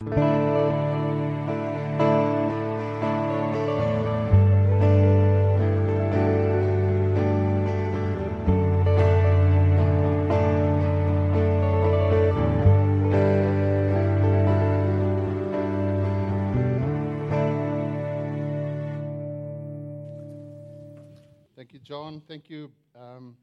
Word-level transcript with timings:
Thank 0.00 0.12
you, 21.72 21.78
John. 21.80 22.20
Thank 22.28 22.50
you, 22.50 22.70
um, 22.94 23.36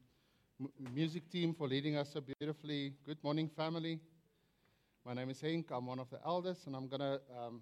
m- 0.60 0.68
music 0.94 1.28
team, 1.30 1.54
for 1.54 1.66
leading 1.68 1.96
us 1.96 2.12
so 2.12 2.20
beautifully. 2.20 2.94
Good 3.04 3.22
morning, 3.24 3.48
family. 3.48 3.98
My 5.06 5.12
name 5.12 5.28
is 5.28 5.42
Henk. 5.42 5.66
I'm 5.70 5.84
one 5.84 5.98
of 5.98 6.08
the 6.08 6.18
elders, 6.24 6.62
and 6.64 6.74
I'm 6.74 6.88
going 6.88 7.00
to, 7.00 7.20
um, 7.38 7.60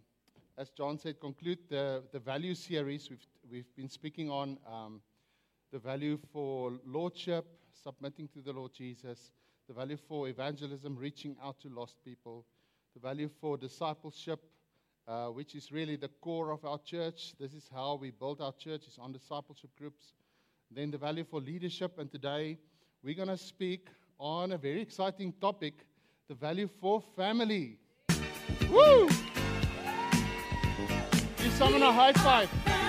as 0.56 0.70
John 0.70 0.96
said, 0.96 1.18
conclude 1.18 1.58
the, 1.68 2.04
the 2.12 2.20
value 2.20 2.54
series. 2.54 3.10
We've, 3.10 3.26
we've 3.50 3.76
been 3.76 3.88
speaking 3.88 4.30
on 4.30 4.58
um, 4.64 5.00
the 5.72 5.80
value 5.80 6.20
for 6.32 6.74
lordship, 6.86 7.44
submitting 7.82 8.28
to 8.34 8.42
the 8.42 8.52
Lord 8.52 8.72
Jesus, 8.72 9.32
the 9.66 9.74
value 9.74 9.96
for 9.96 10.28
evangelism, 10.28 10.94
reaching 10.96 11.34
out 11.42 11.58
to 11.62 11.68
lost 11.68 11.96
people, 12.04 12.46
the 12.94 13.00
value 13.00 13.28
for 13.40 13.56
discipleship, 13.56 14.38
uh, 15.08 15.26
which 15.26 15.56
is 15.56 15.72
really 15.72 15.96
the 15.96 16.10
core 16.20 16.52
of 16.52 16.64
our 16.64 16.78
church. 16.78 17.34
This 17.40 17.54
is 17.54 17.68
how 17.74 17.96
we 18.00 18.12
build 18.12 18.40
our 18.40 18.52
church, 18.52 18.86
is 18.86 18.98
on 19.00 19.10
discipleship 19.10 19.70
groups. 19.76 20.12
Then 20.70 20.92
the 20.92 20.98
value 20.98 21.24
for 21.28 21.40
leadership. 21.40 21.98
And 21.98 22.08
today 22.08 22.58
we're 23.02 23.16
going 23.16 23.26
to 23.26 23.36
speak 23.36 23.88
on 24.20 24.52
a 24.52 24.58
very 24.58 24.80
exciting 24.80 25.34
topic 25.40 25.74
the 26.28 26.34
value 26.34 26.68
for 26.80 27.02
family. 27.16 27.78
Woo! 28.70 29.08
Give 31.36 31.52
someone 31.58 31.82
a 31.82 31.92
high 31.92 32.12
five. 32.12 32.81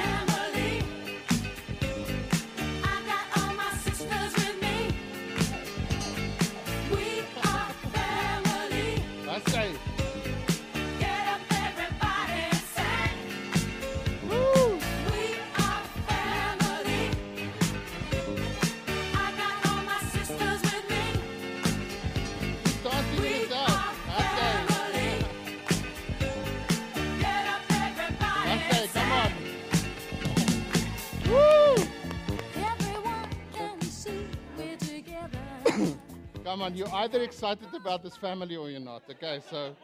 Come 36.44 36.62
on, 36.62 36.76
you're 36.76 36.94
either 36.94 37.24
excited 37.24 37.74
about 37.74 38.04
this 38.04 38.16
family 38.16 38.56
or 38.56 38.70
you're 38.70 38.80
not. 38.80 39.02
Okay, 39.10 39.40
so 39.50 39.76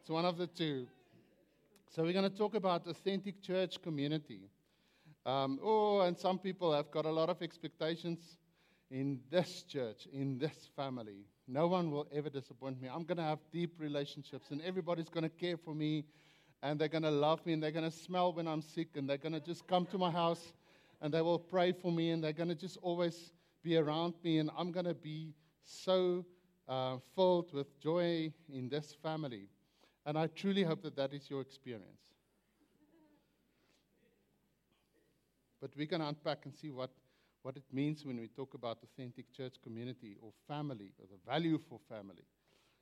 it's 0.00 0.08
one 0.08 0.24
of 0.24 0.38
the 0.38 0.46
two. 0.46 0.86
So 1.90 2.02
we're 2.02 2.14
going 2.14 2.30
to 2.30 2.34
talk 2.34 2.54
about 2.54 2.86
authentic 2.86 3.42
church 3.42 3.82
community. 3.82 4.48
Um, 5.26 5.58
oh, 5.62 6.00
and 6.00 6.16
some 6.16 6.38
people 6.38 6.72
have 6.72 6.90
got 6.90 7.04
a 7.04 7.10
lot 7.10 7.28
of 7.28 7.42
expectations 7.42 8.38
in 8.90 9.20
this 9.30 9.64
church, 9.64 10.08
in 10.12 10.38
this 10.38 10.70
family. 10.76 11.26
No 11.46 11.66
one 11.66 11.90
will 11.90 12.06
ever 12.14 12.30
disappoint 12.30 12.80
me. 12.80 12.88
I'm 12.88 13.04
going 13.04 13.18
to 13.18 13.24
have 13.24 13.40
deep 13.52 13.74
relationships, 13.78 14.50
and 14.50 14.62
everybody's 14.62 15.10
going 15.10 15.24
to 15.24 15.28
care 15.28 15.58
for 15.58 15.74
me, 15.74 16.04
and 16.62 16.80
they're 16.80 16.88
going 16.88 17.02
to 17.02 17.10
love 17.10 17.44
me, 17.44 17.52
and 17.52 17.62
they're 17.62 17.70
going 17.70 17.90
to 17.90 17.96
smell 17.96 18.32
when 18.32 18.48
I'm 18.48 18.62
sick, 18.62 18.88
and 18.94 19.06
they're 19.06 19.18
going 19.18 19.34
to 19.34 19.40
just 19.40 19.66
come 19.66 19.84
to 19.86 19.98
my 19.98 20.10
house, 20.10 20.54
and 21.02 21.12
they 21.12 21.20
will 21.20 21.38
pray 21.38 21.72
for 21.72 21.92
me, 21.92 22.12
and 22.12 22.24
they're 22.24 22.32
going 22.32 22.48
to 22.48 22.54
just 22.54 22.78
always 22.80 23.33
be 23.64 23.76
around 23.78 24.14
me, 24.22 24.38
and 24.38 24.50
I'm 24.56 24.70
going 24.70 24.86
to 24.86 24.94
be 24.94 25.34
so 25.64 26.24
uh, 26.68 26.98
filled 27.16 27.52
with 27.52 27.80
joy 27.80 28.32
in 28.52 28.68
this 28.68 28.94
family. 29.02 29.48
And 30.06 30.18
I 30.18 30.26
truly 30.28 30.62
hope 30.62 30.82
that 30.82 30.96
that 30.96 31.14
is 31.14 31.30
your 31.30 31.40
experience. 31.40 32.12
But 35.60 35.70
we're 35.76 35.86
going 35.86 36.02
to 36.02 36.08
unpack 36.08 36.44
and 36.44 36.54
see 36.54 36.70
what, 36.70 36.90
what 37.42 37.56
it 37.56 37.64
means 37.72 38.04
when 38.04 38.20
we 38.20 38.28
talk 38.28 38.52
about 38.52 38.78
authentic 38.82 39.32
church 39.32 39.54
community 39.62 40.14
or 40.20 40.30
family, 40.46 40.92
or 41.00 41.06
the 41.10 41.18
value 41.26 41.58
for 41.68 41.80
family. 41.88 42.26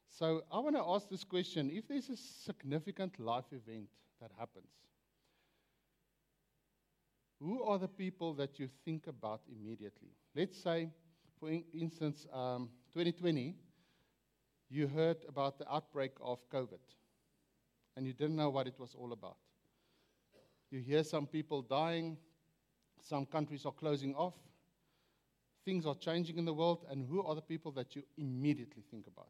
So 0.08 0.42
I 0.50 0.58
want 0.58 0.74
to 0.74 0.82
ask 0.84 1.08
this 1.08 1.22
question 1.22 1.70
if 1.72 1.86
there's 1.86 2.10
a 2.10 2.16
significant 2.16 3.20
life 3.20 3.52
event 3.52 3.88
that 4.20 4.32
happens, 4.36 4.66
who 7.42 7.62
are 7.64 7.78
the 7.78 7.88
people 7.88 8.34
that 8.34 8.58
you 8.58 8.68
think 8.84 9.06
about 9.08 9.42
immediately? 9.50 10.10
Let's 10.34 10.56
say, 10.56 10.90
for 11.40 11.50
in- 11.50 11.64
instance, 11.74 12.26
um, 12.32 12.70
2020, 12.92 13.56
you 14.68 14.88
heard 14.88 15.24
about 15.28 15.58
the 15.58 15.70
outbreak 15.72 16.12
of 16.20 16.38
COVID 16.50 16.80
and 17.96 18.06
you 18.06 18.12
didn't 18.12 18.36
know 18.36 18.50
what 18.50 18.66
it 18.66 18.78
was 18.78 18.94
all 18.94 19.12
about. 19.12 19.36
You 20.70 20.80
hear 20.80 21.04
some 21.04 21.26
people 21.26 21.62
dying, 21.62 22.16
some 23.00 23.26
countries 23.26 23.66
are 23.66 23.72
closing 23.72 24.14
off, 24.14 24.34
things 25.64 25.86
are 25.86 25.94
changing 25.94 26.38
in 26.38 26.44
the 26.44 26.52
world, 26.54 26.84
and 26.90 27.06
who 27.06 27.22
are 27.22 27.34
the 27.34 27.42
people 27.42 27.72
that 27.72 27.94
you 27.96 28.02
immediately 28.16 28.82
think 28.90 29.06
about? 29.06 29.28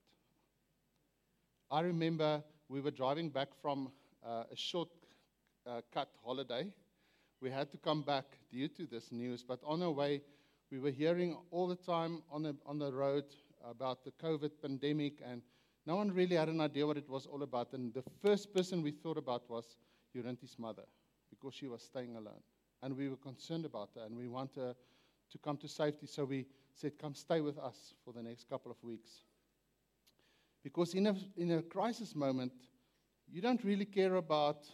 I 1.70 1.80
remember 1.80 2.42
we 2.68 2.80
were 2.80 2.90
driving 2.90 3.30
back 3.30 3.48
from 3.60 3.90
uh, 4.24 4.44
a 4.50 4.56
short 4.56 4.88
uh, 5.66 5.80
cut 5.92 6.08
holiday. 6.24 6.72
We 7.42 7.50
had 7.50 7.72
to 7.72 7.76
come 7.76 8.02
back 8.02 8.24
due 8.52 8.68
to 8.68 8.86
this 8.86 9.10
news, 9.10 9.42
but 9.42 9.58
on 9.66 9.82
our 9.82 9.90
way, 9.90 10.22
we 10.70 10.78
were 10.78 10.92
hearing 10.92 11.36
all 11.50 11.66
the 11.66 11.74
time 11.74 12.22
on 12.30 12.44
the, 12.44 12.54
on 12.64 12.78
the 12.78 12.92
road 12.92 13.24
about 13.68 14.04
the 14.04 14.12
COVID 14.12 14.52
pandemic, 14.62 15.14
and 15.28 15.42
no 15.84 15.96
one 15.96 16.12
really 16.12 16.36
had 16.36 16.48
an 16.48 16.60
idea 16.60 16.86
what 16.86 16.96
it 16.96 17.08
was 17.08 17.26
all 17.26 17.42
about. 17.42 17.72
And 17.72 17.92
the 17.92 18.04
first 18.22 18.54
person 18.54 18.80
we 18.80 18.92
thought 18.92 19.18
about 19.18 19.50
was 19.50 19.76
Urinti's 20.14 20.56
mother, 20.56 20.84
because 21.30 21.52
she 21.52 21.66
was 21.66 21.82
staying 21.82 22.14
alone. 22.14 22.42
And 22.80 22.96
we 22.96 23.08
were 23.08 23.16
concerned 23.16 23.64
about 23.64 23.90
her, 23.96 24.04
and 24.06 24.16
we 24.16 24.28
want 24.28 24.54
her 24.54 24.76
to 25.32 25.38
come 25.38 25.56
to 25.56 25.68
safety. 25.68 26.06
So 26.06 26.24
we 26.24 26.46
said, 26.76 26.92
Come 26.96 27.16
stay 27.16 27.40
with 27.40 27.58
us 27.58 27.94
for 28.04 28.12
the 28.12 28.22
next 28.22 28.48
couple 28.48 28.70
of 28.70 28.76
weeks. 28.84 29.24
Because 30.62 30.94
in 30.94 31.08
a, 31.08 31.16
in 31.36 31.50
a 31.50 31.62
crisis 31.62 32.14
moment, 32.14 32.52
you 33.28 33.42
don't 33.42 33.64
really 33.64 33.84
care 33.84 34.14
about 34.14 34.64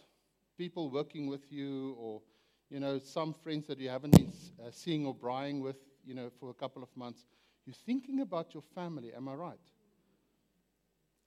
people 0.55 0.91
working 0.91 1.25
with 1.27 1.51
you 1.51 1.95
or, 1.97 2.21
you 2.69 2.79
know, 2.79 2.99
some 2.99 3.33
friends 3.33 3.67
that 3.67 3.79
you 3.79 3.89
haven't 3.89 4.11
been 4.11 4.31
uh, 4.63 4.69
seeing 4.71 5.05
or 5.05 5.15
braaiing 5.15 5.61
with, 5.61 5.77
you 6.05 6.13
know, 6.13 6.29
for 6.39 6.49
a 6.49 6.53
couple 6.53 6.83
of 6.83 6.95
months. 6.95 7.25
You're 7.65 7.73
thinking 7.73 8.21
about 8.21 8.53
your 8.53 8.63
family, 8.63 9.13
am 9.13 9.27
I 9.27 9.33
right? 9.33 9.59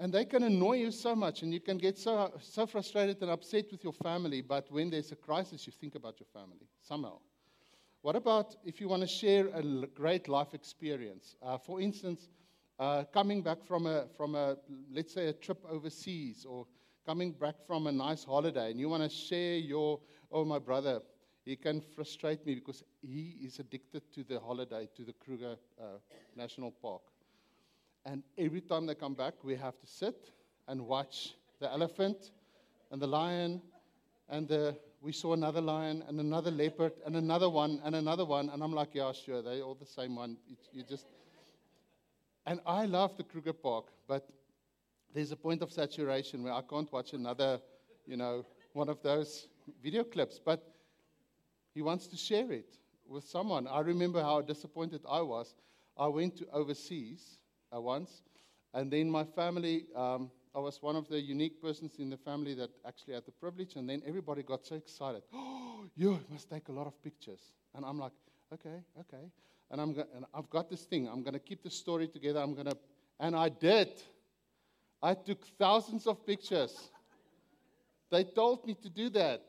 And 0.00 0.12
they 0.12 0.24
can 0.24 0.42
annoy 0.42 0.78
you 0.78 0.90
so 0.90 1.14
much, 1.14 1.42
and 1.42 1.52
you 1.52 1.60
can 1.60 1.78
get 1.78 1.96
so, 1.98 2.32
so 2.40 2.66
frustrated 2.66 3.22
and 3.22 3.30
upset 3.30 3.66
with 3.70 3.84
your 3.84 3.92
family, 3.92 4.40
but 4.40 4.70
when 4.70 4.90
there's 4.90 5.12
a 5.12 5.16
crisis, 5.16 5.66
you 5.66 5.72
think 5.72 5.94
about 5.94 6.18
your 6.18 6.26
family 6.32 6.66
somehow. 6.80 7.18
What 8.00 8.16
about 8.16 8.56
if 8.64 8.80
you 8.80 8.88
want 8.88 9.02
to 9.02 9.08
share 9.08 9.46
a 9.48 9.58
l- 9.62 9.84
great 9.94 10.26
life 10.28 10.54
experience? 10.54 11.36
Uh, 11.40 11.56
for 11.58 11.80
instance, 11.80 12.30
uh, 12.80 13.04
coming 13.12 13.42
back 13.42 13.64
from 13.64 13.86
a, 13.86 14.06
from 14.16 14.34
a, 14.34 14.56
let's 14.92 15.14
say, 15.14 15.28
a 15.28 15.32
trip 15.32 15.64
overseas, 15.70 16.44
or 16.44 16.66
coming 17.06 17.30
back 17.32 17.54
from 17.66 17.86
a 17.86 17.92
nice 17.92 18.24
holiday, 18.24 18.72
and 18.72 18.80
you 18.80 18.88
want 18.88 19.04
to 19.04 19.08
share 19.08 19.56
your, 19.56 20.00
oh, 20.32 20.44
my 20.44 20.58
brother, 20.58 21.00
he 21.44 21.56
can 21.56 21.80
frustrate 21.80 22.46
me 22.46 22.54
because 22.54 22.84
he 23.00 23.36
is 23.42 23.58
addicted 23.58 24.02
to 24.14 24.22
the 24.22 24.38
holiday, 24.38 24.88
to 24.96 25.02
the 25.02 25.12
Kruger 25.12 25.56
uh, 25.80 25.84
National 26.36 26.70
Park. 26.70 27.02
And 28.04 28.22
every 28.38 28.60
time 28.60 28.86
they 28.86 28.94
come 28.94 29.14
back, 29.14 29.34
we 29.42 29.56
have 29.56 29.78
to 29.80 29.86
sit 29.86 30.30
and 30.68 30.86
watch 30.86 31.34
the 31.60 31.70
elephant 31.70 32.30
and 32.90 33.00
the 33.00 33.06
lion 33.06 33.60
and 34.28 34.48
the, 34.48 34.76
we 35.00 35.12
saw 35.12 35.32
another 35.32 35.60
lion 35.60 36.04
and 36.08 36.20
another 36.20 36.50
leopard 36.50 36.92
and 37.04 37.16
another 37.16 37.50
one 37.50 37.80
and 37.84 37.94
another 37.94 38.24
one. 38.24 38.48
And 38.50 38.62
I'm 38.62 38.72
like, 38.72 38.94
yeah, 38.94 39.12
sure, 39.12 39.42
they're 39.42 39.62
all 39.62 39.74
the 39.74 39.86
same 39.86 40.16
one. 40.16 40.36
You 40.72 40.82
just. 40.82 41.06
And 42.46 42.60
I 42.66 42.86
love 42.86 43.16
the 43.16 43.22
Kruger 43.22 43.52
Park, 43.52 43.86
but 44.08 44.28
there's 45.14 45.30
a 45.30 45.36
point 45.36 45.62
of 45.62 45.70
saturation 45.70 46.42
where 46.42 46.52
I 46.52 46.62
can't 46.62 46.92
watch 46.92 47.12
another, 47.12 47.60
you 48.06 48.16
know, 48.16 48.44
one 48.72 48.88
of 48.88 49.00
those 49.02 49.46
video 49.82 50.02
clips. 50.02 50.40
But 50.44 50.71
he 51.74 51.82
wants 51.82 52.06
to 52.08 52.16
share 52.16 52.50
it 52.52 52.78
with 53.06 53.24
someone. 53.24 53.66
I 53.66 53.80
remember 53.80 54.22
how 54.22 54.40
disappointed 54.40 55.02
I 55.08 55.20
was. 55.22 55.54
I 55.96 56.06
went 56.08 56.36
to 56.38 56.46
overseas 56.52 57.38
uh, 57.74 57.80
once, 57.80 58.22
and 58.74 58.90
then 58.90 59.10
my 59.10 59.24
family, 59.24 59.86
um, 59.94 60.30
I 60.54 60.58
was 60.58 60.82
one 60.82 60.96
of 60.96 61.08
the 61.08 61.20
unique 61.20 61.60
persons 61.60 61.96
in 61.98 62.10
the 62.10 62.16
family 62.16 62.54
that 62.54 62.70
actually 62.86 63.14
had 63.14 63.24
the 63.24 63.32
privilege, 63.32 63.76
and 63.76 63.88
then 63.88 64.02
everybody 64.06 64.42
got 64.42 64.64
so 64.66 64.74
excited. 64.76 65.22
Oh, 65.32 65.84
you 65.96 66.20
must 66.30 66.50
take 66.50 66.68
a 66.68 66.72
lot 66.72 66.86
of 66.86 67.02
pictures. 67.02 67.40
And 67.74 67.84
I'm 67.84 67.98
like, 67.98 68.12
okay, 68.52 68.82
okay. 69.00 69.30
And, 69.70 69.80
I'm 69.80 69.94
go- 69.94 70.06
and 70.14 70.24
I've 70.34 70.50
got 70.50 70.68
this 70.68 70.82
thing. 70.82 71.08
I'm 71.08 71.22
going 71.22 71.34
to 71.34 71.40
keep 71.40 71.62
the 71.62 71.70
story 71.70 72.08
together. 72.08 72.40
I'm 72.40 72.54
going 72.54 72.66
to, 72.66 72.76
and 73.20 73.34
I 73.34 73.48
did. 73.48 73.88
I 75.02 75.14
took 75.14 75.44
thousands 75.58 76.06
of 76.06 76.24
pictures. 76.26 76.90
They 78.10 78.24
told 78.24 78.66
me 78.66 78.74
to 78.74 78.90
do 78.90 79.08
that. 79.10 79.42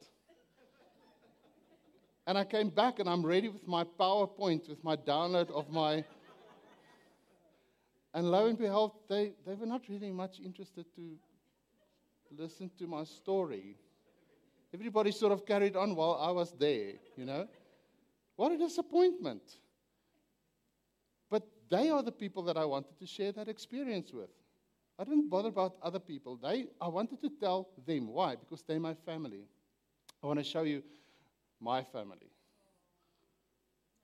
And 2.26 2.38
I 2.38 2.46
came 2.46 2.70
back 2.70 3.00
and 3.00 3.10
I'm 3.10 3.26
ready 3.26 3.50
with 3.50 3.68
my 3.68 3.84
PowerPoint, 3.84 4.70
with 4.70 4.84
my 4.84 4.96
download 4.96 5.52
of 5.52 5.70
my. 5.70 6.04
And 8.16 8.30
lo 8.30 8.46
and 8.46 8.56
behold, 8.56 8.92
they, 9.10 9.34
they 9.44 9.56
were 9.56 9.66
not 9.66 9.90
really 9.90 10.12
much 10.12 10.40
interested 10.40 10.86
to 10.96 11.18
listen 12.38 12.70
to 12.78 12.86
my 12.86 13.04
story. 13.04 13.76
Everybody 14.72 15.12
sort 15.12 15.32
of 15.32 15.48
carried 15.48 15.76
on 15.76 15.96
while 15.96 16.20
I 16.22 16.30
was 16.30 16.52
there, 16.60 16.94
you 17.18 17.26
know. 17.26 17.48
What 18.36 18.52
a 18.52 18.58
disappointment. 18.58 19.42
But 21.30 21.44
they 21.72 21.90
are 21.90 22.04
the 22.04 22.12
people 22.12 22.44
that 22.44 22.56
I 22.58 22.66
wanted 22.66 23.00
to 23.00 23.08
share 23.08 23.32
that 23.32 23.48
experience 23.48 24.14
with. 24.14 24.30
I 25.00 25.04
didn't 25.04 25.30
bother 25.30 25.50
about 25.50 25.76
other 25.82 26.00
people. 26.00 26.38
They, 26.38 26.68
I 26.80 26.88
wanted 26.88 27.22
to 27.22 27.30
tell 27.40 27.70
them. 27.86 28.08
Why? 28.08 28.36
Because 28.36 28.62
they're 28.62 28.80
my 28.80 28.94
family. 28.94 29.48
I 30.24 30.28
want 30.28 30.38
to 30.38 30.46
show 30.46 30.62
you 30.64 30.84
my 31.64 31.82
family. 31.82 32.30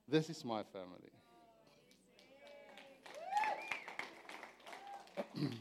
This 0.08 0.30
is 0.30 0.46
my 0.46 0.64
family. 0.64 1.12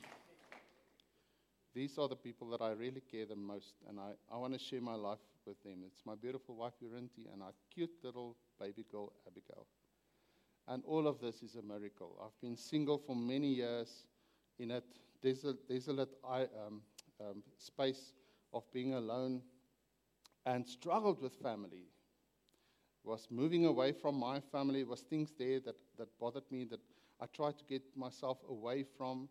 These 1.75 1.99
are 1.99 2.09
the 2.09 2.15
people 2.17 2.49
that 2.51 2.63
I 2.63 2.71
really 2.71 3.03
care 3.11 3.27
the 3.27 3.35
most, 3.35 3.75
and 3.89 3.99
I, 3.99 4.13
I 4.33 4.39
want 4.39 4.53
to 4.53 4.59
share 4.61 4.81
my 4.81 4.95
life 4.95 5.19
with 5.45 5.61
them. 5.65 5.83
It's 5.87 6.07
my 6.07 6.15
beautiful 6.15 6.55
wife, 6.55 6.75
Urinti, 6.83 7.33
and 7.33 7.43
our 7.43 7.53
cute 7.75 7.91
little 8.05 8.37
baby 8.61 8.85
girl, 8.91 9.13
Abigail. 9.27 9.67
And 10.69 10.85
all 10.87 11.09
of 11.09 11.21
this 11.21 11.43
is 11.43 11.57
a 11.57 11.63
miracle. 11.63 12.17
I've 12.25 12.41
been 12.41 12.57
single 12.57 12.99
for 12.99 13.17
many 13.17 13.49
years 13.55 14.05
in 14.59 14.71
a 14.71 14.83
desolate, 15.23 15.69
desolate 15.69 16.11
um, 16.25 16.81
um, 17.21 17.43
space 17.59 18.13
of 18.53 18.63
being 18.73 18.95
alone 18.95 19.43
and 20.47 20.67
struggled 20.67 21.21
with 21.21 21.35
family. 21.35 21.87
Was 23.05 23.29
moving 23.31 23.65
away 23.65 23.93
from 23.93 24.17
my 24.17 24.41
family, 24.41 24.85
was 24.85 25.01
things 25.01 25.33
there 25.39 25.61
that, 25.61 25.77
that 25.97 26.09
bothered 26.19 26.51
me 26.51 26.65
that 26.67 26.81
I 27.21 27.27
tried 27.27 27.59
to 27.59 27.65
get 27.65 27.83
myself 27.97 28.39
away 28.49 28.85
from. 28.97 29.29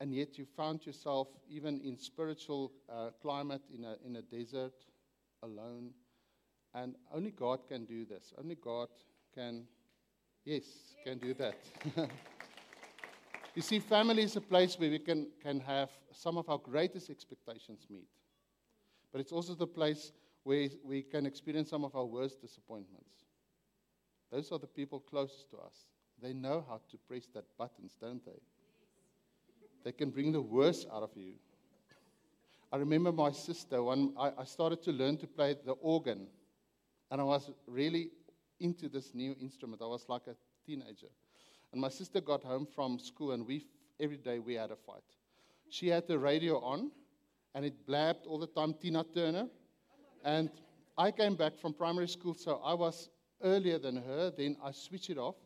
And 0.00 0.14
yet 0.14 0.38
you 0.38 0.46
found 0.56 0.86
yourself, 0.86 1.28
even 1.48 1.80
in 1.80 1.96
spiritual 1.98 2.72
uh, 2.90 3.10
climate, 3.22 3.62
in 3.72 3.84
a, 3.84 3.96
in 4.04 4.16
a 4.16 4.22
desert, 4.22 4.74
alone. 5.42 5.90
And 6.74 6.96
only 7.12 7.30
God 7.30 7.68
can 7.68 7.84
do 7.84 8.04
this. 8.04 8.32
Only 8.38 8.56
God 8.56 8.88
can, 9.34 9.64
yes, 10.44 10.64
can 11.04 11.18
do 11.18 11.34
that. 11.34 11.56
you 13.54 13.62
see, 13.62 13.78
family 13.78 14.24
is 14.24 14.36
a 14.36 14.40
place 14.40 14.78
where 14.78 14.90
we 14.90 14.98
can, 14.98 15.28
can 15.40 15.60
have 15.60 15.90
some 16.12 16.36
of 16.36 16.48
our 16.48 16.58
greatest 16.58 17.10
expectations 17.10 17.86
meet. 17.88 18.08
But 19.14 19.20
it's 19.20 19.30
also 19.30 19.54
the 19.54 19.68
place 19.68 20.10
where 20.42 20.68
we 20.82 21.02
can 21.02 21.24
experience 21.24 21.70
some 21.70 21.84
of 21.84 21.94
our 21.94 22.04
worst 22.04 22.40
disappointments. 22.40 23.14
Those 24.32 24.50
are 24.50 24.58
the 24.58 24.66
people 24.66 24.98
closest 24.98 25.50
to 25.50 25.58
us. 25.58 25.86
They 26.20 26.32
know 26.32 26.64
how 26.68 26.80
to 26.90 26.98
press 27.06 27.28
that 27.32 27.44
buttons, 27.56 27.96
don't 28.00 28.24
they? 28.26 28.40
They 29.84 29.92
can 29.92 30.10
bring 30.10 30.32
the 30.32 30.42
worst 30.42 30.88
out 30.92 31.04
of 31.04 31.10
you. 31.14 31.34
I 32.72 32.76
remember 32.76 33.12
my 33.12 33.30
sister, 33.30 33.84
when 33.84 34.14
I, 34.18 34.32
I 34.36 34.44
started 34.46 34.82
to 34.82 34.90
learn 34.90 35.16
to 35.18 35.28
play 35.28 35.54
the 35.64 35.74
organ, 35.74 36.26
and 37.12 37.20
I 37.20 37.24
was 37.24 37.52
really 37.68 38.10
into 38.58 38.88
this 38.88 39.14
new 39.14 39.36
instrument. 39.40 39.80
I 39.80 39.86
was 39.86 40.06
like 40.08 40.26
a 40.26 40.34
teenager. 40.66 41.12
And 41.70 41.80
my 41.80 41.88
sister 41.88 42.20
got 42.20 42.42
home 42.42 42.66
from 42.66 42.98
school, 42.98 43.30
and 43.30 43.46
we, 43.46 43.68
every 44.00 44.16
day 44.16 44.40
we 44.40 44.54
had 44.54 44.72
a 44.72 44.76
fight. 44.76 45.04
She 45.70 45.86
had 45.86 46.08
the 46.08 46.18
radio 46.18 46.58
on, 46.58 46.90
and 47.54 47.64
it 47.64 47.86
blabbed 47.86 48.26
all 48.26 48.38
the 48.38 48.46
time 48.46 48.74
Tina 48.74 49.04
Turner. 49.14 49.46
And 50.24 50.50
I 50.98 51.10
came 51.10 51.36
back 51.36 51.58
from 51.58 51.72
primary 51.72 52.08
school, 52.08 52.34
so 52.34 52.60
I 52.64 52.74
was 52.74 53.10
earlier 53.42 53.78
than 53.78 53.96
her. 53.96 54.32
Then 54.36 54.56
I 54.62 54.72
switched 54.72 55.10
it 55.10 55.18
off, 55.18 55.36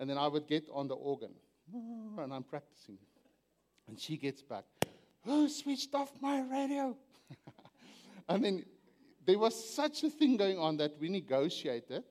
and 0.00 0.08
then 0.08 0.18
I 0.18 0.26
would 0.26 0.48
get 0.48 0.64
on 0.72 0.88
the 0.88 0.94
organ. 0.94 1.32
Ah, 1.74 2.22
and 2.22 2.32
I'm 2.32 2.42
practicing. 2.42 2.98
And 3.88 3.98
she 3.98 4.16
gets 4.16 4.42
back. 4.42 4.64
Who 5.24 5.48
switched 5.48 5.94
off 5.94 6.10
my 6.20 6.40
radio? 6.40 6.96
and 8.28 8.44
then 8.44 8.64
there 9.24 9.38
was 9.38 9.74
such 9.74 10.02
a 10.02 10.10
thing 10.10 10.36
going 10.36 10.58
on 10.58 10.76
that 10.78 10.92
we 10.98 11.08
negotiated. 11.08 12.02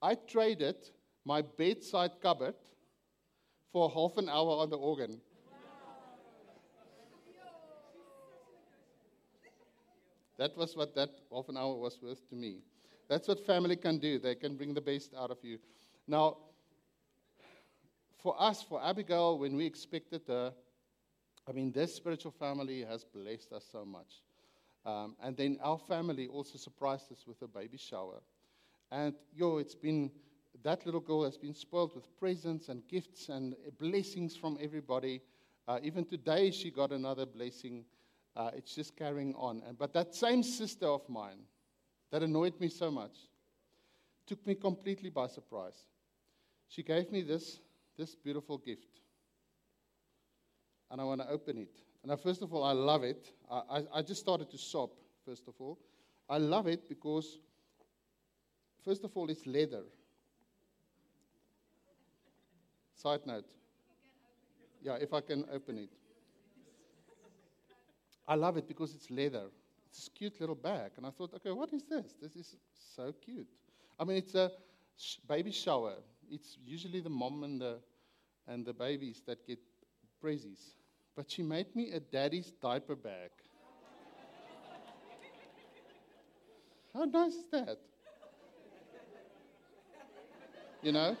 I 0.00 0.14
traded 0.14 0.76
my 1.24 1.42
bedside 1.42 2.12
cupboard 2.22 2.54
for 3.72 3.90
half 3.90 4.16
an 4.16 4.28
hour 4.28 4.62
on 4.62 4.70
the 4.70 4.78
organ. 4.78 5.20
That 10.38 10.56
was 10.56 10.76
what 10.76 10.94
that 10.94 11.10
half 11.32 11.48
an 11.48 11.56
hour 11.56 11.74
was 11.74 11.98
worth 12.02 12.28
to 12.28 12.34
me. 12.34 12.58
That's 13.08 13.28
what 13.28 13.44
family 13.46 13.76
can 13.76 13.98
do. 13.98 14.18
They 14.18 14.34
can 14.34 14.56
bring 14.56 14.74
the 14.74 14.80
best 14.80 15.14
out 15.14 15.30
of 15.30 15.38
you. 15.42 15.58
Now, 16.06 16.36
for 18.18 18.34
us, 18.40 18.62
for 18.62 18.82
Abigail, 18.82 19.38
when 19.38 19.56
we 19.56 19.64
expected 19.64 20.22
her, 20.26 20.52
I 21.48 21.52
mean, 21.52 21.70
this 21.72 21.94
spiritual 21.94 22.32
family 22.32 22.84
has 22.84 23.04
blessed 23.04 23.52
us 23.52 23.64
so 23.70 23.84
much. 23.84 24.22
Um, 24.84 25.16
and 25.22 25.36
then 25.36 25.58
our 25.62 25.78
family 25.78 26.28
also 26.28 26.58
surprised 26.58 27.10
us 27.12 27.24
with 27.26 27.40
a 27.42 27.48
baby 27.48 27.76
shower. 27.76 28.20
And 28.90 29.14
yo, 29.34 29.58
it's 29.58 29.74
been, 29.74 30.10
that 30.62 30.86
little 30.86 31.00
girl 31.00 31.24
has 31.24 31.36
been 31.36 31.54
spoiled 31.54 31.94
with 31.94 32.16
presents 32.18 32.68
and 32.68 32.86
gifts 32.88 33.28
and 33.28 33.54
blessings 33.78 34.36
from 34.36 34.58
everybody. 34.60 35.22
Uh, 35.68 35.78
even 35.82 36.04
today, 36.04 36.50
she 36.50 36.70
got 36.70 36.92
another 36.92 37.26
blessing. 37.26 37.84
Uh, 38.36 38.50
it's 38.54 38.74
just 38.74 38.96
carrying 38.96 39.34
on. 39.34 39.62
But 39.78 39.92
that 39.94 40.14
same 40.14 40.42
sister 40.42 40.86
of 40.86 41.08
mine 41.08 41.38
that 42.10 42.22
annoyed 42.22 42.60
me 42.60 42.68
so 42.68 42.90
much 42.90 43.16
took 44.26 44.44
me 44.46 44.54
completely 44.54 45.08
by 45.08 45.26
surprise. 45.26 45.86
She 46.68 46.82
gave 46.82 47.10
me 47.10 47.22
this, 47.22 47.60
this 47.96 48.14
beautiful 48.14 48.58
gift 48.58 49.00
and 50.90 51.00
I 51.00 51.04
want 51.04 51.20
to 51.20 51.28
open 51.28 51.58
it. 51.58 51.82
And 52.02 52.12
I, 52.12 52.16
first 52.16 52.42
of 52.42 52.54
all, 52.54 52.62
I 52.62 52.72
love 52.72 53.02
it. 53.02 53.32
I, 53.50 53.62
I, 53.70 53.82
I 53.94 54.02
just 54.02 54.20
started 54.20 54.50
to 54.50 54.58
sob, 54.58 54.90
first 55.24 55.48
of 55.48 55.54
all. 55.58 55.78
I 56.28 56.38
love 56.38 56.66
it 56.66 56.88
because, 56.88 57.38
first 58.84 59.04
of 59.04 59.16
all, 59.16 59.28
it's 59.30 59.46
leather. 59.46 59.82
Side 62.94 63.26
note. 63.26 63.50
Yeah, 64.82 64.96
if 65.00 65.12
I 65.12 65.20
can 65.20 65.44
open 65.52 65.78
it. 65.78 65.90
I 68.28 68.34
love 68.34 68.56
it 68.56 68.66
because 68.66 68.94
it's 68.94 69.10
leather. 69.10 69.44
It's 69.88 70.08
a 70.08 70.10
cute 70.10 70.40
little 70.40 70.54
bag. 70.56 70.92
And 70.96 71.06
I 71.06 71.10
thought, 71.10 71.32
okay, 71.34 71.52
what 71.52 71.72
is 71.72 71.84
this? 71.84 72.14
This 72.20 72.34
is 72.36 72.56
so 72.96 73.12
cute. 73.24 73.46
I 73.98 74.04
mean, 74.04 74.16
it's 74.16 74.34
a 74.34 74.50
sh- 74.96 75.18
baby 75.28 75.52
shower. 75.52 75.94
It's 76.30 76.58
usually 76.64 77.00
the 77.00 77.08
mom 77.10 77.44
and 77.44 77.60
the, 77.60 77.78
and 78.48 78.66
the 78.66 78.72
babies 78.72 79.22
that 79.26 79.46
get 79.46 79.58
prezzies. 80.22 80.74
But 81.14 81.30
she 81.30 81.42
made 81.42 81.74
me 81.74 81.92
a 81.92 82.00
daddy's 82.00 82.50
diaper 82.60 82.96
bag. 82.96 83.30
How 86.94 87.04
nice 87.04 87.34
is 87.34 87.46
that? 87.52 87.78
You 90.82 90.92
know? 90.92 91.16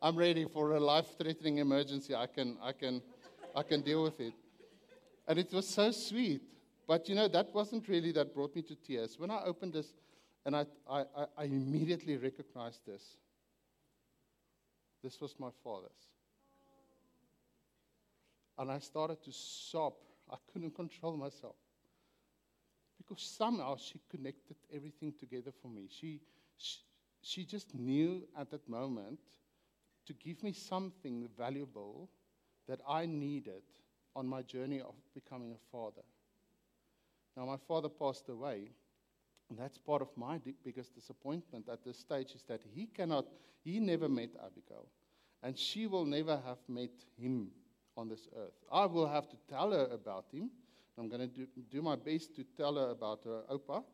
I'm 0.00 0.16
ready 0.16 0.44
for 0.44 0.76
a 0.76 0.80
life-threatening 0.80 1.58
emergency. 1.58 2.14
I 2.14 2.26
can, 2.26 2.56
I 2.62 2.72
can, 2.72 3.02
I 3.54 3.62
can 3.64 3.82
deal 3.82 4.02
with 4.04 4.20
it. 4.20 4.32
And 5.28 5.38
it 5.38 5.52
was 5.52 5.68
so 5.68 5.90
sweet. 5.90 6.40
But 6.86 7.06
you 7.08 7.14
know, 7.14 7.28
that 7.28 7.54
wasn't 7.54 7.86
really 7.86 8.12
that 8.12 8.34
brought 8.34 8.56
me 8.56 8.62
to 8.62 8.74
tears. 8.74 9.18
When 9.18 9.30
I 9.30 9.42
opened 9.44 9.74
this, 9.74 9.92
and 10.46 10.56
I, 10.56 10.64
I, 10.90 11.04
I- 11.36 11.44
immediately 11.44 12.16
recognized 12.16 12.80
this. 12.86 13.02
This 15.04 15.20
was 15.20 15.34
my 15.38 15.50
father's. 15.62 16.08
And 18.56 18.70
I 18.72 18.78
started 18.78 19.22
to 19.24 19.32
sob. 19.32 19.92
I 20.30 20.36
couldn't 20.50 20.74
control 20.74 21.16
myself. 21.16 21.56
Because 22.96 23.22
somehow 23.22 23.76
she 23.76 24.00
connected 24.10 24.56
everything 24.74 25.12
together 25.12 25.52
for 25.62 25.68
me. 25.68 25.88
She, 25.90 26.20
she, 26.56 26.78
she 27.20 27.44
just 27.44 27.74
knew 27.74 28.26
at 28.36 28.50
that 28.50 28.66
moment 28.68 29.20
to 30.06 30.14
give 30.14 30.42
me 30.42 30.52
something 30.52 31.28
valuable 31.36 32.08
that 32.66 32.80
I 32.88 33.04
needed 33.06 33.62
on 34.18 34.26
my 34.26 34.42
journey 34.42 34.80
of 34.80 34.94
becoming 35.14 35.52
a 35.52 35.70
father. 35.70 36.02
Now, 37.36 37.46
my 37.46 37.56
father 37.56 37.88
passed 37.88 38.28
away, 38.28 38.72
and 39.48 39.56
that's 39.56 39.78
part 39.78 40.02
of 40.02 40.08
my 40.16 40.40
biggest 40.64 40.92
disappointment 40.92 41.68
at 41.72 41.84
this 41.84 41.98
stage 41.98 42.32
is 42.34 42.42
that 42.48 42.60
he 42.74 42.86
cannot, 42.86 43.26
he 43.62 43.78
never 43.78 44.08
met 44.08 44.30
Abigail, 44.44 44.86
and 45.44 45.56
she 45.56 45.86
will 45.86 46.04
never 46.04 46.40
have 46.44 46.58
met 46.66 46.90
him 47.16 47.52
on 47.96 48.08
this 48.08 48.26
earth. 48.36 48.58
I 48.72 48.86
will 48.86 49.06
have 49.06 49.28
to 49.28 49.36
tell 49.48 49.70
her 49.70 49.86
about 49.92 50.24
him. 50.32 50.50
I'm 50.98 51.08
going 51.08 51.20
to 51.20 51.28
do, 51.28 51.46
do 51.70 51.80
my 51.80 51.94
best 51.94 52.34
to 52.34 52.44
tell 52.56 52.74
her 52.74 52.90
about 52.90 53.22
her 53.22 53.42
Opa, 53.48 53.84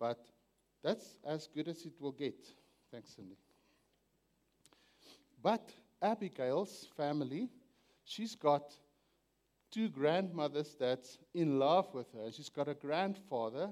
but 0.00 0.24
that's 0.82 1.18
as 1.26 1.48
good 1.54 1.68
as 1.68 1.84
it 1.84 1.92
will 2.00 2.12
get. 2.12 2.46
Thanks, 2.90 3.14
Cindy. 3.14 3.36
But 5.42 5.70
Abigail's 6.00 6.88
family, 6.96 7.50
she's 8.04 8.34
got 8.34 8.74
two 9.70 9.88
grandmothers 9.88 10.76
that's 10.78 11.18
in 11.34 11.58
love 11.58 11.92
with 11.94 12.12
her. 12.12 12.30
She's 12.32 12.48
got 12.48 12.68
a 12.68 12.74
grandfather, 12.74 13.70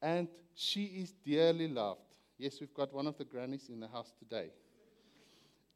and 0.00 0.28
she 0.54 0.84
is 0.84 1.12
dearly 1.24 1.68
loved. 1.68 2.16
Yes, 2.38 2.58
we've 2.60 2.74
got 2.74 2.92
one 2.92 3.06
of 3.06 3.16
the 3.18 3.24
grannies 3.24 3.68
in 3.68 3.80
the 3.80 3.88
house 3.88 4.12
today. 4.18 4.50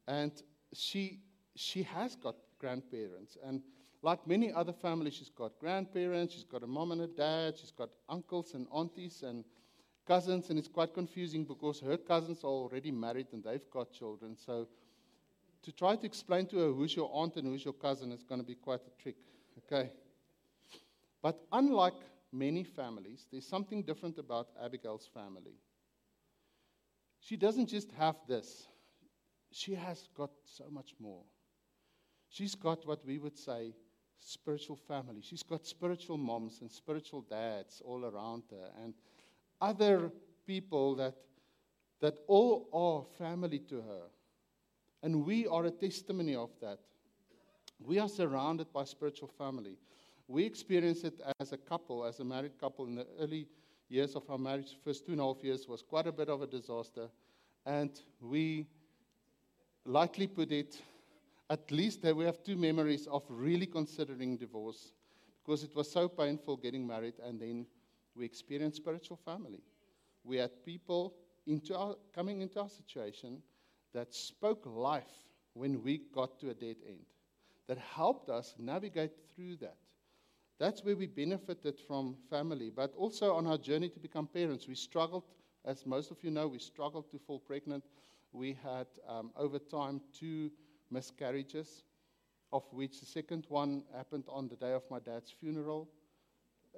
And 0.08 0.32
she, 0.72 1.20
she 1.54 1.82
has 1.84 2.16
got 2.16 2.36
grandparents. 2.58 3.36
And 3.44 3.62
like 4.02 4.26
many 4.26 4.52
other 4.52 4.72
families, 4.72 5.14
she's 5.14 5.30
got 5.30 5.58
grandparents, 5.58 6.34
she's 6.34 6.44
got 6.44 6.62
a 6.62 6.66
mom 6.66 6.92
and 6.92 7.02
a 7.02 7.06
dad, 7.06 7.58
she's 7.58 7.70
got 7.70 7.90
uncles 8.08 8.54
and 8.54 8.66
aunties 8.74 9.22
and 9.22 9.44
cousins. 10.06 10.50
And 10.50 10.58
it's 10.58 10.68
quite 10.68 10.94
confusing 10.94 11.44
because 11.44 11.80
her 11.80 11.96
cousins 11.96 12.44
are 12.44 12.48
already 12.48 12.90
married 12.90 13.28
and 13.32 13.42
they've 13.42 13.70
got 13.70 13.92
children. 13.92 14.36
So 14.36 14.68
to 15.62 15.72
try 15.72 15.96
to 15.96 16.06
explain 16.06 16.46
to 16.46 16.58
her 16.58 16.72
who's 16.72 16.94
your 16.94 17.10
aunt 17.12 17.36
and 17.36 17.46
who's 17.46 17.64
your 17.64 17.74
cousin 17.74 18.12
is 18.12 18.22
going 18.22 18.40
to 18.40 18.46
be 18.46 18.54
quite 18.54 18.80
a 18.86 19.02
trick. 19.02 19.16
Okay? 19.58 19.90
But 21.22 21.40
unlike 21.52 21.94
many 22.32 22.62
families, 22.64 23.26
there's 23.30 23.46
something 23.46 23.82
different 23.82 24.18
about 24.18 24.48
Abigail's 24.62 25.08
family. 25.12 25.58
She 27.20 27.36
doesn't 27.36 27.66
just 27.66 27.90
have 27.92 28.16
this, 28.28 28.66
she 29.50 29.74
has 29.74 30.08
got 30.16 30.30
so 30.44 30.64
much 30.70 30.94
more. 31.00 31.22
She's 32.28 32.54
got 32.54 32.86
what 32.86 33.04
we 33.04 33.18
would 33.18 33.36
say 33.36 33.74
spiritual 34.18 34.76
family. 34.76 35.22
She's 35.22 35.42
got 35.42 35.66
spiritual 35.66 36.16
moms 36.16 36.60
and 36.60 36.70
spiritual 36.70 37.22
dads 37.22 37.82
all 37.84 38.04
around 38.04 38.44
her 38.50 38.70
and 38.82 38.94
other 39.60 40.10
people 40.46 40.94
that, 40.96 41.14
that 42.00 42.14
all 42.26 42.68
are 42.72 43.18
family 43.18 43.58
to 43.60 43.76
her. 43.76 44.02
And 45.02 45.24
we 45.24 45.46
are 45.46 45.64
a 45.64 45.70
testimony 45.70 46.34
of 46.34 46.50
that. 46.60 46.78
We 47.78 47.98
are 47.98 48.08
surrounded 48.08 48.72
by 48.72 48.84
spiritual 48.84 49.28
family. 49.28 49.78
We 50.28 50.44
experience 50.44 51.04
it 51.04 51.20
as 51.40 51.52
a 51.52 51.56
couple, 51.56 52.04
as 52.04 52.20
a 52.20 52.24
married 52.24 52.58
couple 52.58 52.86
in 52.86 52.96
the 52.96 53.06
early 53.20 53.46
years 53.88 54.16
of 54.16 54.28
our 54.28 54.38
marriage. 54.38 54.76
First 54.84 55.06
two 55.06 55.12
and 55.12 55.20
a 55.20 55.24
half 55.24 55.42
years 55.44 55.68
was 55.68 55.82
quite 55.82 56.06
a 56.06 56.12
bit 56.12 56.28
of 56.28 56.42
a 56.42 56.46
disaster. 56.46 57.08
And 57.64 57.90
we 58.20 58.66
lightly 59.84 60.26
put 60.26 60.50
it, 60.50 60.80
at 61.48 61.70
least 61.70 62.02
that 62.02 62.16
we 62.16 62.24
have 62.24 62.42
two 62.42 62.56
memories 62.56 63.06
of 63.06 63.22
really 63.28 63.66
considering 63.66 64.36
divorce 64.36 64.92
because 65.44 65.62
it 65.62 65.74
was 65.76 65.90
so 65.90 66.08
painful 66.08 66.56
getting 66.56 66.84
married 66.86 67.14
and 67.24 67.40
then 67.40 67.66
we 68.16 68.24
experienced 68.24 68.78
spiritual 68.78 69.16
family. 69.16 69.62
We 70.24 70.38
had 70.38 70.64
people 70.64 71.14
into 71.46 71.76
our, 71.76 71.94
coming 72.12 72.40
into 72.40 72.60
our 72.60 72.68
situation 72.68 73.42
that 73.94 74.12
spoke 74.12 74.64
life 74.66 75.28
when 75.54 75.82
we 75.82 76.02
got 76.12 76.40
to 76.40 76.50
a 76.50 76.54
dead 76.54 76.76
end, 76.86 77.06
that 77.68 77.78
helped 77.78 78.28
us 78.28 78.54
navigate 78.58 79.12
through 79.34 79.56
that. 79.56 79.76
That's 80.58 80.84
where 80.84 80.96
we 80.96 81.06
benefited 81.06 81.78
from 81.78 82.16
family, 82.30 82.70
but 82.74 82.94
also 82.96 83.34
on 83.34 83.46
our 83.46 83.58
journey 83.58 83.88
to 83.90 84.00
become 84.00 84.26
parents. 84.26 84.66
We 84.66 84.74
struggled, 84.74 85.24
as 85.64 85.84
most 85.84 86.10
of 86.10 86.22
you 86.22 86.30
know, 86.30 86.48
we 86.48 86.58
struggled 86.58 87.10
to 87.10 87.18
fall 87.18 87.40
pregnant. 87.40 87.84
We 88.32 88.56
had, 88.62 88.86
um, 89.06 89.32
over 89.36 89.58
time, 89.58 90.00
two 90.12 90.50
miscarriages, 90.90 91.84
of 92.52 92.64
which 92.72 93.00
the 93.00 93.06
second 93.06 93.46
one 93.48 93.84
happened 93.94 94.24
on 94.28 94.48
the 94.48 94.56
day 94.56 94.72
of 94.72 94.82
my 94.90 94.98
dad's 94.98 95.30
funeral. 95.30 95.88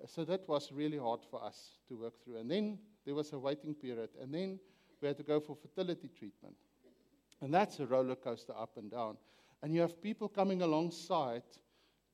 So 0.06 0.24
that 0.24 0.48
was 0.48 0.72
really 0.72 0.98
hard 0.98 1.20
for 1.30 1.42
us 1.42 1.78
to 1.88 1.96
work 1.96 2.14
through. 2.24 2.38
And 2.38 2.50
then 2.50 2.78
there 3.04 3.14
was 3.14 3.32
a 3.32 3.38
waiting 3.38 3.74
period, 3.74 4.10
and 4.20 4.32
then 4.32 4.58
we 5.00 5.08
had 5.08 5.16
to 5.18 5.22
go 5.22 5.40
for 5.40 5.54
fertility 5.56 6.08
treatment. 6.08 6.56
And 7.40 7.54
that's 7.54 7.78
a 7.78 7.86
roller 7.86 8.16
coaster 8.16 8.54
up 8.56 8.76
and 8.76 8.90
down. 8.90 9.16
And 9.62 9.74
you 9.74 9.80
have 9.80 10.00
people 10.00 10.28
coming 10.28 10.62
alongside 10.62 11.42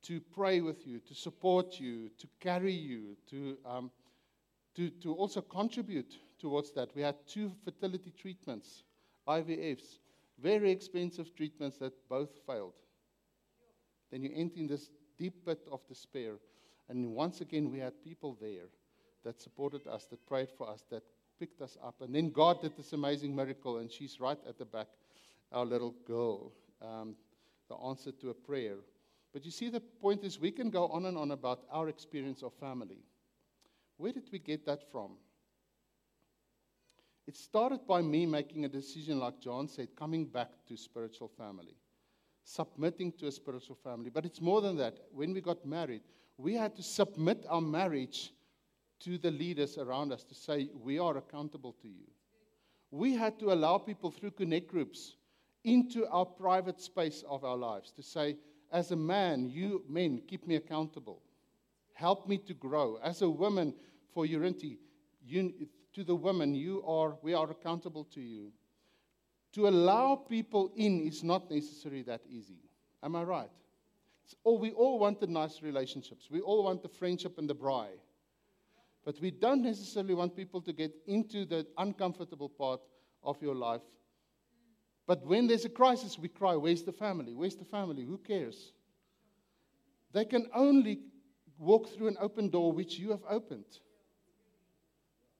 to 0.05 0.21
pray 0.21 0.61
with 0.61 0.87
you, 0.87 1.01
to 1.01 1.15
support 1.15 1.81
you, 1.81 2.11
to 2.19 2.27
carry 2.41 2.73
you, 2.73 3.17
to, 3.31 3.57
um, 3.65 3.91
to, 4.75 4.91
to 4.91 5.15
also 5.15 5.41
contribute 5.41 6.17
towards 6.39 6.73
that. 6.73 6.95
We 6.95 7.03
had 7.03 7.17
two 7.27 7.53
fertility 7.65 8.13
treatments, 8.19 8.85
IVFs, 9.27 9.99
very 10.43 10.71
expensive 10.71 11.35
treatments 11.35 11.79
that 11.79 11.93
both 12.09 12.31
failed. 12.47 12.75
Then 14.11 14.23
you 14.23 14.31
enter 14.35 14.59
in 14.59 14.67
this 14.67 14.91
deep 15.19 15.45
pit 15.47 15.67
of 15.71 15.87
despair. 15.89 16.35
And 16.89 17.15
once 17.15 17.41
again, 17.41 17.71
we 17.71 17.79
had 17.79 18.05
people 18.05 18.37
there 18.41 18.69
that 19.25 19.41
supported 19.41 19.87
us, 19.87 20.05
that 20.07 20.27
prayed 20.27 20.51
for 20.57 20.69
us, 20.69 20.85
that 20.91 21.03
picked 21.39 21.63
us 21.63 21.77
up. 21.83 22.01
And 22.01 22.15
then 22.15 22.31
God 22.31 22.61
did 22.61 22.77
this 22.77 22.93
amazing 22.93 23.35
miracle, 23.35 23.79
and 23.79 23.91
she's 23.91 24.21
right 24.21 24.39
at 24.47 24.59
the 24.59 24.65
back, 24.65 24.89
our 25.51 25.65
little 25.65 25.95
girl, 26.07 26.53
um, 26.83 27.15
the 27.68 27.76
answer 27.76 28.12
to 28.12 28.30
a 28.30 28.35
prayer. 28.35 28.76
But 29.33 29.44
you 29.44 29.50
see, 29.50 29.68
the 29.68 29.80
point 29.80 30.25
is, 30.25 30.38
we 30.38 30.50
can 30.50 30.71
go 30.71 30.87
on 30.88 31.06
and 31.06 31.16
on 31.16 31.33
about 31.33 31.64
our 31.71 31.88
experience 31.88 32.42
of 32.42 32.52
family. 32.54 32.99
Where 33.97 34.12
did 34.12 34.28
we 34.30 34.38
get 34.38 34.64
that 34.66 34.90
from? 34.90 35.12
It 37.26 37.37
started 37.37 37.87
by 37.87 38.02
me 38.02 38.26
making 38.26 38.64
a 38.64 38.68
decision, 38.68 39.18
like 39.18 39.40
John 39.40 39.66
said, 39.66 39.97
coming 39.97 40.26
back 40.26 40.50
to 40.68 40.76
spiritual 40.76 41.28
family, 41.28 41.75
submitting 42.44 43.12
to 43.12 43.26
a 43.28 43.33
spiritual 43.33 43.76
family. 43.76 44.11
But 44.11 44.26
it's 44.26 44.40
more 44.40 44.61
than 44.61 44.76
that. 44.76 44.99
When 45.11 45.33
we 45.33 45.40
got 45.40 45.64
married, 45.64 46.02
we 46.37 46.54
had 46.54 46.76
to 46.76 46.83
submit 46.83 47.47
our 47.49 47.62
marriage 47.62 48.33
to 49.00 49.18
the 49.18 49.30
leaders 49.30 49.78
around 49.78 50.12
us 50.12 50.23
to 50.25 50.35
say, 50.35 50.68
We 50.75 50.99
are 50.99 51.16
accountable 51.16 51.75
to 51.83 51.88
you. 51.88 52.11
We 52.90 53.14
had 53.14 53.38
to 53.40 53.52
allow 53.52 53.78
people 53.78 54.11
through 54.11 54.33
connect 54.33 54.68
groups 54.68 55.16
into 55.64 56.06
our 56.09 56.25
private 56.25 56.80
space 56.80 57.25
of 57.28 57.44
our 57.44 57.56
lives 57.56 57.90
to 57.92 58.02
say, 58.02 58.37
As 58.71 58.90
a 58.90 58.97
man, 58.97 59.49
you 59.49 59.83
men, 59.88 60.23
keep 60.26 60.47
me 60.47 60.56
accountable. 60.56 61.23
Help 61.94 62.28
me 62.28 62.38
to 62.38 62.54
grow. 62.54 62.99
As 63.02 63.23
a 63.23 63.28
woman, 63.28 63.75
for 64.12 64.26
Urinti, 64.26 64.78
you, 65.26 65.52
to 65.94 66.04
the 66.04 66.14
women, 66.14 66.54
you 66.54 66.83
are, 66.87 67.16
we 67.23 67.35
are 67.35 67.50
accountable 67.50 68.04
to 68.04 68.21
you. 68.21 68.52
To 69.52 69.68
allow 69.68 70.16
people 70.16 70.73
in 70.76 71.06
is 71.06 71.23
not 71.23 71.50
necessarily 71.50 72.02
that 72.02 72.23
easy. 72.28 72.59
Am 73.02 73.14
I 73.14 73.23
right? 73.23 73.50
It's 74.25 74.35
all, 74.42 74.59
we 74.59 74.73
all 74.73 74.99
want 74.99 75.21
the 75.21 75.26
nice 75.26 75.62
relationships. 75.62 76.28
We 76.30 76.40
all 76.40 76.64
want 76.64 76.83
the 76.83 76.88
friendship 76.88 77.38
and 77.38 77.49
the 77.49 77.54
braai. 77.54 77.88
But 79.04 79.21
we 79.21 79.30
don't 79.30 79.62
necessarily 79.62 80.14
want 80.14 80.35
people 80.35 80.61
to 80.62 80.73
get 80.73 80.94
into 81.06 81.44
the 81.44 81.66
uncomfortable 81.76 82.49
part 82.49 82.80
of 83.23 83.40
your 83.42 83.54
life. 83.54 83.83
But 85.07 85.27
when 85.27 85.47
there's 85.47 85.65
a 85.65 85.71
crisis, 85.71 86.19
we 86.19 86.29
cry, 86.29 86.57
Where's 86.57 86.83
the 86.83 86.93
family? 86.93 87.35
Where's 87.35 87.57
the 87.57 87.65
family? 87.65 88.05
Who 88.05 88.19
cares? 88.19 88.73
They 90.13 90.25
can 90.25 90.47
only 90.55 91.01
walk 91.59 91.89
through 91.89 92.09
an 92.09 92.17
open 92.21 92.49
door 92.49 92.73
which 92.73 92.99
you 92.99 93.11
have 93.11 93.23
opened. 93.29 93.81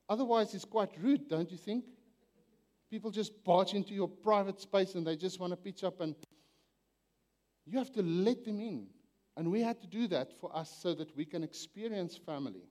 Otherwise, 0.09 0.55
it's 0.55 0.65
quite 0.65 0.91
rude, 1.01 1.29
don't 1.29 1.51
you 1.51 1.57
think? 1.57 1.85
People 2.91 3.11
just 3.11 3.43
barge 3.45 3.73
into 3.73 3.95
your 3.95 4.09
private 4.09 4.61
space 4.61 4.95
and 4.95 5.07
they 5.07 5.17
just 5.17 5.41
want 5.41 5.53
to 5.53 5.57
pitch 5.57 5.83
up, 5.83 6.01
and 6.01 6.15
you 7.67 7.79
have 7.79 7.93
to 7.93 8.03
let 8.03 8.45
them 8.45 8.61
in. 8.61 8.87
And 9.37 9.51
we 9.51 9.61
had 9.61 9.81
to 9.81 9.87
do 9.87 10.07
that 10.09 10.39
for 10.41 10.55
us 10.55 10.71
so 10.81 10.95
that 10.95 11.17
we 11.17 11.25
can 11.25 11.43
experience 11.43 12.17
family. 12.17 12.69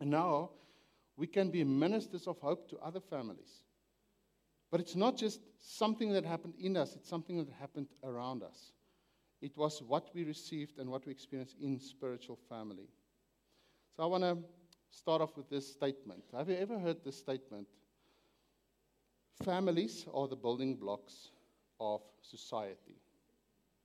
And 0.00 0.10
now 0.10 0.50
we 1.16 1.26
can 1.26 1.50
be 1.50 1.64
ministers 1.64 2.26
of 2.26 2.38
hope 2.38 2.68
to 2.70 2.78
other 2.78 3.00
families. 3.00 3.62
But 4.72 4.80
it's 4.80 4.96
not 4.96 5.18
just 5.18 5.40
something 5.60 6.12
that 6.14 6.24
happened 6.24 6.54
in 6.58 6.78
us, 6.78 6.96
it's 6.96 7.08
something 7.08 7.36
that 7.36 7.52
happened 7.60 7.88
around 8.02 8.42
us. 8.42 8.72
It 9.42 9.54
was 9.54 9.82
what 9.82 10.08
we 10.14 10.24
received 10.24 10.78
and 10.78 10.88
what 10.88 11.04
we 11.04 11.12
experienced 11.12 11.56
in 11.60 11.78
spiritual 11.78 12.38
family. 12.48 12.88
So 13.94 14.02
I 14.02 14.06
want 14.06 14.24
to 14.24 14.38
start 14.90 15.20
off 15.20 15.36
with 15.36 15.50
this 15.50 15.70
statement. 15.70 16.24
Have 16.34 16.48
you 16.48 16.56
ever 16.56 16.78
heard 16.78 17.04
this 17.04 17.18
statement? 17.18 17.66
Families 19.44 20.06
are 20.14 20.26
the 20.26 20.36
building 20.36 20.76
blocks 20.76 21.32
of 21.78 22.00
society. 22.22 22.96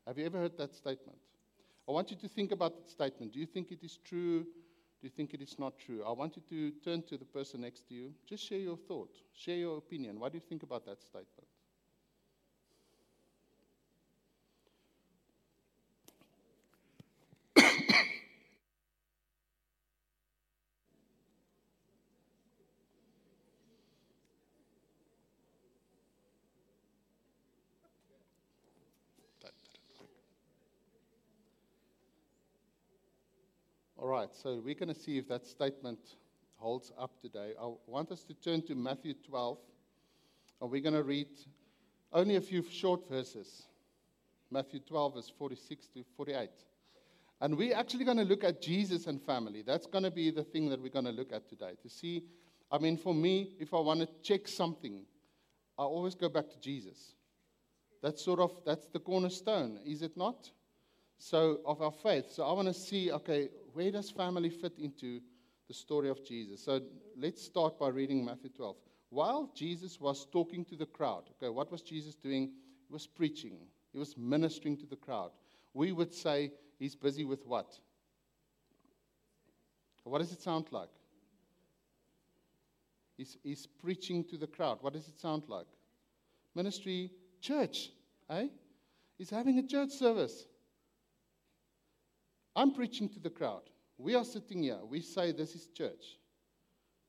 Have 0.06 0.18
you 0.18 0.26
ever 0.26 0.40
heard 0.40 0.58
that 0.58 0.74
statement? 0.74 1.18
I 1.90 1.92
want 1.92 2.12
you 2.12 2.18
to 2.18 2.30
think 2.30 2.54
about 2.54 2.78
that 2.78 2.90
statement. 2.90 3.34
Do 3.34 3.40
you 3.40 3.46
think 3.46 3.72
it 3.72 3.84
is 3.84 3.98
true? 4.06 4.46
Do 5.00 5.08
you 5.08 5.12
think 5.16 5.34
it 5.34 5.42
is 5.42 5.60
not 5.60 5.78
true? 5.78 6.04
I 6.04 6.12
want 6.12 6.36
you 6.38 6.44
to 6.50 6.72
turn 6.84 7.04
to 7.04 7.18
the 7.18 7.26
person 7.26 7.62
next 7.62 7.88
to 7.90 7.94
you. 7.94 8.14
Just 8.26 8.44
share 8.44 8.60
your 8.60 8.78
thought, 8.78 9.16
share 9.34 9.58
your 9.58 9.78
opinion. 9.78 10.20
What 10.20 10.32
do 10.32 10.38
you 10.38 10.44
think 10.50 10.64
about 10.64 10.86
that 10.86 11.04
statement? 11.04 11.48
All 33.98 34.07
right, 34.18 34.34
so 34.34 34.60
we're 34.66 34.74
going 34.74 34.92
to 34.92 35.00
see 35.00 35.20
if 35.20 35.28
that 35.28 35.46
statement 35.46 36.00
holds 36.56 36.92
up 36.98 37.22
today. 37.22 37.54
I 37.62 37.70
want 37.86 38.12
us 38.12 38.24
to 38.24 38.34
turn 38.34 38.64
to 38.64 38.74
Matthew 38.74 39.14
12, 39.14 39.60
and 40.60 40.72
we're 40.72 40.82
going 40.82 40.96
to 40.96 41.04
read 41.04 41.28
only 42.12 42.36
a 42.36 42.42
few 42.42 42.64
short 42.68 43.08
verses. 43.08 43.68
Matthew 44.50 44.80
12, 44.80 45.14
verse 45.14 45.32
46 45.38 45.88
to 45.90 46.04
48. 46.16 46.50
And 47.42 47.56
we're 47.56 47.76
actually 47.76 48.06
going 48.06 48.18
to 48.18 48.24
look 48.24 48.44
at 48.44 48.60
Jesus 48.60 49.06
and 49.06 49.22
family. 49.22 49.62
That's 49.62 49.86
going 49.86 50.04
to 50.04 50.10
be 50.10 50.32
the 50.32 50.44
thing 50.44 50.68
that 50.70 50.82
we're 50.82 50.90
going 50.90 51.06
to 51.06 51.12
look 51.12 51.32
at 51.32 51.48
today. 51.48 51.74
To 51.84 51.90
see, 51.90 52.24
I 52.72 52.80
mean, 52.80 52.98
for 52.98 53.14
me, 53.14 53.52
if 53.60 53.72
I 53.72 53.80
want 53.80 54.00
to 54.00 54.08
check 54.24 54.48
something, 54.48 55.04
I 55.78 55.84
always 55.84 56.16
go 56.16 56.28
back 56.28 56.50
to 56.50 56.60
Jesus. 56.60 57.14
That's 58.02 58.26
sort 58.26 58.40
of 58.40 58.52
that's 58.66 58.88
the 58.88 59.00
cornerstone, 59.00 59.80
is 59.86 60.02
it 60.02 60.18
not? 60.18 60.50
So 61.18 61.60
of 61.66 61.82
our 61.82 61.92
faith. 61.92 62.32
So 62.32 62.44
I 62.44 62.54
want 62.54 62.68
to 62.68 62.74
see, 62.74 63.12
okay, 63.12 63.50
where 63.74 63.92
does 63.92 64.10
family 64.12 64.50
fit 64.50 64.78
into 64.78 65.20
the 65.68 65.74
story 65.74 66.10
of 66.10 66.24
Jesus? 66.24 66.64
So 66.64 66.82
let's 67.18 67.42
start 67.42 67.80
by 67.80 67.90
reading 67.90 68.24
Matthew 68.24 68.50
12. 68.50 68.76
While 69.10 69.52
Jesus 69.56 70.00
was 70.00 70.28
talking 70.32 70.66
to 70.66 70.76
the 70.76 70.86
crowd, 70.86 71.24
okay, 71.32 71.50
what 71.50 71.72
was 71.72 71.82
Jesus 71.82 72.16
doing? 72.16 72.52
He 72.88 72.94
was 72.94 73.08
preaching. 73.08 73.58
He 73.94 74.00
was 74.00 74.18
ministering 74.18 74.78
to 74.78 74.86
the 74.86 74.96
crowd. 74.96 75.32
We 75.74 75.92
would 75.92 76.14
say 76.14 76.52
he's 76.78 76.96
busy 76.96 77.24
with 77.24 77.46
what? 77.46 77.80
What 80.04 80.20
does 80.20 80.32
it 80.32 80.42
sound 80.42 80.68
like? 80.72 80.90
He's, 83.18 83.38
he's 83.44 83.66
preaching 83.66 84.24
to 84.26 84.38
the 84.38 84.48
crowd. 84.48 84.78
What 84.82 84.94
does 84.94 85.08
it 85.08 85.20
sound 85.20 85.44
like? 85.48 85.66
Ministry, 86.54 87.12
church, 87.42 87.92
eh? 88.30 88.48
He's 89.18 89.30
having 89.30 89.58
a 89.58 89.64
church 89.64 89.92
service. 89.92 90.46
I'm 92.58 92.74
preaching 92.74 93.08
to 93.10 93.20
the 93.20 93.30
crowd. 93.30 93.70
We 94.00 94.16
are 94.16 94.26
sitting 94.26 94.64
here. 94.64 94.80
We 94.84 95.02
say 95.02 95.32
this 95.32 95.54
is 95.54 95.68
church. 95.68 96.18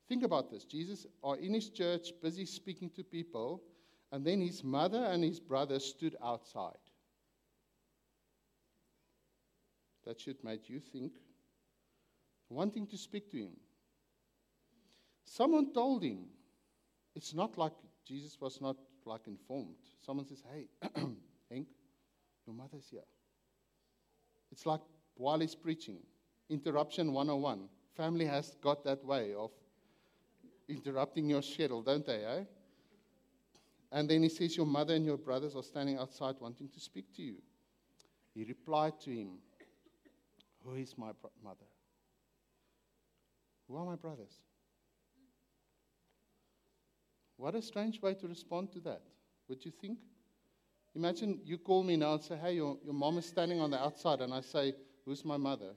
Think 0.07 0.23
about 0.23 0.51
this. 0.51 0.65
Jesus 0.65 1.07
are 1.25 1.37
in 1.37 1.55
his 1.55 1.71
church, 1.71 2.13
busy 2.23 2.45
speaking 2.45 2.91
to 2.91 3.03
people, 3.03 3.63
and 4.13 4.25
then 4.25 4.43
his 4.43 4.63
mother 4.63 5.05
and 5.05 5.25
his 5.25 5.41
brother 5.41 5.81
stood 5.81 6.17
outside. 6.23 6.77
That 10.05 10.21
should 10.21 10.43
make 10.45 10.69
you 10.69 10.81
think, 10.81 11.13
wanting 12.51 12.87
to 12.89 12.99
speak 12.99 13.31
to 13.31 13.39
him. 13.39 13.57
Someone 15.25 15.73
told 15.73 16.03
him, 16.03 16.27
it's 17.15 17.35
not 17.35 17.57
like 17.57 17.73
Jesus 18.07 18.39
was 18.39 18.61
not 18.61 18.77
like 19.07 19.27
informed. 19.27 19.77
Someone 20.05 20.27
says, 20.27 20.43
Hey, 20.53 20.69
Henk, 21.53 21.67
your 22.47 22.55
mother's 22.55 22.89
here. 22.91 23.01
It's 24.51 24.67
like 24.67 24.81
while 25.19 25.41
he's 25.41 25.55
preaching, 25.55 25.99
interruption 26.49 27.13
101. 27.13 27.69
Family 27.97 28.25
has 28.25 28.57
got 28.63 28.85
that 28.85 29.05
way 29.05 29.35
of 29.35 29.51
interrupting 30.69 31.29
your 31.29 31.43
schedule, 31.43 31.83
don't 31.83 32.07
they, 32.07 32.25
eh? 32.25 32.45
And 33.91 34.09
then 34.09 34.23
he 34.23 34.29
says, 34.29 34.57
Your 34.57 34.67
mother 34.67 34.95
and 34.95 35.05
your 35.05 35.17
brothers 35.17 35.57
are 35.57 35.63
standing 35.63 35.99
outside 35.99 36.37
wanting 36.41 36.69
to 36.69 36.81
speak 36.81 37.15
to 37.17 37.23
you. 37.23 37.37
He 38.35 38.45
replied 38.45 39.01
to 39.01 39.11
him, 39.11 39.39
Who 40.65 40.75
is 40.75 40.97
my 40.97 41.11
mother? 41.43 41.67
Who 43.67 43.77
are 43.77 43.85
my 43.85 43.97
brothers? 43.97 44.41
What 47.37 47.55
a 47.55 47.63
strange 47.63 48.01
way 48.03 48.15
to 48.15 48.29
respond 48.29 48.73
to 48.73 48.81
that, 48.81 49.03
would 49.49 49.65
you 49.65 49.73
think? 49.73 49.99
Imagine 50.95 51.41
you 51.45 51.59
call 51.59 51.83
me 51.83 51.97
now 51.97 52.15
and 52.15 52.23
say, 52.23 52.37
Hey, 52.37 52.55
your, 52.55 52.77
your 52.85 52.95
mom 52.95 53.19
is 53.19 53.27
standing 53.27 53.61
on 53.61 53.71
the 53.71 53.81
outside, 53.81 54.21
and 54.21 54.33
I 54.33 54.43
say, 54.43 54.75
Who's 55.09 55.25
my 55.25 55.39
mother? 55.39 55.71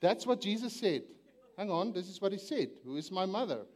That's 0.00 0.26
what 0.26 0.40
Jesus 0.40 0.72
said. 0.72 1.02
Hang 1.58 1.70
on, 1.70 1.92
this 1.92 2.08
is 2.08 2.22
what 2.22 2.32
he 2.32 2.38
said. 2.38 2.70
Who 2.86 2.96
is 2.96 3.10
my 3.10 3.26
mother? 3.26 3.66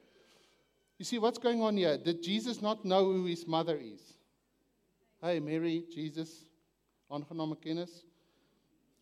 You 0.99 1.05
see, 1.05 1.19
what's 1.19 1.37
going 1.37 1.61
on 1.61 1.77
here? 1.77 1.99
Did 1.99 2.23
Jesus 2.23 2.63
not 2.63 2.83
know 2.83 3.13
who 3.13 3.27
his 3.27 3.47
mother 3.47 3.77
is? 3.77 4.01
Hey, 5.21 5.39
Mary, 5.39 5.85
Jesus, 5.95 6.47
aangename 7.11 7.61
kennis. 7.61 8.07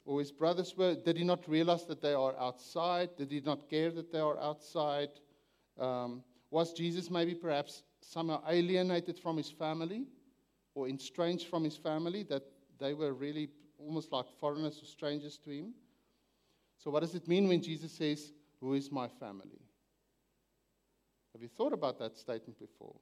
Or 0.04 0.18
his 0.18 0.32
brothers 0.32 0.76
were, 0.76 0.96
did 0.96 1.16
he 1.16 1.22
not 1.22 1.48
realize 1.48 1.86
that 1.86 2.02
they 2.02 2.12
are 2.12 2.36
outside? 2.36 3.10
Did 3.16 3.30
he 3.30 3.40
not 3.40 3.70
care 3.70 3.92
that 3.92 4.10
they 4.10 4.18
are 4.18 4.36
outside? 4.40 5.10
Um, 5.78 6.24
was 6.50 6.72
Jesus 6.72 7.08
maybe 7.08 7.36
perhaps 7.36 7.84
somehow 8.00 8.42
alienated 8.48 9.16
from 9.16 9.36
his 9.36 9.52
family 9.52 10.06
or 10.74 10.88
estranged 10.88 11.46
from 11.46 11.62
his 11.62 11.76
family 11.76 12.24
that 12.24 12.42
they 12.78 12.94
were 12.94 13.12
really 13.12 13.48
almost 13.78 14.12
like 14.12 14.26
foreigners 14.40 14.80
or 14.82 14.86
strangers 14.86 15.38
to 15.44 15.50
him? 15.50 15.74
So, 16.78 16.90
what 16.90 17.00
does 17.00 17.14
it 17.14 17.28
mean 17.28 17.48
when 17.48 17.62
Jesus 17.62 17.92
says, 17.92 18.32
Who 18.60 18.74
is 18.74 18.90
my 18.90 19.08
family? 19.08 19.60
Have 21.32 21.42
you 21.42 21.48
thought 21.48 21.72
about 21.72 21.98
that 21.98 22.16
statement 22.16 22.58
before? 22.58 22.94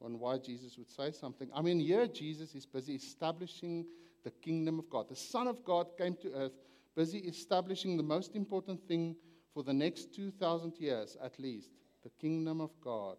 On 0.00 0.18
why 0.18 0.38
Jesus 0.38 0.78
would 0.78 0.90
say 0.90 1.10
something? 1.10 1.50
I 1.54 1.60
mean, 1.60 1.80
here 1.80 2.06
Jesus 2.06 2.54
is 2.54 2.64
busy 2.64 2.94
establishing 2.94 3.84
the 4.24 4.30
kingdom 4.30 4.78
of 4.78 4.88
God. 4.88 5.08
The 5.08 5.16
Son 5.16 5.48
of 5.48 5.64
God 5.64 5.88
came 5.98 6.14
to 6.22 6.32
earth, 6.34 6.52
busy 6.94 7.18
establishing 7.18 7.96
the 7.96 8.02
most 8.02 8.36
important 8.36 8.86
thing 8.86 9.16
for 9.52 9.62
the 9.62 9.72
next 9.72 10.14
2,000 10.14 10.74
years 10.78 11.16
at 11.22 11.38
least 11.38 11.70
the 12.04 12.10
kingdom 12.20 12.60
of 12.60 12.70
God. 12.80 13.16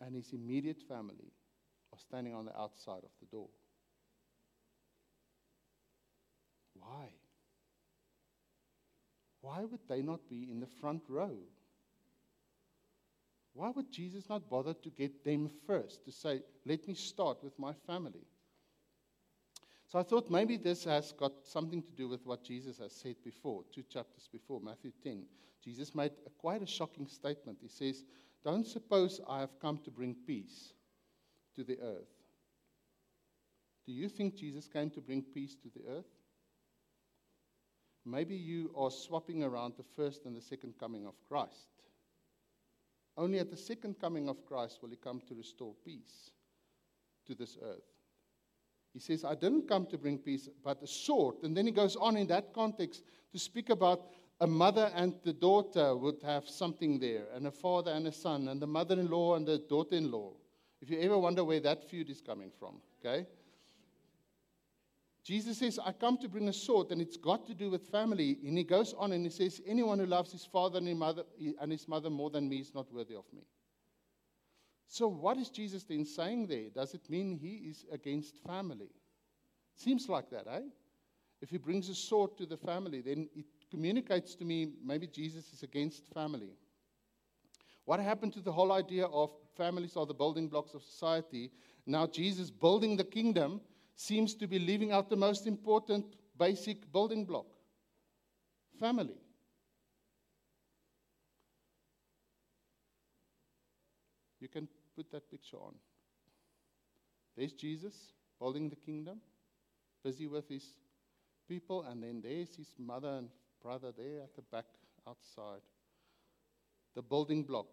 And 0.00 0.16
his 0.16 0.32
immediate 0.32 0.80
family 0.88 1.32
are 1.92 1.98
standing 1.98 2.34
on 2.34 2.46
the 2.46 2.58
outside 2.58 3.04
of 3.04 3.10
the 3.20 3.26
door. 3.26 3.48
Why? 6.82 7.08
Why 9.40 9.64
would 9.64 9.80
they 9.88 10.02
not 10.02 10.28
be 10.28 10.48
in 10.50 10.60
the 10.60 10.66
front 10.66 11.02
row? 11.08 11.36
Why 13.54 13.70
would 13.70 13.90
Jesus 13.90 14.28
not 14.28 14.48
bother 14.48 14.74
to 14.74 14.90
get 14.90 15.24
them 15.24 15.50
first, 15.66 16.04
to 16.04 16.12
say, 16.12 16.42
let 16.64 16.86
me 16.88 16.94
start 16.94 17.42
with 17.42 17.58
my 17.58 17.72
family? 17.86 18.26
So 19.88 19.98
I 19.98 20.04
thought 20.04 20.30
maybe 20.30 20.56
this 20.56 20.84
has 20.84 21.12
got 21.12 21.32
something 21.44 21.82
to 21.82 21.92
do 21.92 22.08
with 22.08 22.24
what 22.24 22.42
Jesus 22.42 22.78
has 22.78 22.92
said 22.92 23.16
before, 23.22 23.62
two 23.74 23.82
chapters 23.82 24.26
before, 24.32 24.58
Matthew 24.58 24.92
10. 25.02 25.24
Jesus 25.62 25.94
made 25.94 26.12
a, 26.26 26.30
quite 26.30 26.62
a 26.62 26.66
shocking 26.66 27.06
statement. 27.06 27.58
He 27.60 27.68
says, 27.68 28.04
Don't 28.42 28.66
suppose 28.66 29.20
I 29.28 29.40
have 29.40 29.60
come 29.60 29.78
to 29.84 29.90
bring 29.90 30.16
peace 30.26 30.72
to 31.56 31.62
the 31.62 31.78
earth. 31.78 32.08
Do 33.86 33.92
you 33.92 34.08
think 34.08 34.36
Jesus 34.36 34.66
came 34.66 34.88
to 34.90 35.00
bring 35.02 35.22
peace 35.22 35.56
to 35.56 35.68
the 35.76 35.98
earth? 35.98 36.06
Maybe 38.04 38.34
you 38.34 38.72
are 38.76 38.90
swapping 38.90 39.44
around 39.44 39.74
the 39.76 39.84
first 39.96 40.24
and 40.26 40.36
the 40.36 40.40
second 40.40 40.74
coming 40.78 41.06
of 41.06 41.14
Christ. 41.28 41.68
Only 43.16 43.38
at 43.38 43.50
the 43.50 43.56
second 43.56 44.00
coming 44.00 44.28
of 44.28 44.44
Christ 44.46 44.78
will 44.82 44.90
he 44.90 44.96
come 44.96 45.20
to 45.28 45.34
restore 45.34 45.74
peace 45.84 46.30
to 47.26 47.34
this 47.34 47.58
earth. 47.62 47.84
He 48.92 48.98
says, 48.98 49.24
I 49.24 49.34
didn't 49.34 49.68
come 49.68 49.86
to 49.86 49.98
bring 49.98 50.18
peace, 50.18 50.48
but 50.62 50.82
a 50.82 50.86
sword. 50.86 51.36
And 51.42 51.56
then 51.56 51.66
he 51.66 51.72
goes 51.72 51.96
on 51.96 52.16
in 52.16 52.26
that 52.28 52.52
context 52.52 53.04
to 53.32 53.38
speak 53.38 53.70
about 53.70 54.06
a 54.40 54.46
mother 54.46 54.90
and 54.94 55.14
the 55.22 55.32
daughter 55.32 55.96
would 55.96 56.20
have 56.24 56.48
something 56.48 56.98
there, 56.98 57.26
and 57.34 57.46
a 57.46 57.50
father 57.50 57.92
and 57.92 58.06
a 58.08 58.12
son, 58.12 58.48
and 58.48 58.60
the 58.60 58.66
mother 58.66 58.98
in 58.98 59.08
law 59.08 59.36
and 59.36 59.46
the 59.46 59.58
daughter 59.58 59.94
in 59.94 60.10
law. 60.10 60.32
If 60.80 60.90
you 60.90 60.98
ever 61.00 61.16
wonder 61.16 61.44
where 61.44 61.60
that 61.60 61.88
feud 61.88 62.10
is 62.10 62.20
coming 62.20 62.50
from, 62.58 62.80
okay? 62.98 63.26
Jesus 65.24 65.58
says, 65.58 65.78
I 65.84 65.92
come 65.92 66.18
to 66.18 66.28
bring 66.28 66.48
a 66.48 66.52
sword, 66.52 66.90
and 66.90 67.00
it's 67.00 67.16
got 67.16 67.46
to 67.46 67.54
do 67.54 67.70
with 67.70 67.86
family. 67.86 68.38
And 68.44 68.58
he 68.58 68.64
goes 68.64 68.92
on 68.98 69.12
and 69.12 69.24
he 69.24 69.30
says, 69.30 69.60
Anyone 69.66 70.00
who 70.00 70.06
loves 70.06 70.32
his 70.32 70.44
father 70.44 70.78
and 70.78 70.88
his 70.88 70.96
mother, 70.96 71.22
and 71.60 71.70
his 71.70 71.86
mother 71.86 72.10
more 72.10 72.30
than 72.30 72.48
me 72.48 72.56
is 72.56 72.74
not 72.74 72.92
worthy 72.92 73.14
of 73.14 73.24
me. 73.32 73.42
So, 74.88 75.06
what 75.08 75.38
is 75.38 75.48
Jesus 75.48 75.84
then 75.84 76.04
saying 76.04 76.48
there? 76.48 76.70
Does 76.74 76.94
it 76.94 77.08
mean 77.08 77.38
he 77.40 77.68
is 77.70 77.86
against 77.92 78.42
family? 78.44 78.90
Seems 79.76 80.08
like 80.08 80.28
that, 80.30 80.46
eh? 80.48 80.62
If 81.40 81.50
he 81.50 81.56
brings 81.56 81.88
a 81.88 81.94
sword 81.94 82.36
to 82.38 82.46
the 82.46 82.56
family, 82.56 83.00
then 83.00 83.28
it 83.34 83.46
communicates 83.70 84.34
to 84.36 84.44
me 84.44 84.72
maybe 84.84 85.06
Jesus 85.06 85.52
is 85.52 85.62
against 85.62 86.12
family. 86.12 86.50
What 87.84 88.00
happened 88.00 88.32
to 88.34 88.40
the 88.40 88.52
whole 88.52 88.72
idea 88.72 89.06
of 89.06 89.30
families 89.56 89.96
are 89.96 90.06
the 90.06 90.14
building 90.14 90.48
blocks 90.48 90.74
of 90.74 90.82
society? 90.82 91.50
Now, 91.86 92.06
Jesus 92.06 92.50
building 92.50 92.96
the 92.96 93.04
kingdom 93.04 93.60
seems 94.02 94.34
to 94.34 94.46
be 94.48 94.58
leaving 94.58 94.90
out 94.92 95.08
the 95.08 95.16
most 95.16 95.46
important 95.46 96.04
basic 96.36 96.90
building 96.92 97.24
block 97.24 97.46
family. 98.80 99.14
You 104.40 104.48
can 104.48 104.66
put 104.96 105.10
that 105.12 105.30
picture 105.30 105.56
on. 105.56 105.74
There's 107.36 107.52
Jesus 107.52 107.94
building 108.40 108.68
the 108.68 108.76
kingdom, 108.76 109.20
busy 110.02 110.26
with 110.26 110.48
his 110.48 110.64
people, 111.48 111.84
and 111.84 112.02
then 112.02 112.20
there's 112.20 112.56
his 112.56 112.74
mother 112.78 113.18
and 113.18 113.28
brother 113.62 113.92
there 113.96 114.22
at 114.24 114.34
the 114.34 114.42
back 114.42 114.66
outside. 115.06 115.62
The 116.96 117.02
building 117.02 117.44
block 117.44 117.68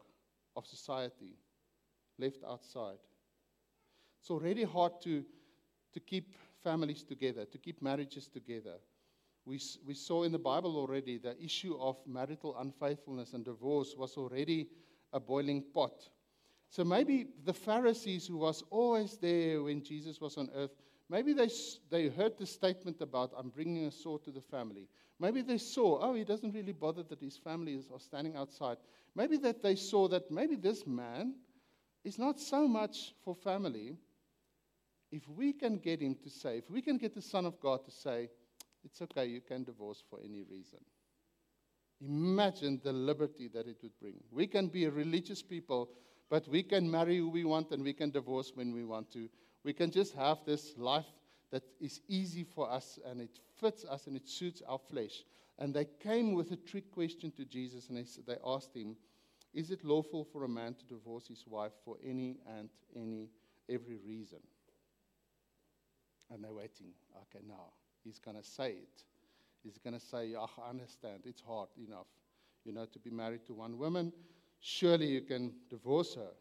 of 0.56 0.68
society 0.68 1.39
left 2.20 2.44
outside. 2.48 3.00
It's 4.22 4.30
already 4.30 4.63
hard 4.63 5.02
to, 5.02 5.26
to 5.93 5.99
keep 5.99 6.36
families 6.63 7.04
together, 7.04 7.45
to 7.45 7.58
keep 7.58 7.82
marriages 7.82 8.28
together. 8.28 8.75
We, 9.45 9.60
we 9.86 9.93
saw 9.93 10.23
in 10.23 10.32
the 10.32 10.39
Bible 10.39 10.78
already 10.78 11.17
the 11.17 11.41
issue 11.41 11.78
of 11.80 11.97
marital 12.06 12.58
unfaithfulness 12.58 13.34
and 13.34 13.43
divorce 13.43 13.95
was 13.97 14.17
already 14.17 14.69
a 15.13 15.19
boiling 15.19 15.63
pot. 15.73 16.10
So 16.69 16.84
maybe 16.84 17.28
the 17.45 17.54
Pharisees, 17.54 18.28
who 18.28 18.38
was 18.38 18.63
always 18.69 19.17
there 19.17 19.63
when 19.63 19.84
Jesus 19.84 20.21
was 20.21 20.38
on 20.38 20.49
earth, 20.54 20.71
Maybe 21.10 21.34
they, 21.34 21.49
they 21.89 22.08
heard 22.10 22.38
the 22.38 22.45
statement 22.45 23.02
about, 23.02 23.34
I'm 23.36 23.49
bringing 23.49 23.86
a 23.86 23.91
sword 23.91 24.23
to 24.25 24.32
the 24.32 24.41
family. 24.41 24.88
Maybe 25.19 25.41
they 25.41 25.58
saw, 25.58 25.99
oh, 26.02 26.13
he 26.13 26.23
doesn't 26.23 26.54
really 26.54 26.71
bother 26.71 27.02
that 27.04 27.19
his 27.19 27.36
family 27.36 27.73
is, 27.73 27.89
are 27.91 27.99
standing 27.99 28.36
outside. 28.36 28.78
Maybe 29.15 29.38
that 29.38 29.63
they 29.63 29.75
saw 29.75 30.08
that 30.10 30.30
maybe 30.30 30.56
this 30.56 30.86
man 30.86 31.34
is 32.04 32.19
not 32.19 32.39
so 32.39 32.67
much 32.67 33.15
for 33.25 33.34
family. 33.34 33.97
If 35.12 35.28
we 35.28 35.54
can 35.54 35.78
get 35.78 36.02
him 36.02 36.15
to 36.24 36.30
say, 36.30 36.58
if 36.60 36.69
we 36.69 36.82
can 36.82 36.98
get 36.98 37.15
the 37.15 37.22
Son 37.22 37.45
of 37.45 37.60
God 37.60 37.84
to 37.86 37.91
say, 37.91 38.30
it's 38.84 39.02
okay, 39.02 39.26
you 39.26 39.41
can 39.41 39.63
divorce 39.63 40.04
for 40.10 40.19
any 40.24 40.43
reason. 40.43 40.80
Imagine 42.02 42.80
the 42.84 42.93
liberty 42.93 43.50
that 43.50 43.67
it 43.67 43.78
would 43.82 43.98
bring. 44.00 44.15
We 44.32 44.48
can 44.48 44.67
be 44.67 44.86
a 44.86 44.91
religious 44.91 45.41
people, 45.41 45.89
but 46.30 46.48
we 46.48 46.63
can 46.63 46.89
marry 46.89 47.17
who 47.17 47.30
we 47.30 47.43
want 47.43 47.72
and 47.72 47.84
we 47.84 47.93
can 47.93 48.12
divorce 48.12 48.52
when 48.56 48.74
we 48.74 48.86
want 48.86 49.12
to. 49.13 49.28
We 49.63 49.74
can 49.74 49.91
just 49.91 50.13
have 50.13 50.38
this 50.45 50.74
life 50.78 51.08
that 51.52 51.63
is 51.82 52.00
easy 52.08 52.43
for 52.43 52.72
us 52.72 53.00
and 53.06 53.19
it 53.19 53.39
fits 53.60 53.84
us 53.86 54.08
and 54.08 54.15
it 54.15 54.30
suits 54.30 54.62
our 54.67 54.80
flesh. 54.80 55.24
And 55.58 55.74
they 55.74 55.88
came 56.02 56.34
with 56.34 56.52
a 56.52 56.56
trick 56.56 56.91
question 56.91 57.32
to 57.32 57.43
Jesus 57.43 57.89
and 57.89 57.98
they, 57.98 58.06
they 58.26 58.38
asked 58.45 58.76
him, 58.76 58.95
Is 59.54 59.72
it 59.72 59.84
lawful 59.84 60.24
for 60.24 60.45
a 60.45 60.50
man 60.50 60.76
to 60.76 60.86
divorce 60.86 61.28
his 61.28 61.43
wife 61.45 61.74
for 61.84 61.98
any 62.06 62.38
and 62.58 62.69
any, 62.95 63.28
every 63.67 63.98
reason? 63.98 64.39
And 66.32 66.44
they're 66.44 66.54
waiting. 66.54 66.94
Okay, 67.24 67.44
now 67.48 67.74
he's 68.04 68.20
going 68.20 68.38
to 68.38 68.44
say 68.44 68.72
it. 68.72 69.04
He's 69.63 69.78
going 69.78 69.94
to 69.94 70.00
say, 70.00 70.36
"Ah, 70.38 70.48
I 70.65 70.70
understand. 70.70 71.24
It's 71.26 71.42
hard 71.42 71.70
enough, 71.78 72.08
you 72.63 72.72
know, 72.72 72.86
to 72.86 73.00
be 73.00 73.10
married 73.10 73.46
to 73.48 73.54
one 73.54 73.78
woman. 73.78 74.13
Surely 74.62 75.08
you 75.08 75.22
can 75.22 75.54
divorce 75.70 76.15
her. 76.15 76.32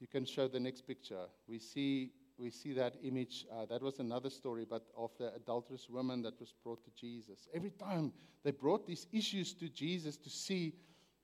You 0.00 0.06
can 0.06 0.24
show 0.24 0.46
the 0.46 0.60
next 0.60 0.82
picture. 0.82 1.24
We 1.48 1.58
see, 1.58 2.12
we 2.38 2.50
see 2.50 2.72
that 2.74 2.96
image. 3.02 3.46
Uh, 3.50 3.64
that 3.66 3.82
was 3.82 3.98
another 3.98 4.30
story, 4.30 4.66
but 4.68 4.84
of 4.96 5.10
the 5.18 5.34
adulterous 5.34 5.88
woman 5.88 6.22
that 6.22 6.38
was 6.38 6.52
brought 6.62 6.84
to 6.84 6.90
Jesus. 6.90 7.48
Every 7.54 7.70
time 7.70 8.12
they 8.44 8.50
brought 8.50 8.86
these 8.86 9.06
issues 9.12 9.54
to 9.54 9.68
Jesus 9.68 10.16
to 10.18 10.30
see 10.30 10.74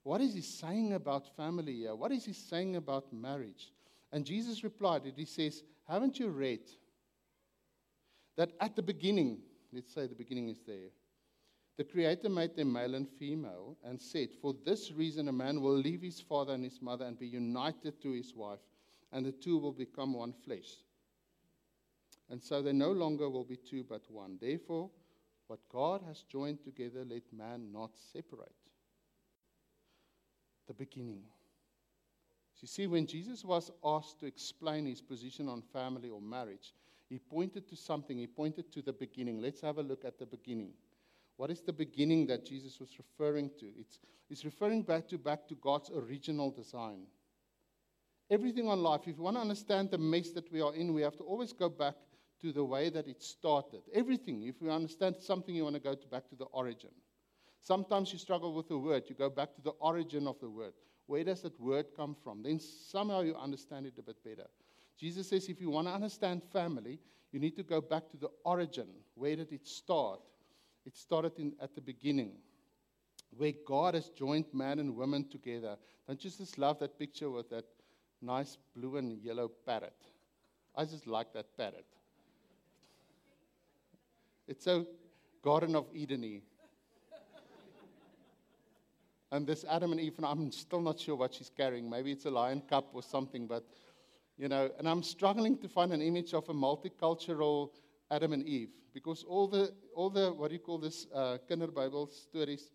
what 0.04 0.20
is 0.20 0.34
he 0.34 0.40
saying 0.40 0.94
about 0.94 1.36
family 1.36 1.74
here? 1.74 1.94
What 1.94 2.10
is 2.12 2.24
he 2.24 2.32
saying 2.32 2.76
about 2.76 3.12
marriage? 3.12 3.72
And 4.10 4.24
Jesus 4.24 4.64
replied, 4.64 5.04
and 5.04 5.12
he 5.16 5.24
says, 5.24 5.62
Haven't 5.92 6.18
you 6.18 6.28
read 6.30 6.60
that 8.38 8.52
at 8.62 8.74
the 8.74 8.80
beginning, 8.80 9.40
let's 9.74 9.92
say 9.92 10.06
the 10.06 10.14
beginning 10.14 10.48
is 10.48 10.62
there, 10.66 10.88
the 11.76 11.84
Creator 11.84 12.30
made 12.30 12.56
them 12.56 12.72
male 12.72 12.94
and 12.94 13.06
female 13.18 13.76
and 13.84 14.00
said, 14.00 14.30
For 14.40 14.54
this 14.64 14.90
reason, 14.90 15.28
a 15.28 15.32
man 15.32 15.60
will 15.60 15.76
leave 15.76 16.00
his 16.00 16.18
father 16.18 16.54
and 16.54 16.64
his 16.64 16.80
mother 16.80 17.04
and 17.04 17.18
be 17.18 17.26
united 17.26 18.00
to 18.00 18.12
his 18.12 18.34
wife, 18.34 18.60
and 19.12 19.26
the 19.26 19.32
two 19.32 19.58
will 19.58 19.72
become 19.72 20.14
one 20.14 20.32
flesh. 20.32 20.78
And 22.30 22.42
so 22.42 22.62
they 22.62 22.72
no 22.72 22.92
longer 22.92 23.28
will 23.28 23.44
be 23.44 23.58
two 23.58 23.84
but 23.86 24.10
one. 24.10 24.38
Therefore, 24.40 24.88
what 25.48 25.60
God 25.70 26.00
has 26.08 26.22
joined 26.22 26.64
together, 26.64 27.04
let 27.06 27.30
man 27.36 27.70
not 27.70 27.90
separate. 28.14 28.56
The 30.68 30.72
beginning. 30.72 31.24
You 32.60 32.68
see, 32.68 32.86
when 32.86 33.06
Jesus 33.06 33.44
was 33.44 33.70
asked 33.84 34.20
to 34.20 34.26
explain 34.26 34.86
his 34.86 35.00
position 35.00 35.48
on 35.48 35.62
family 35.62 36.10
or 36.10 36.20
marriage, 36.20 36.74
he 37.08 37.18
pointed 37.18 37.68
to 37.68 37.76
something. 37.76 38.16
He 38.16 38.26
pointed 38.26 38.72
to 38.72 38.82
the 38.82 38.92
beginning. 38.92 39.40
Let's 39.40 39.60
have 39.60 39.78
a 39.78 39.82
look 39.82 40.04
at 40.04 40.18
the 40.18 40.26
beginning. 40.26 40.70
What 41.36 41.50
is 41.50 41.60
the 41.60 41.72
beginning 41.72 42.26
that 42.28 42.46
Jesus 42.46 42.78
was 42.78 42.90
referring 42.98 43.50
to? 43.58 43.66
It's, 43.76 43.98
it's 44.30 44.44
referring 44.44 44.82
back 44.82 45.08
to, 45.08 45.18
back 45.18 45.48
to 45.48 45.56
God's 45.56 45.90
original 45.90 46.50
design. 46.50 47.02
Everything 48.30 48.68
on 48.68 48.82
life, 48.82 49.02
if 49.06 49.16
you 49.16 49.22
want 49.22 49.36
to 49.36 49.40
understand 49.42 49.90
the 49.90 49.98
mess 49.98 50.30
that 50.30 50.50
we 50.52 50.62
are 50.62 50.74
in, 50.74 50.94
we 50.94 51.02
have 51.02 51.16
to 51.16 51.24
always 51.24 51.52
go 51.52 51.68
back 51.68 51.94
to 52.40 52.52
the 52.52 52.64
way 52.64 52.90
that 52.90 53.06
it 53.06 53.22
started. 53.22 53.82
Everything, 53.92 54.42
if 54.44 54.60
you 54.60 54.70
understand 54.70 55.16
something, 55.18 55.54
you 55.54 55.64
want 55.64 55.76
to 55.76 55.80
go 55.80 55.94
to 55.94 56.06
back 56.08 56.28
to 56.28 56.36
the 56.36 56.46
origin. 56.46 56.90
Sometimes 57.60 58.12
you 58.12 58.18
struggle 58.18 58.54
with 58.54 58.70
a 58.70 58.78
word, 58.78 59.04
you 59.08 59.14
go 59.14 59.30
back 59.30 59.54
to 59.54 59.60
the 59.62 59.70
origin 59.80 60.26
of 60.26 60.38
the 60.40 60.48
word. 60.48 60.72
Where 61.12 61.24
does 61.24 61.42
that 61.42 61.60
word 61.60 61.88
come 61.94 62.16
from? 62.24 62.42
Then 62.42 62.58
somehow 62.58 63.20
you 63.20 63.36
understand 63.36 63.84
it 63.84 63.92
a 63.98 64.02
bit 64.02 64.24
better. 64.24 64.48
Jesus 64.98 65.28
says 65.28 65.46
if 65.50 65.60
you 65.60 65.68
want 65.68 65.86
to 65.86 65.92
understand 65.92 66.40
family, 66.50 67.00
you 67.32 67.38
need 67.38 67.54
to 67.56 67.62
go 67.62 67.82
back 67.82 68.08
to 68.12 68.16
the 68.16 68.30
origin. 68.46 68.86
Where 69.14 69.36
did 69.36 69.52
it 69.52 69.68
start? 69.68 70.20
It 70.86 70.96
started 70.96 71.38
in, 71.38 71.52
at 71.60 71.74
the 71.74 71.82
beginning, 71.82 72.32
where 73.36 73.52
God 73.66 73.92
has 73.92 74.08
joined 74.08 74.46
man 74.54 74.78
and 74.78 74.96
woman 74.96 75.28
together. 75.28 75.76
Don't 76.06 76.24
you 76.24 76.30
just 76.30 76.56
love 76.56 76.78
that 76.78 76.98
picture 76.98 77.28
with 77.28 77.50
that 77.50 77.66
nice 78.22 78.56
blue 78.74 78.96
and 78.96 79.22
yellow 79.22 79.50
parrot? 79.66 79.92
I 80.74 80.86
just 80.86 81.06
like 81.06 81.34
that 81.34 81.54
parrot. 81.58 81.84
It's 84.48 84.64
so 84.64 84.86
Garden 85.42 85.76
of 85.76 85.88
Eden 85.92 86.24
And 89.32 89.46
this 89.46 89.64
Adam 89.68 89.92
and 89.92 90.00
Eve, 90.00 90.14
and 90.18 90.26
I'm 90.26 90.52
still 90.52 90.82
not 90.82 91.00
sure 91.00 91.16
what 91.16 91.34
she's 91.34 91.50
carrying. 91.50 91.88
Maybe 91.88 92.12
it's 92.12 92.26
a 92.26 92.30
lion 92.30 92.62
cup 92.68 92.90
or 92.92 93.02
something, 93.02 93.46
but 93.46 93.64
you 94.36 94.46
know, 94.48 94.70
and 94.78 94.86
I'm 94.86 95.02
struggling 95.02 95.56
to 95.58 95.68
find 95.68 95.92
an 95.92 96.02
image 96.02 96.34
of 96.34 96.48
a 96.50 96.52
multicultural 96.52 97.70
Adam 98.10 98.34
and 98.34 98.46
Eve 98.46 98.68
because 98.92 99.24
all 99.24 99.48
the, 99.48 99.72
all 99.94 100.10
the 100.10 100.32
what 100.32 100.48
do 100.48 100.54
you 100.54 100.60
call 100.60 100.78
this, 100.78 101.06
uh, 101.14 101.38
Bible 101.74 102.06
stories, 102.08 102.70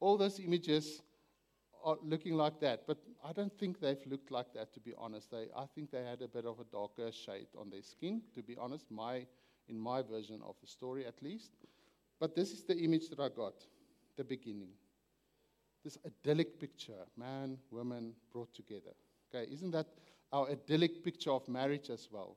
all 0.00 0.16
those 0.16 0.40
images 0.40 1.02
are 1.84 1.96
looking 2.02 2.34
like 2.34 2.58
that. 2.60 2.86
But 2.86 2.98
I 3.22 3.32
don't 3.32 3.52
think 3.58 3.78
they've 3.78 4.06
looked 4.06 4.30
like 4.30 4.52
that, 4.54 4.72
to 4.74 4.80
be 4.80 4.94
honest. 4.96 5.30
They, 5.30 5.48
I 5.54 5.66
think 5.74 5.90
they 5.90 6.04
had 6.04 6.22
a 6.22 6.28
bit 6.28 6.46
of 6.46 6.58
a 6.58 6.64
darker 6.64 7.12
shade 7.12 7.48
on 7.58 7.68
their 7.68 7.82
skin, 7.82 8.22
to 8.34 8.42
be 8.42 8.56
honest, 8.58 8.90
my, 8.90 9.26
in 9.68 9.78
my 9.78 10.00
version 10.02 10.40
of 10.46 10.56
the 10.62 10.66
story 10.66 11.06
at 11.06 11.22
least. 11.22 11.52
But 12.18 12.34
this 12.34 12.52
is 12.52 12.64
the 12.64 12.78
image 12.78 13.10
that 13.10 13.20
I 13.20 13.28
got, 13.28 13.54
the 14.16 14.24
beginning. 14.24 14.70
This 15.84 15.98
idyllic 16.04 16.58
picture, 16.58 17.06
man, 17.16 17.58
woman 17.70 18.12
brought 18.32 18.52
together. 18.54 18.94
Okay, 19.34 19.50
isn't 19.52 19.70
that 19.72 19.86
our 20.32 20.48
idyllic 20.50 21.04
picture 21.04 21.30
of 21.30 21.48
marriage 21.48 21.90
as 21.90 22.08
well? 22.10 22.36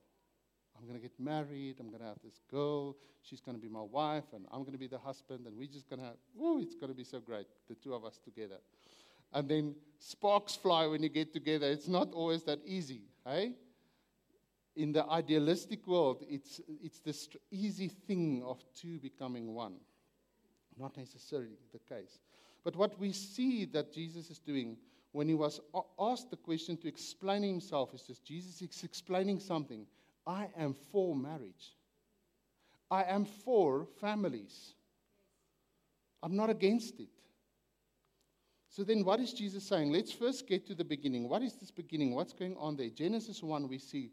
I'm 0.78 0.86
going 0.86 0.96
to 0.96 1.02
get 1.02 1.18
married. 1.18 1.76
I'm 1.80 1.88
going 1.88 2.00
to 2.00 2.06
have 2.06 2.20
this 2.24 2.40
girl. 2.50 2.96
She's 3.22 3.40
going 3.40 3.56
to 3.56 3.62
be 3.62 3.68
my 3.68 3.82
wife, 3.82 4.24
and 4.32 4.46
I'm 4.50 4.60
going 4.60 4.72
to 4.72 4.78
be 4.78 4.88
the 4.88 4.98
husband, 4.98 5.46
and 5.46 5.56
we're 5.56 5.68
just 5.68 5.88
going 5.88 6.00
to 6.00 6.06
have, 6.06 6.16
oh, 6.40 6.60
it's 6.60 6.74
going 6.74 6.90
to 6.90 6.96
be 6.96 7.04
so 7.04 7.20
great, 7.20 7.46
the 7.68 7.74
two 7.74 7.94
of 7.94 8.04
us 8.04 8.18
together. 8.18 8.58
And 9.32 9.48
then 9.48 9.74
sparks 9.98 10.56
fly 10.56 10.86
when 10.86 11.02
you 11.02 11.08
get 11.08 11.32
together. 11.32 11.66
It's 11.66 11.88
not 11.88 12.12
always 12.12 12.42
that 12.44 12.58
easy, 12.66 13.02
hey? 13.24 13.52
In 14.74 14.92
the 14.92 15.04
idealistic 15.06 15.86
world, 15.86 16.24
it's, 16.28 16.60
it's 16.82 17.00
this 17.00 17.28
easy 17.50 17.88
thing 17.88 18.42
of 18.44 18.62
two 18.74 18.98
becoming 18.98 19.54
one. 19.54 19.76
Not 20.78 20.96
necessarily 20.96 21.58
the 21.72 21.78
case. 21.78 22.18
But 22.64 22.76
what 22.76 22.98
we 22.98 23.12
see 23.12 23.64
that 23.66 23.92
Jesus 23.92 24.30
is 24.30 24.38
doing 24.38 24.76
when 25.12 25.28
he 25.28 25.34
was 25.34 25.60
asked 25.98 26.30
the 26.30 26.36
question 26.36 26.76
to 26.78 26.88
explain 26.88 27.42
himself 27.42 27.94
is 27.94 28.02
just 28.02 28.24
Jesus 28.24 28.62
is 28.62 28.84
explaining 28.84 29.40
something. 29.40 29.86
I 30.26 30.48
am 30.56 30.74
for 30.74 31.14
marriage. 31.14 31.76
I 32.90 33.04
am 33.04 33.24
for 33.24 33.86
families. 34.00 34.74
I'm 36.22 36.36
not 36.36 36.50
against 36.50 37.00
it. 37.00 37.08
So 38.68 38.84
then, 38.84 39.04
what 39.04 39.20
is 39.20 39.34
Jesus 39.34 39.64
saying? 39.64 39.92
Let's 39.92 40.12
first 40.12 40.46
get 40.46 40.66
to 40.66 40.74
the 40.74 40.84
beginning. 40.84 41.28
What 41.28 41.42
is 41.42 41.54
this 41.54 41.70
beginning? 41.70 42.14
What's 42.14 42.32
going 42.32 42.56
on 42.56 42.76
there? 42.76 42.88
Genesis 42.88 43.42
1, 43.42 43.68
we 43.68 43.78
see 43.78 44.12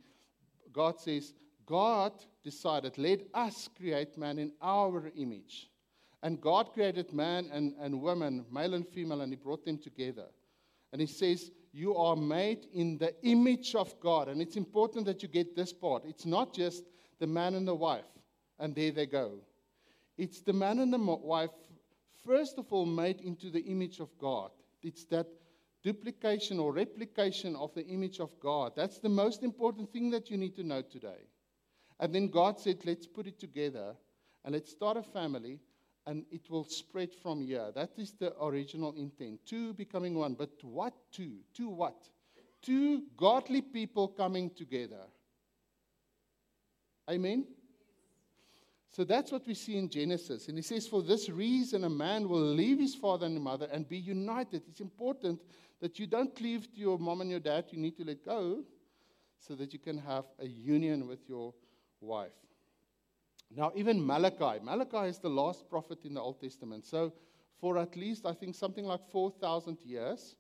God 0.71 0.99
says, 0.99 1.33
God 1.65 2.13
decided, 2.43 2.97
let 2.97 3.21
us 3.33 3.69
create 3.77 4.17
man 4.17 4.39
in 4.39 4.51
our 4.62 5.12
image. 5.15 5.69
And 6.21 6.41
God 6.41 6.73
created 6.73 7.13
man 7.13 7.49
and, 7.51 7.73
and 7.79 8.01
woman, 8.01 8.45
male 8.51 8.73
and 8.73 8.88
female, 8.88 9.21
and 9.21 9.32
He 9.32 9.38
brought 9.38 9.65
them 9.65 9.77
together. 9.77 10.25
And 10.91 10.99
He 10.99 11.08
says, 11.08 11.51
You 11.71 11.95
are 11.95 12.15
made 12.15 12.67
in 12.73 12.97
the 12.97 13.13
image 13.23 13.75
of 13.75 13.97
God. 13.99 14.27
And 14.27 14.41
it's 14.41 14.58
important 14.58 15.05
that 15.05 15.21
you 15.23 15.29
get 15.29 15.55
this 15.55 15.71
part. 15.71 16.03
It's 16.05 16.25
not 16.25 16.53
just 16.53 16.84
the 17.19 17.27
man 17.27 17.55
and 17.55 17.67
the 17.67 17.75
wife, 17.75 18.12
and 18.60 18.75
there 18.75 18.91
they 18.91 19.05
go. 19.05 19.39
It's 20.17 20.41
the 20.41 20.53
man 20.53 20.79
and 20.79 20.91
the 20.91 20.97
wife, 20.97 21.51
first 22.25 22.58
of 22.58 22.71
all, 22.73 22.86
made 22.86 23.21
into 23.21 23.49
the 23.49 23.62
image 23.62 23.99
of 23.99 24.10
God. 24.17 24.51
It's 24.82 25.05
that 25.05 25.27
duplication 25.84 26.60
or 26.60 26.73
replication 26.73 27.55
of 27.55 27.73
the 27.73 27.86
image 27.86 28.19
of 28.19 28.38
God. 28.39 28.73
That's 28.75 28.99
the 28.99 29.10
most 29.10 29.43
important 29.43 29.91
thing 29.93 30.10
that 30.12 30.29
you 30.29 30.38
need 30.38 30.55
to 30.58 30.63
know 30.63 30.82
today. 30.82 31.27
And 31.99 32.13
then 32.13 32.27
God 32.27 32.60
said, 32.60 32.79
let's 32.86 33.08
put 33.08 33.27
it 33.27 33.39
together 33.39 33.95
and 34.43 34.53
let's 34.53 34.71
start 34.71 34.97
a 34.97 35.03
family 35.03 35.60
and 36.09 36.25
it 36.31 36.49
will 36.49 36.63
spread 36.63 37.13
from 37.13 37.39
here. 37.39 37.71
That 37.75 37.91
is 37.95 38.13
the 38.13 38.33
original 38.43 38.95
intent. 38.97 39.41
Two 39.45 39.73
becoming 39.75 40.15
one. 40.15 40.33
But 40.33 40.49
what 40.63 40.95
two? 41.11 41.33
Two 41.53 41.69
what? 41.69 42.09
Two 42.63 43.03
godly 43.15 43.61
people 43.61 44.07
coming 44.07 44.49
together. 44.49 45.03
Amen? 47.07 47.45
So 48.89 49.03
that's 49.03 49.31
what 49.31 49.45
we 49.45 49.53
see 49.53 49.77
in 49.77 49.87
Genesis. 49.87 50.47
And 50.47 50.57
he 50.57 50.63
says, 50.63 50.87
For 50.87 51.03
this 51.03 51.29
reason, 51.29 51.83
a 51.83 51.89
man 51.89 52.27
will 52.27 52.55
leave 52.55 52.79
his 52.79 52.95
father 52.95 53.27
and 53.27 53.39
mother 53.39 53.67
and 53.71 53.87
be 53.87 53.99
united. 53.99 54.63
It's 54.67 54.81
important 54.81 55.39
that 55.79 55.99
you 55.99 56.07
don't 56.07 56.35
cleave 56.35 56.73
to 56.73 56.79
your 56.79 56.97
mom 56.97 57.21
and 57.21 57.29
your 57.29 57.39
dad. 57.39 57.65
You 57.69 57.77
need 57.77 57.97
to 57.97 58.03
let 58.03 58.25
go 58.25 58.63
so 59.37 59.53
that 59.53 59.73
you 59.73 59.79
can 59.79 59.99
have 59.99 60.25
a 60.39 60.47
union 60.47 61.07
with 61.07 61.19
your 61.29 61.53
wife. 62.01 62.31
Now, 63.55 63.71
even 63.75 64.05
Malachi, 64.05 64.59
Malachi 64.63 65.09
is 65.09 65.19
the 65.19 65.29
last 65.29 65.69
prophet 65.69 65.99
in 66.05 66.13
the 66.13 66.21
Old 66.21 66.39
Testament. 66.39 66.85
So, 66.85 67.13
for 67.59 67.77
at 67.77 67.95
least, 67.95 68.25
I 68.25 68.33
think, 68.33 68.55
something 68.55 68.85
like 68.85 69.01
4,000 69.12 69.77
years, 69.83 70.35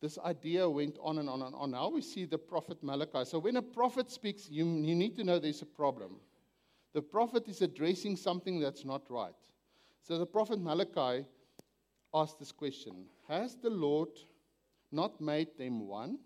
this 0.00 0.18
idea 0.18 0.68
went 0.68 0.98
on 1.02 1.18
and 1.18 1.28
on 1.28 1.42
and 1.42 1.54
on. 1.54 1.70
Now 1.72 1.88
we 1.88 2.00
see 2.00 2.24
the 2.24 2.38
prophet 2.38 2.82
Malachi. 2.82 3.24
So, 3.24 3.38
when 3.38 3.56
a 3.56 3.62
prophet 3.62 4.10
speaks, 4.10 4.48
you, 4.48 4.64
you 4.64 4.94
need 4.94 5.16
to 5.16 5.24
know 5.24 5.38
there's 5.38 5.62
a 5.62 5.66
problem. 5.66 6.20
The 6.94 7.02
prophet 7.02 7.48
is 7.48 7.62
addressing 7.62 8.16
something 8.16 8.60
that's 8.60 8.84
not 8.84 9.10
right. 9.10 9.34
So, 10.02 10.18
the 10.18 10.26
prophet 10.26 10.60
Malachi 10.60 11.24
asked 12.14 12.38
this 12.38 12.52
question 12.52 13.06
Has 13.28 13.56
the 13.56 13.70
Lord 13.70 14.10
not 14.92 15.20
made 15.20 15.56
them 15.58 15.86
one? 15.88 16.18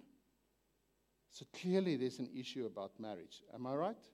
So, 1.30 1.46
clearly, 1.52 1.96
there's 1.96 2.18
an 2.18 2.30
issue 2.35 2.66
about 2.66 2.92
marriage. 2.98 3.42
Am 3.54 3.66
I 3.66 3.74
right? 3.74 4.04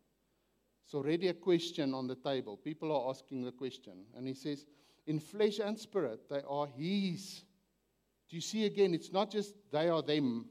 It's 0.84 0.94
already 0.94 1.28
a 1.28 1.34
question 1.34 1.94
on 1.94 2.06
the 2.06 2.16
table. 2.16 2.56
People 2.56 2.92
are 2.92 3.10
asking 3.10 3.44
the 3.44 3.52
question. 3.52 4.04
And 4.16 4.26
he 4.26 4.34
says, 4.34 4.66
In 5.06 5.20
flesh 5.20 5.58
and 5.58 5.78
spirit, 5.78 6.28
they 6.28 6.42
are 6.48 6.66
His. 6.66 7.44
Do 8.28 8.36
you 8.36 8.42
see 8.42 8.66
again? 8.66 8.94
It's 8.94 9.12
not 9.12 9.30
just 9.30 9.54
they 9.70 9.88
are 9.88 10.02
them, 10.02 10.48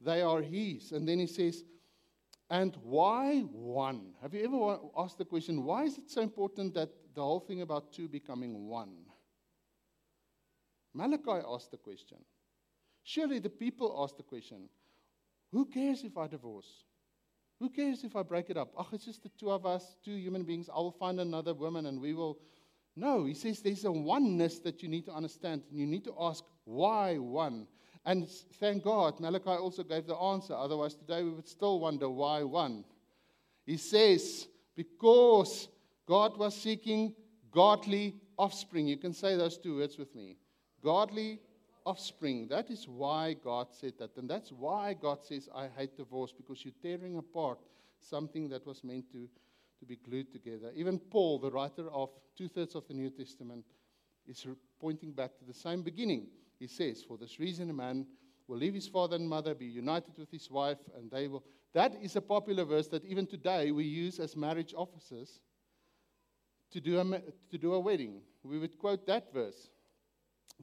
they 0.00 0.22
are 0.22 0.42
His. 0.42 0.92
And 0.92 1.08
then 1.08 1.18
he 1.18 1.26
says, 1.26 1.64
And 2.50 2.76
why 2.82 3.40
one? 3.40 4.12
Have 4.22 4.34
you 4.34 4.44
ever 4.44 4.78
asked 4.96 5.18
the 5.18 5.24
question, 5.24 5.64
why 5.64 5.84
is 5.84 5.98
it 5.98 6.10
so 6.10 6.22
important 6.22 6.74
that 6.74 6.90
the 7.14 7.22
whole 7.22 7.40
thing 7.40 7.62
about 7.62 7.92
two 7.92 8.08
becoming 8.08 8.68
one? 8.68 8.94
Malachi 10.94 11.42
asked 11.46 11.70
the 11.70 11.76
question. 11.76 12.18
Surely 13.02 13.38
the 13.38 13.50
people 13.50 14.02
asked 14.02 14.16
the 14.16 14.22
question, 14.22 14.68
Who 15.52 15.66
cares 15.66 16.04
if 16.04 16.16
I 16.16 16.26
divorce? 16.26 16.84
Who 17.60 17.68
cares 17.68 18.04
if 18.04 18.14
I 18.14 18.22
break 18.22 18.50
it 18.50 18.56
up? 18.56 18.72
Oh, 18.76 18.86
it's 18.92 19.04
just 19.04 19.22
the 19.22 19.30
two 19.30 19.50
of 19.50 19.66
us, 19.66 19.96
two 20.04 20.14
human 20.14 20.44
beings. 20.44 20.68
I 20.68 20.78
will 20.78 20.92
find 20.92 21.18
another 21.18 21.54
woman 21.54 21.86
and 21.86 22.00
we 22.00 22.14
will. 22.14 22.38
No, 22.94 23.24
he 23.24 23.34
says 23.34 23.60
there's 23.60 23.84
a 23.84 23.92
oneness 23.92 24.58
that 24.60 24.82
you 24.82 24.88
need 24.88 25.06
to 25.06 25.12
understand. 25.12 25.62
And 25.70 25.78
you 25.78 25.86
need 25.86 26.04
to 26.04 26.14
ask, 26.20 26.44
why 26.64 27.18
one? 27.18 27.66
And 28.04 28.28
thank 28.60 28.84
God, 28.84 29.18
Malachi 29.20 29.50
also 29.50 29.82
gave 29.82 30.06
the 30.06 30.16
answer. 30.16 30.54
Otherwise, 30.54 30.94
today 30.94 31.22
we 31.22 31.30
would 31.30 31.48
still 31.48 31.80
wonder 31.80 32.08
why 32.08 32.42
one. 32.42 32.84
He 33.66 33.76
says, 33.76 34.46
because 34.76 35.68
God 36.06 36.38
was 36.38 36.56
seeking 36.56 37.14
godly 37.50 38.14
offspring. 38.38 38.86
You 38.86 38.96
can 38.96 39.12
say 39.12 39.36
those 39.36 39.58
two 39.58 39.76
words 39.76 39.98
with 39.98 40.14
me 40.14 40.36
godly 40.82 41.40
offspring. 41.88 42.46
That 42.48 42.70
is 42.70 42.86
why 42.86 43.34
God 43.42 43.68
said 43.70 43.94
that. 43.98 44.16
And 44.18 44.28
that's 44.28 44.52
why 44.52 44.94
God 44.94 45.24
says, 45.24 45.48
I 45.54 45.68
hate 45.74 45.96
divorce, 45.96 46.32
because 46.36 46.62
you're 46.62 46.74
tearing 46.82 47.16
apart 47.16 47.58
something 47.98 48.50
that 48.50 48.66
was 48.66 48.84
meant 48.84 49.10
to, 49.12 49.26
to 49.80 49.86
be 49.86 49.96
glued 49.96 50.30
together. 50.30 50.70
Even 50.74 50.98
Paul, 50.98 51.38
the 51.38 51.50
writer 51.50 51.88
of 51.90 52.10
two 52.36 52.46
thirds 52.46 52.74
of 52.74 52.86
the 52.88 52.94
New 52.94 53.08
Testament, 53.08 53.64
is 54.26 54.46
pointing 54.78 55.12
back 55.12 55.38
to 55.38 55.46
the 55.46 55.54
same 55.54 55.82
beginning. 55.82 56.26
He 56.58 56.66
says, 56.66 57.02
For 57.02 57.16
this 57.16 57.40
reason, 57.40 57.70
a 57.70 57.72
man 57.72 58.06
will 58.48 58.58
leave 58.58 58.74
his 58.74 58.86
father 58.86 59.16
and 59.16 59.26
mother, 59.26 59.54
be 59.54 59.66
united 59.66 60.12
with 60.18 60.30
his 60.30 60.50
wife, 60.50 60.78
and 60.94 61.10
they 61.10 61.26
will. 61.26 61.42
That 61.72 61.94
is 62.02 62.16
a 62.16 62.20
popular 62.20 62.64
verse 62.64 62.88
that 62.88 63.04
even 63.06 63.26
today 63.26 63.70
we 63.70 63.84
use 63.84 64.20
as 64.20 64.36
marriage 64.36 64.74
officers 64.76 65.40
to 66.72 66.80
do 66.80 67.00
a, 67.00 67.22
to 67.50 67.58
do 67.58 67.72
a 67.72 67.80
wedding. 67.80 68.20
We 68.42 68.58
would 68.58 68.78
quote 68.78 69.06
that 69.06 69.32
verse 69.32 69.70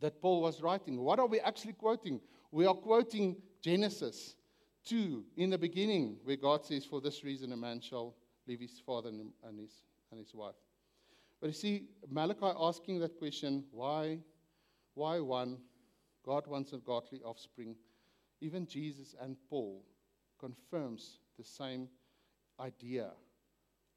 that 0.01 0.21
Paul 0.21 0.41
was 0.41 0.61
writing. 0.61 0.99
What 1.01 1.19
are 1.19 1.27
we 1.27 1.39
actually 1.39 1.73
quoting? 1.73 2.19
We 2.51 2.65
are 2.65 2.73
quoting 2.73 3.37
Genesis 3.61 4.35
2 4.85 5.23
in 5.37 5.49
the 5.49 5.57
beginning, 5.57 6.17
where 6.23 6.35
God 6.35 6.65
says, 6.65 6.85
For 6.85 7.01
this 7.01 7.23
reason, 7.23 7.51
a 7.51 7.57
man 7.57 7.81
shall 7.81 8.15
leave 8.47 8.59
his 8.59 8.81
father 8.85 9.09
and, 9.09 9.59
his, 9.59 9.71
and 10.11 10.19
his 10.19 10.33
wife. 10.33 10.55
But 11.41 11.47
you 11.47 11.53
see, 11.53 11.83
Malachi 12.09 12.51
asking 12.59 12.99
that 12.99 13.17
question, 13.17 13.63
why, 13.71 14.19
why 14.93 15.19
one? 15.19 15.57
God 16.25 16.47
wants 16.47 16.73
a 16.73 16.77
godly 16.77 17.21
offspring. 17.23 17.75
Even 18.41 18.65
Jesus 18.65 19.15
and 19.21 19.37
Paul 19.49 19.83
confirms 20.39 21.19
the 21.37 21.43
same 21.43 21.87
idea 22.59 23.11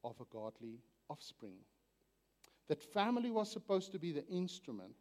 of 0.03 0.15
a 0.19 0.25
godly 0.31 0.79
offspring. 1.09 1.55
That 2.67 2.83
family 2.83 3.31
was 3.31 3.51
supposed 3.51 3.91
to 3.93 3.99
be 3.99 4.11
the 4.11 4.27
instrument 4.27 4.93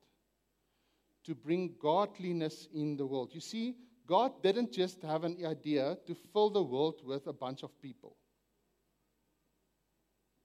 to 1.29 1.35
bring 1.35 1.75
godliness 1.79 2.69
in 2.75 2.97
the 2.97 3.05
world. 3.05 3.31
You 3.35 3.41
see, 3.41 3.77
God 4.07 4.43
didn't 4.43 4.73
just 4.73 5.03
have 5.03 5.25
an 5.25 5.37
idea 5.45 5.99
to 6.07 6.15
fill 6.33 6.49
the 6.49 6.63
world 6.63 7.03
with 7.05 7.27
a 7.27 7.35
bunch 7.35 7.63
of 7.63 7.71
people. 7.83 8.17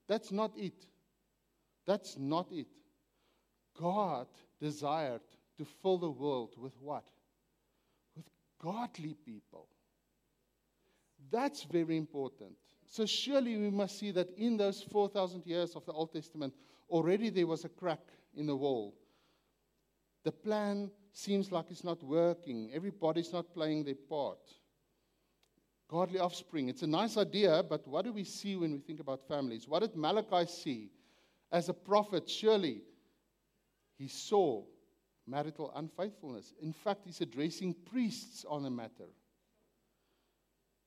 That's 0.10 0.30
not 0.30 0.52
it. 0.58 0.86
That's 1.88 2.18
not 2.18 2.52
it. 2.52 2.68
God 3.80 4.28
desired 4.60 5.22
to 5.58 5.66
fill 5.82 5.98
the 5.98 6.12
world 6.12 6.56
with 6.58 6.74
what? 6.82 7.06
With 8.18 8.26
godly 8.62 9.16
people. 9.26 9.70
That's 11.32 11.64
very 11.64 11.96
important. 11.96 12.58
So, 12.88 13.06
surely 13.06 13.56
we 13.56 13.70
must 13.70 13.98
see 13.98 14.12
that 14.12 14.38
in 14.38 14.58
those 14.58 14.84
4,000 14.84 15.46
years 15.46 15.78
of 15.78 15.86
the 15.86 15.94
Old 15.94 16.12
Testament, 16.12 16.54
already 16.90 17.30
there 17.30 17.48
was 17.48 17.64
a 17.64 17.70
crack 17.70 18.02
in 18.36 18.48
the 18.48 18.56
wall. 18.56 18.94
The 20.24 20.32
plan 20.32 20.90
seems 21.12 21.52
like 21.52 21.66
it's 21.70 21.84
not 21.84 22.02
working, 22.04 22.72
everybody's 22.74 23.34
not 23.34 23.54
playing 23.54 23.84
their 23.84 23.96
part. 23.96 24.40
Godly 25.90 26.20
offspring. 26.20 26.70
It's 26.70 26.82
a 26.82 26.88
nice 26.88 27.18
idea, 27.18 27.64
but 27.70 27.88
what 27.88 28.06
do 28.06 28.14
we 28.14 28.24
see 28.24 28.56
when 28.56 28.72
we 28.72 28.80
think 28.80 29.00
about 29.00 29.28
families? 29.28 29.68
What 29.68 29.82
did 29.82 29.96
Malachi 29.96 30.50
see? 30.50 30.90
As 31.52 31.70
a 31.70 31.74
prophet, 31.74 32.28
surely 32.28 32.82
he 33.98 34.08
saw 34.08 34.64
marital 35.28 35.72
unfaithfulness. 35.76 36.54
In 36.62 36.74
fact, 36.74 37.02
he's 37.06 37.22
addressing 37.22 37.76
priests 37.92 38.46
on 38.48 38.64
the 38.64 38.70
matter. 38.70 39.10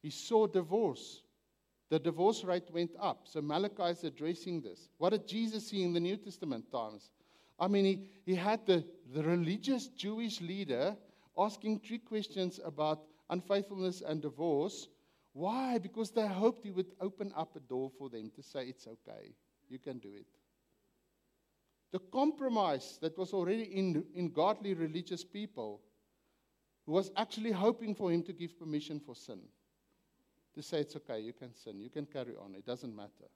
He 0.03 0.11
saw 0.11 0.47
divorce. 0.47 1.23
The 1.89 1.99
divorce 1.99 2.43
rate 2.43 2.69
went 2.73 2.91
up. 2.99 3.29
So 3.29 3.41
Malachi 3.41 3.85
is 3.85 4.05
addressing 4.05 4.61
this. 4.61 4.89
What 4.99 5.11
did 5.11 5.29
Jesus 5.29 5.69
see 5.69 5.85
in 5.85 5.93
the 5.93 6.01
New 6.01 6.17
Testament 6.17 6.71
times? 6.73 7.11
I 7.59 7.69
mean, 7.69 7.85
he, 7.85 8.01
he 8.25 8.35
had 8.35 8.67
the, 8.67 8.85
the 9.15 9.23
religious 9.23 9.89
Jewish 9.89 10.41
leader 10.41 10.97
asking 11.39 11.81
three 11.81 11.99
questions 11.99 12.61
about 12.65 13.05
unfaithfulness 13.31 14.03
and 14.07 14.21
divorce. 14.21 14.89
Why? 15.33 15.79
Because 15.79 16.11
they 16.11 16.27
hoped 16.27 16.65
he 16.65 16.71
would 16.71 16.93
open 17.01 17.33
up 17.37 17.57
a 17.57 17.61
door 17.61 17.91
for 17.99 18.09
them 18.09 18.31
to 18.37 18.43
say, 18.43 18.67
it's 18.67 18.87
okay, 18.87 19.35
you 19.69 19.79
can 19.79 19.99
do 19.99 20.09
it. 20.15 20.27
The 21.93 21.99
compromise 21.99 22.99
that 23.01 23.17
was 23.17 23.33
already 23.33 23.63
in, 23.63 24.05
in 24.15 24.31
godly 24.33 24.75
religious 24.75 25.25
people 25.25 25.81
was 26.87 27.11
actually 27.17 27.53
hoping 27.53 27.95
for 27.95 28.11
him 28.11 28.23
to 28.25 28.33
give 28.33 28.59
permission 28.59 29.01
for 29.01 29.15
sin. 29.15 29.41
To 30.55 30.63
say, 30.63 30.81
it's 30.81 30.97
okay, 30.97 31.21
you 31.21 31.33
can 31.33 31.55
sin, 31.55 31.81
you 31.81 31.91
can 31.91 32.07
carry 32.07 32.35
on, 32.43 32.55
it 32.55 32.65
doesn't 32.65 32.95
matter. 32.95 33.29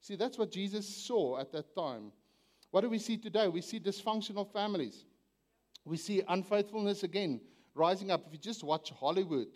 See, 0.00 0.16
that's 0.16 0.38
what 0.38 0.50
Jesus 0.50 0.86
saw 0.86 1.38
at 1.38 1.52
that 1.52 1.74
time. 1.74 2.12
What 2.74 2.80
do 2.80 2.90
we 2.90 2.98
see 2.98 3.16
today? 3.16 3.46
We 3.46 3.60
see 3.60 3.78
dysfunctional 3.78 4.52
families. 4.52 5.04
We 5.84 5.96
see 5.96 6.24
unfaithfulness 6.26 7.04
again 7.04 7.40
rising 7.72 8.10
up. 8.10 8.24
If 8.26 8.32
you 8.32 8.38
just 8.40 8.64
watch 8.64 8.90
Hollywood, 8.90 9.46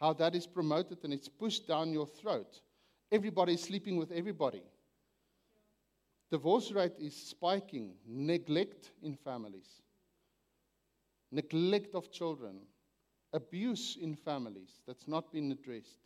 how 0.00 0.14
that 0.14 0.34
is 0.34 0.46
promoted 0.46 0.96
and 1.04 1.12
it's 1.12 1.28
pushed 1.28 1.68
down 1.68 1.92
your 1.92 2.06
throat. 2.06 2.62
Everybody 3.10 3.52
is 3.52 3.62
sleeping 3.62 3.98
with 3.98 4.10
everybody. 4.10 4.62
Divorce 6.30 6.72
rate 6.72 6.94
is 6.98 7.14
spiking. 7.14 7.92
Neglect 8.06 8.92
in 9.02 9.16
families. 9.16 9.82
Neglect 11.30 11.94
of 11.94 12.10
children. 12.10 12.56
Abuse 13.34 13.98
in 14.00 14.14
families 14.14 14.80
that's 14.86 15.06
not 15.06 15.30
been 15.30 15.52
addressed. 15.52 15.98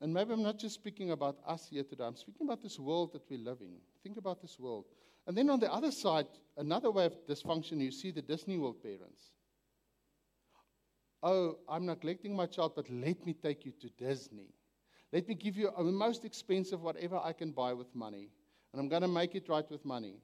And 0.00 0.14
maybe 0.14 0.32
I'm 0.32 0.44
not 0.44 0.60
just 0.60 0.76
speaking 0.76 1.10
about 1.10 1.38
us 1.44 1.66
here 1.68 1.82
today, 1.82 2.04
I'm 2.04 2.14
speaking 2.14 2.46
about 2.46 2.62
this 2.62 2.78
world 2.78 3.12
that 3.14 3.28
we 3.28 3.36
live 3.36 3.58
in. 3.62 3.74
Think 4.04 4.16
about 4.16 4.40
this 4.40 4.60
world. 4.60 4.84
And 5.26 5.36
then 5.36 5.48
on 5.50 5.60
the 5.60 5.72
other 5.72 5.90
side, 5.90 6.26
another 6.56 6.90
way 6.90 7.06
of 7.06 7.26
dysfunction, 7.26 7.80
you 7.80 7.90
see 7.90 8.10
the 8.10 8.22
Disney 8.22 8.58
World 8.58 8.82
parents. 8.82 9.30
Oh, 11.22 11.56
I'm 11.68 11.86
neglecting 11.86 12.36
my 12.36 12.46
child, 12.46 12.72
but 12.76 12.90
let 12.90 13.24
me 13.24 13.32
take 13.32 13.64
you 13.64 13.72
to 13.80 13.88
Disney. 13.88 14.52
Let 15.12 15.26
me 15.26 15.34
give 15.34 15.56
you 15.56 15.70
the 15.76 15.84
most 15.84 16.24
expensive 16.24 16.82
whatever 16.82 17.18
I 17.22 17.32
can 17.32 17.52
buy 17.52 17.72
with 17.72 17.94
money. 17.94 18.28
And 18.72 18.80
I'm 18.80 18.88
going 18.88 19.02
to 19.02 19.08
make 19.08 19.34
it 19.34 19.48
right 19.48 19.68
with 19.70 19.84
money. 19.84 20.16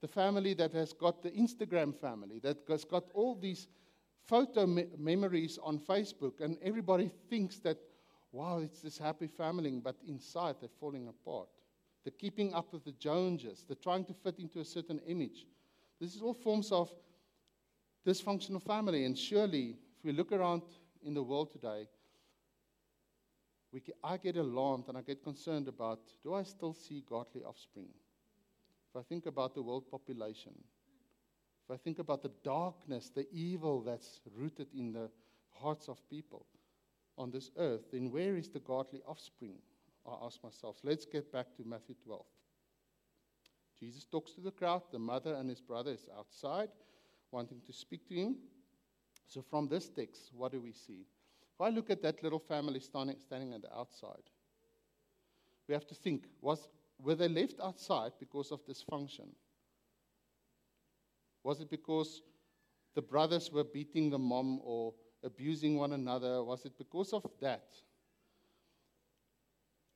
The 0.00 0.08
family 0.08 0.54
that 0.54 0.72
has 0.72 0.92
got 0.92 1.22
the 1.22 1.30
Instagram 1.30 1.94
family, 1.94 2.40
that 2.40 2.56
has 2.68 2.84
got 2.84 3.04
all 3.14 3.36
these 3.36 3.68
photo 4.26 4.66
me- 4.66 4.86
memories 4.98 5.58
on 5.62 5.78
Facebook, 5.78 6.40
and 6.40 6.56
everybody 6.62 7.10
thinks 7.28 7.58
that, 7.60 7.76
wow, 8.32 8.58
it's 8.58 8.80
this 8.80 8.98
happy 8.98 9.28
family, 9.28 9.78
but 9.78 9.96
inside 10.08 10.56
they're 10.58 10.68
falling 10.80 11.06
apart. 11.06 11.48
The 12.04 12.10
keeping 12.10 12.52
up 12.52 12.72
with 12.72 12.84
the 12.84 12.92
Joneses, 12.92 13.64
the 13.68 13.74
trying 13.74 14.04
to 14.06 14.14
fit 14.14 14.38
into 14.38 14.60
a 14.60 14.64
certain 14.64 15.00
image. 15.06 15.46
This 16.00 16.14
is 16.14 16.22
all 16.22 16.34
forms 16.34 16.72
of 16.72 16.90
dysfunctional 18.06 18.62
family. 18.62 19.04
And 19.04 19.16
surely, 19.16 19.76
if 19.98 20.04
we 20.04 20.12
look 20.12 20.32
around 20.32 20.62
in 21.04 21.14
the 21.14 21.22
world 21.22 21.52
today, 21.52 21.86
we 23.72 23.82
I 24.04 24.16
get 24.18 24.36
alarmed 24.36 24.84
and 24.88 24.98
I 24.98 25.02
get 25.02 25.22
concerned 25.22 25.68
about 25.68 26.00
do 26.22 26.34
I 26.34 26.42
still 26.42 26.74
see 26.74 27.04
godly 27.08 27.42
offspring? 27.42 27.88
If 28.90 29.00
I 29.00 29.02
think 29.02 29.26
about 29.26 29.54
the 29.54 29.62
world 29.62 29.90
population, 29.90 30.52
if 31.64 31.74
I 31.74 31.76
think 31.78 31.98
about 31.98 32.22
the 32.22 32.32
darkness, 32.44 33.10
the 33.14 33.26
evil 33.32 33.80
that's 33.80 34.20
rooted 34.36 34.68
in 34.74 34.92
the 34.92 35.08
hearts 35.50 35.88
of 35.88 36.06
people 36.10 36.46
on 37.16 37.30
this 37.30 37.50
earth, 37.56 37.90
then 37.92 38.10
where 38.10 38.36
is 38.36 38.48
the 38.48 38.60
godly 38.60 39.00
offspring? 39.06 39.56
I 40.06 40.26
ask 40.26 40.42
myself. 40.42 40.76
Let's 40.82 41.04
get 41.04 41.32
back 41.32 41.54
to 41.56 41.64
Matthew 41.64 41.94
12. 42.04 42.24
Jesus 43.78 44.04
talks 44.04 44.32
to 44.32 44.40
the 44.40 44.50
crowd. 44.50 44.82
The 44.92 44.98
mother 44.98 45.34
and 45.34 45.48
his 45.48 45.60
brother 45.60 45.92
is 45.92 46.08
outside, 46.16 46.68
wanting 47.30 47.60
to 47.66 47.72
speak 47.72 48.06
to 48.08 48.14
him. 48.14 48.36
So 49.26 49.42
from 49.42 49.68
this 49.68 49.88
text, 49.88 50.30
what 50.34 50.52
do 50.52 50.60
we 50.60 50.72
see? 50.72 51.06
If 51.54 51.60
I 51.60 51.68
look 51.68 51.90
at 51.90 52.02
that 52.02 52.22
little 52.22 52.38
family 52.38 52.80
standing, 52.80 53.16
standing 53.18 53.54
on 53.54 53.60
the 53.60 53.74
outside, 53.74 54.22
we 55.68 55.74
have 55.74 55.86
to 55.86 55.94
think 55.94 56.26
was, 56.40 56.68
were 56.98 57.14
they 57.14 57.28
left 57.28 57.60
outside 57.62 58.12
because 58.18 58.50
of 58.50 58.60
dysfunction? 58.66 59.28
Was 61.44 61.60
it 61.60 61.70
because 61.70 62.22
the 62.94 63.02
brothers 63.02 63.50
were 63.50 63.64
beating 63.64 64.10
the 64.10 64.18
mom 64.18 64.60
or 64.62 64.94
abusing 65.24 65.76
one 65.76 65.92
another? 65.92 66.42
Was 66.44 66.64
it 66.64 66.76
because 66.78 67.12
of 67.12 67.24
that? 67.40 67.66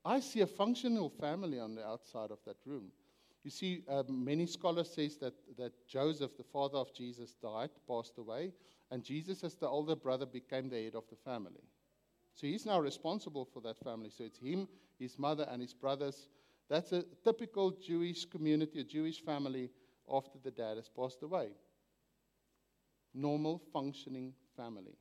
I 0.07 0.21
see 0.21 0.41
a 0.41 0.47
functional 0.47 1.11
family 1.11 1.59
on 1.59 1.75
the 1.75 1.85
outside 1.85 2.31
of 2.31 2.39
that 2.47 2.59
room. 2.65 2.93
You 3.43 3.51
see, 3.51 3.83
uh, 3.89 4.05
many 4.09 4.47
scholars 4.47 4.93
says 4.95 5.17
that, 5.17 5.35
that 5.59 5.73
Joseph, 5.89 6.37
the 6.37 6.45
father 6.45 6.79
of 6.79 6.95
Jesus, 6.95 7.35
died, 7.43 7.71
passed 7.89 8.17
away, 8.19 8.53
and 8.93 9.03
Jesus, 9.03 9.43
as 9.43 9.57
the 9.57 9.69
older 9.69 9.97
brother, 9.97 10.25
became 10.25 10.69
the 10.69 10.85
head 10.85 10.95
of 10.95 11.09
the 11.11 11.17
family. 11.17 11.65
So 12.35 12.47
he's 12.47 12.67
now 12.67 12.79
responsible 12.79 13.45
for 13.45 13.61
that 13.63 13.79
family. 13.79 14.11
So 14.11 14.23
it's 14.23 14.39
him, 14.39 14.69
his 14.99 15.19
mother, 15.19 15.49
and 15.51 15.61
his 15.61 15.75
brothers. 15.75 16.29
That's 16.71 16.93
a 16.93 17.05
typical 17.25 17.73
Jewish 17.73 18.27
community, 18.27 18.81
a 18.81 18.85
Jewish 18.85 19.25
family 19.25 19.71
after 20.09 20.39
the 20.43 20.53
dad 20.53 20.77
has 20.77 20.89
passed 20.89 21.23
away. 21.23 21.49
Normal, 23.13 23.61
functioning 23.73 24.35
family. 24.57 24.99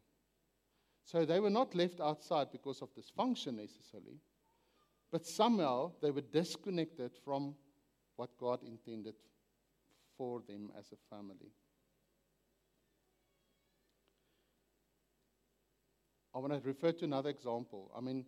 So 1.03 1.25
they 1.25 1.39
were 1.39 1.51
not 1.51 1.75
left 1.75 1.99
outside 1.99 2.47
because 2.51 2.81
of 2.81 2.89
dysfunction 2.95 3.57
necessarily, 3.57 4.19
but 5.15 5.25
somehow 5.25 5.93
they 6.01 6.11
were 6.11 6.19
disconnected 6.19 7.09
from 7.23 7.55
what 8.17 8.35
God 8.37 8.59
intended 8.67 9.15
for 10.17 10.41
them 10.45 10.73
as 10.77 10.91
a 10.91 10.97
family. 11.09 11.53
I 16.35 16.39
want 16.39 16.51
to 16.51 16.59
refer 16.67 16.91
to 16.91 17.05
another 17.05 17.29
example. 17.29 17.93
I 17.95 18.01
mean, 18.01 18.25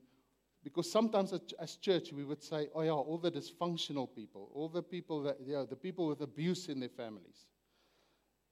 because 0.64 0.90
sometimes 0.90 1.34
as- 1.60 1.76
church 1.76 2.14
we 2.14 2.24
would 2.24 2.42
say, 2.42 2.70
oh 2.74 2.84
yeah, 2.84 2.92
all 2.92 3.18
the 3.18 3.32
dysfunctional 3.32 4.08
people, 4.16 4.50
all 4.54 4.70
the 4.70 4.82
people 4.82 5.22
that, 5.24 5.40
you 5.46 5.56
know, 5.56 5.66
the 5.66 5.76
people 5.76 6.08
with 6.08 6.22
abuse 6.22 6.70
in 6.70 6.80
their 6.80 6.88
families. 6.88 7.48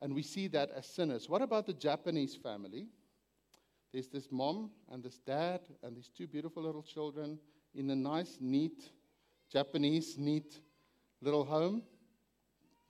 And 0.02 0.14
we 0.14 0.24
see 0.24 0.50
that 0.50 0.72
as 0.76 0.86
sinners. 0.88 1.30
What 1.30 1.42
about 1.42 1.68
the 1.68 1.74
Japanese 1.74 2.36
family? 2.36 2.88
There's 3.94 4.10
this 4.10 4.28
mom 4.30 4.72
and 4.92 5.02
this 5.02 5.20
dad 5.20 5.62
and 5.84 5.96
these 5.96 6.10
two 6.10 6.28
beautiful 6.28 6.64
little 6.64 6.84
children 6.84 7.40
in 7.76 7.90
a 7.90 7.96
nice, 7.96 8.38
neat, 8.40 8.90
Japanese, 9.52 10.18
neat 10.18 10.60
little 11.22 11.44
home. 11.44 11.84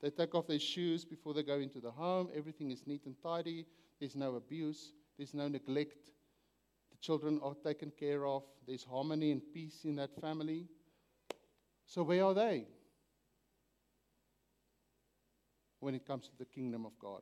They 0.02 0.10
take 0.10 0.36
off 0.36 0.48
their 0.48 0.60
shoes 0.60 1.04
before 1.04 1.34
they 1.34 1.44
go 1.44 1.56
into 1.56 1.80
the 1.80 1.92
home. 1.92 2.30
Everything 2.36 2.72
is 2.72 2.86
neat 2.86 3.06
and 3.06 3.16
tidy. 3.22 3.66
There's 4.00 4.16
no 4.16 4.36
abuse, 4.36 4.94
there's 5.18 5.34
no 5.34 5.48
neglect. 5.48 6.12
The 6.92 6.98
children 7.02 7.40
are 7.42 7.56
taken 7.64 7.92
care 7.92 8.26
of. 8.26 8.44
There's 8.68 8.84
harmony 8.84 9.32
and 9.32 9.42
peace 9.54 9.82
in 9.84 9.96
that 9.96 10.20
family. 10.22 10.68
So, 11.86 12.04
where 12.04 12.26
are 12.26 12.34
they 12.34 12.66
when 15.80 15.96
it 15.96 16.06
comes 16.06 16.26
to 16.30 16.38
the 16.38 16.46
kingdom 16.46 16.86
of 16.86 16.98
God? 17.00 17.22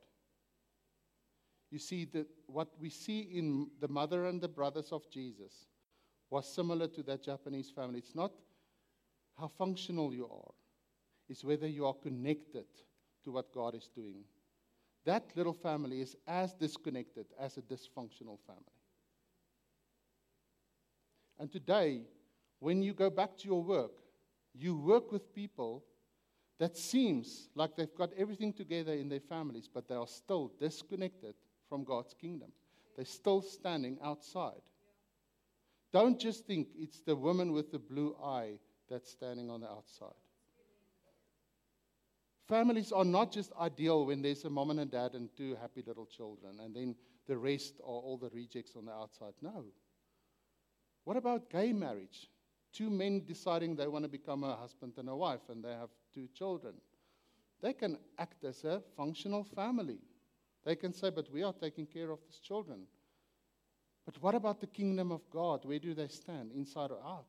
You 1.70 1.80
see, 1.80 2.06
that 2.14 2.28
what 2.48 2.70
we 2.80 2.90
see 2.90 3.22
in 3.22 3.70
the 3.80 3.88
mother 3.88 4.26
and 4.26 4.40
the 4.40 4.48
brothers 4.48 4.92
of 4.92 5.10
Jesus 5.10 5.54
was 6.34 6.52
similar 6.52 6.88
to 6.88 7.04
that 7.04 7.22
Japanese 7.22 7.70
family. 7.70 8.00
It's 8.00 8.16
not 8.16 8.32
how 9.38 9.48
functional 9.48 10.12
you 10.16 10.26
are, 10.26 10.54
it's 11.30 11.44
whether 11.44 11.68
you 11.68 11.86
are 11.86 11.94
connected 11.94 12.66
to 13.24 13.32
what 13.32 13.54
God 13.54 13.76
is 13.76 13.88
doing. 13.94 14.24
That 15.06 15.26
little 15.36 15.54
family 15.54 16.02
is 16.02 16.16
as 16.28 16.54
disconnected 16.54 17.28
as 17.40 17.58
a 17.58 17.62
dysfunctional 17.62 18.40
family. 18.48 18.80
And 21.38 21.52
today, 21.52 22.02
when 22.60 22.82
you 22.82 22.94
go 22.94 23.12
back 23.12 23.38
to 23.38 23.48
your 23.48 23.62
work, 23.62 23.92
you 24.56 24.76
work 24.76 25.12
with 25.12 25.36
people 25.36 25.84
that 26.58 26.78
seems 26.78 27.50
like 27.54 27.76
they've 27.76 27.96
got 27.96 28.12
everything 28.18 28.54
together 28.54 28.94
in 28.94 29.08
their 29.08 29.20
families, 29.20 29.70
but 29.72 29.88
they 29.88 29.96
are 29.96 30.08
still 30.08 30.52
disconnected 30.60 31.36
from 31.70 31.84
God's 31.84 32.16
kingdom. 32.20 32.52
They're 32.96 33.06
still 33.06 33.42
standing 33.42 34.00
outside. 34.02 34.62
Don't 35.94 36.20
just 36.20 36.46
think 36.48 36.70
it's 36.76 37.02
the 37.02 37.16
woman 37.16 37.54
with 37.54 37.72
the 37.72 37.78
blue 37.78 38.16
eye 38.22 38.54
that's 38.90 39.12
standing 39.12 39.52
on 39.52 39.62
the 39.62 39.70
outside. 39.70 40.10
Families 42.48 42.92
are 42.92 43.06
not 43.06 43.32
just 43.32 43.54
ideal 43.60 44.06
when 44.06 44.22
there's 44.22 44.44
a 44.44 44.50
mom 44.50 44.72
and 44.72 44.80
a 44.82 44.86
dad 44.86 45.14
and 45.14 45.30
two 45.38 45.56
happy 45.62 45.84
little 45.86 46.08
children, 46.08 46.60
and 46.60 46.76
then 46.76 46.96
the 47.28 47.38
rest 47.38 47.76
are 47.80 47.86
all 47.88 48.18
the 48.18 48.30
rejects 48.30 48.76
on 48.76 48.86
the 48.86 48.92
outside. 48.92 49.34
No. 49.42 49.66
What 51.06 51.16
about 51.16 51.50
gay 51.50 51.72
marriage? 51.72 52.30
Two 52.74 52.90
men 52.90 53.24
deciding 53.26 53.76
they 53.76 53.88
want 53.88 54.04
to 54.04 54.10
become 54.10 54.44
a 54.44 54.56
husband 54.56 54.94
and 54.98 55.08
a 55.08 55.16
wife, 55.16 55.48
and 55.50 55.64
they 55.64 55.72
have 55.72 55.90
two 56.14 56.28
children. 56.34 56.74
They 57.62 57.74
can 57.74 57.98
act 58.18 58.44
as 58.44 58.64
a 58.64 58.82
functional 58.98 59.44
family. 59.44 60.00
They 60.66 60.76
can 60.76 60.92
say, 60.92 61.12
but 61.12 61.32
we 61.32 61.44
are 61.44 61.54
taking 61.54 61.86
care 61.86 62.10
of 62.10 62.20
these 62.26 62.40
children. 62.40 62.88
But 64.06 64.22
what 64.22 64.36
about 64.36 64.60
the 64.60 64.68
kingdom 64.68 65.12
of 65.12 65.22
God? 65.30 65.66
Where 65.66 65.80
do 65.80 65.94
they 65.94 66.08
stand, 66.08 66.52
inside 66.52 66.92
or 66.92 67.00
out? 67.06 67.26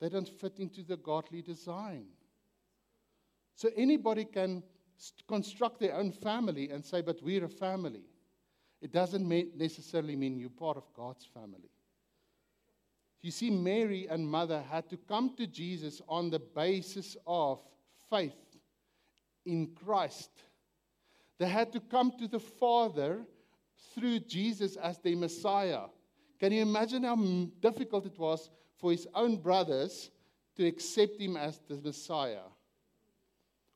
They 0.00 0.08
don't 0.08 0.28
fit 0.28 0.58
into 0.58 0.82
the 0.82 0.96
godly 0.96 1.42
design. 1.42 2.06
So 3.54 3.68
anybody 3.76 4.24
can 4.24 4.62
st- 4.96 5.26
construct 5.26 5.80
their 5.80 5.94
own 5.94 6.12
family 6.12 6.70
and 6.70 6.84
say, 6.84 7.02
but 7.02 7.22
we're 7.22 7.44
a 7.44 7.48
family. 7.48 8.04
It 8.80 8.92
doesn't 8.92 9.28
necessarily 9.58 10.16
mean 10.16 10.38
you're 10.38 10.48
part 10.48 10.78
of 10.78 10.84
God's 10.94 11.26
family. 11.26 11.70
You 13.20 13.30
see, 13.30 13.50
Mary 13.50 14.06
and 14.08 14.26
mother 14.26 14.62
had 14.70 14.88
to 14.88 14.96
come 14.96 15.36
to 15.36 15.46
Jesus 15.46 16.00
on 16.08 16.30
the 16.30 16.38
basis 16.38 17.18
of 17.26 17.62
faith 18.08 18.32
in 19.44 19.74
Christ. 19.84 20.30
They 21.38 21.48
had 21.48 21.72
to 21.72 21.80
come 21.80 22.12
to 22.18 22.28
the 22.28 22.40
Father 22.40 23.26
through 23.94 24.20
Jesus 24.20 24.76
as 24.76 24.98
their 24.98 25.16
Messiah. 25.16 25.82
Can 26.38 26.52
you 26.52 26.62
imagine 26.62 27.02
how 27.04 27.16
difficult 27.60 28.06
it 28.06 28.18
was 28.18 28.50
for 28.78 28.90
his 28.90 29.06
own 29.14 29.36
brothers 29.36 30.10
to 30.56 30.66
accept 30.66 31.20
him 31.20 31.36
as 31.36 31.60
the 31.68 31.76
Messiah 31.76 32.48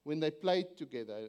when 0.05 0.21
they 0.21 0.31
played 0.31 0.77
together? 0.77 1.29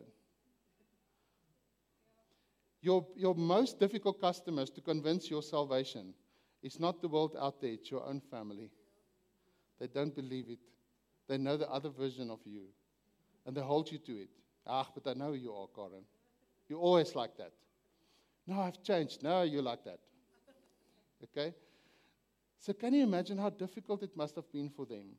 Your, 2.81 3.05
your 3.15 3.35
most 3.35 3.79
difficult 3.79 4.21
customers 4.21 4.69
to 4.71 4.81
convince 4.81 5.29
your 5.29 5.41
salvation 5.41 6.13
is 6.61 6.79
not 6.79 7.01
the 7.01 7.07
world 7.07 7.35
out 7.39 7.59
there, 7.59 7.71
it's 7.71 7.89
your 7.89 8.05
own 8.05 8.21
family. 8.31 8.69
They 9.79 9.88
don't 9.88 10.15
believe 10.15 10.45
it. 10.49 10.59
They 11.27 11.38
know 11.38 11.57
the 11.57 11.69
other 11.69 11.89
version 11.89 12.29
of 12.29 12.39
you. 12.45 12.63
And 13.45 13.55
they 13.57 13.61
hold 13.61 13.91
you 13.91 13.97
to 13.99 14.21
it. 14.21 14.29
Ah, 14.65 14.88
but 14.93 15.09
I 15.09 15.13
know 15.13 15.33
you 15.33 15.53
are, 15.53 15.67
Karen. 15.75 16.03
You're 16.67 16.79
always 16.79 17.13
like 17.15 17.38
that. 17.38 17.51
No, 18.47 18.62
I've 18.62 18.81
changed. 18.84 19.23
No, 19.23 19.41
you're 19.41 19.62
like 19.62 19.84
that. 19.86 19.99
Okay? 21.23 21.53
So, 22.59 22.74
can 22.74 22.93
you 22.93 23.03
imagine 23.03 23.38
how 23.38 23.49
difficult 23.49 24.03
it 24.03 24.15
must 24.15 24.36
have 24.36 24.51
been 24.51 24.70
for 24.70 24.86
them 24.86 25.15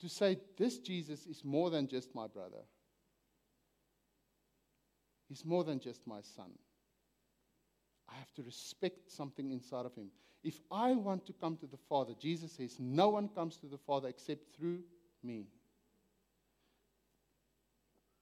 to 0.00 0.08
say, 0.08 0.38
This 0.56 0.78
Jesus 0.78 1.26
is 1.26 1.44
more 1.44 1.70
than 1.70 1.88
just 1.88 2.14
my 2.14 2.26
brother? 2.26 2.62
He's 5.28 5.44
more 5.44 5.64
than 5.64 5.80
just 5.80 6.06
my 6.06 6.20
son. 6.20 6.50
I 8.08 8.14
have 8.14 8.32
to 8.34 8.42
respect 8.42 9.10
something 9.10 9.50
inside 9.50 9.86
of 9.86 9.94
him. 9.94 10.10
If 10.42 10.60
I 10.70 10.92
want 10.92 11.24
to 11.26 11.32
come 11.32 11.56
to 11.56 11.66
the 11.66 11.78
Father, 11.88 12.12
Jesus 12.20 12.52
says, 12.52 12.76
No 12.78 13.08
one 13.08 13.28
comes 13.28 13.56
to 13.58 13.66
the 13.66 13.78
Father 13.78 14.08
except 14.08 14.54
through 14.54 14.80
me. 15.22 15.46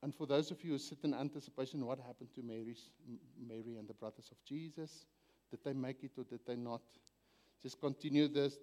And 0.03 0.14
for 0.14 0.26
those 0.26 0.50
of 0.50 0.62
you 0.64 0.72
who 0.72 0.78
sit 0.78 0.98
in 1.05 1.14
anticipation, 1.14 1.86
what 1.86 1.98
happened 2.00 2.30
to 2.34 2.42
Mary's, 2.42 2.90
Mary 3.40 3.76
and 3.78 3.88
the 3.88 3.94
brothers 3.94 4.30
of 4.32 4.44
Jesus? 4.44 5.07
Did 5.50 5.61
they 5.64 5.72
make 5.72 6.03
it 6.03 6.12
or 6.18 6.24
did 6.24 6.40
they 6.46 6.57
not? 6.57 6.82
Just 7.62 7.80
continue 7.80 8.26
this 8.26 8.57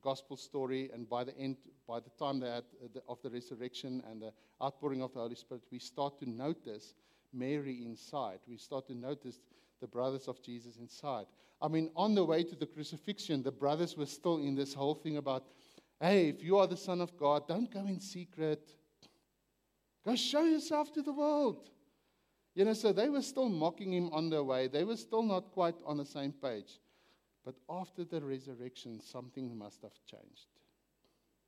gospel 0.00 0.36
story, 0.36 0.90
and 0.92 1.08
by 1.08 1.22
the 1.22 1.36
end, 1.38 1.58
by 1.86 2.00
the 2.00 2.10
time 2.18 2.40
they 2.40 2.50
had, 2.50 2.64
uh, 2.82 2.98
of 3.08 3.22
the 3.22 3.30
resurrection 3.30 4.02
and 4.10 4.20
the 4.20 4.32
outpouring 4.60 5.00
of 5.00 5.12
the 5.12 5.20
Holy 5.20 5.36
Spirit, 5.36 5.62
we 5.70 5.78
start 5.78 6.18
to 6.18 6.28
notice 6.28 6.94
Mary 7.32 7.84
inside. 7.84 8.40
We 8.48 8.56
start 8.56 8.88
to 8.88 8.94
notice 8.96 9.38
the 9.80 9.86
brothers 9.86 10.26
of 10.26 10.42
Jesus 10.42 10.78
inside. 10.78 11.26
I 11.60 11.68
mean, 11.68 11.92
on 11.94 12.16
the 12.16 12.24
way 12.24 12.42
to 12.42 12.56
the 12.56 12.66
crucifixion, 12.66 13.44
the 13.44 13.52
brothers 13.52 13.96
were 13.96 14.06
still 14.06 14.38
in 14.38 14.56
this 14.56 14.74
whole 14.74 14.96
thing 14.96 15.18
about, 15.18 15.44
hey, 16.00 16.28
if 16.28 16.42
you 16.42 16.58
are 16.58 16.66
the 16.66 16.76
Son 16.76 17.00
of 17.00 17.16
God, 17.16 17.46
don't 17.46 17.70
go 17.70 17.86
in 17.86 18.00
secret. 18.00 18.68
Go 20.04 20.16
show 20.16 20.42
yourself 20.42 20.92
to 20.94 21.02
the 21.02 21.12
world. 21.12 21.68
You 22.54 22.64
know, 22.64 22.74
so 22.74 22.92
they 22.92 23.08
were 23.08 23.22
still 23.22 23.48
mocking 23.48 23.92
him 23.92 24.10
on 24.12 24.28
their 24.28 24.42
way. 24.42 24.68
They 24.68 24.84
were 24.84 24.96
still 24.96 25.22
not 25.22 25.52
quite 25.52 25.76
on 25.86 25.96
the 25.96 26.04
same 26.04 26.32
page. 26.32 26.80
But 27.44 27.54
after 27.68 28.04
the 28.04 28.20
resurrection, 28.20 29.00
something 29.00 29.56
must 29.56 29.82
have 29.82 29.94
changed. 30.06 30.46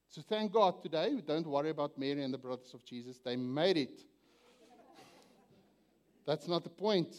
So 0.08 0.22
thank 0.22 0.52
God 0.52 0.82
today, 0.82 1.20
don't 1.26 1.46
worry 1.46 1.70
about 1.70 1.98
Mary 1.98 2.22
and 2.22 2.32
the 2.32 2.38
brothers 2.38 2.72
of 2.72 2.84
Jesus. 2.84 3.18
They 3.18 3.36
made 3.36 3.76
it. 3.76 4.00
That's 6.26 6.48
not 6.48 6.64
the 6.64 6.70
point. 6.70 7.14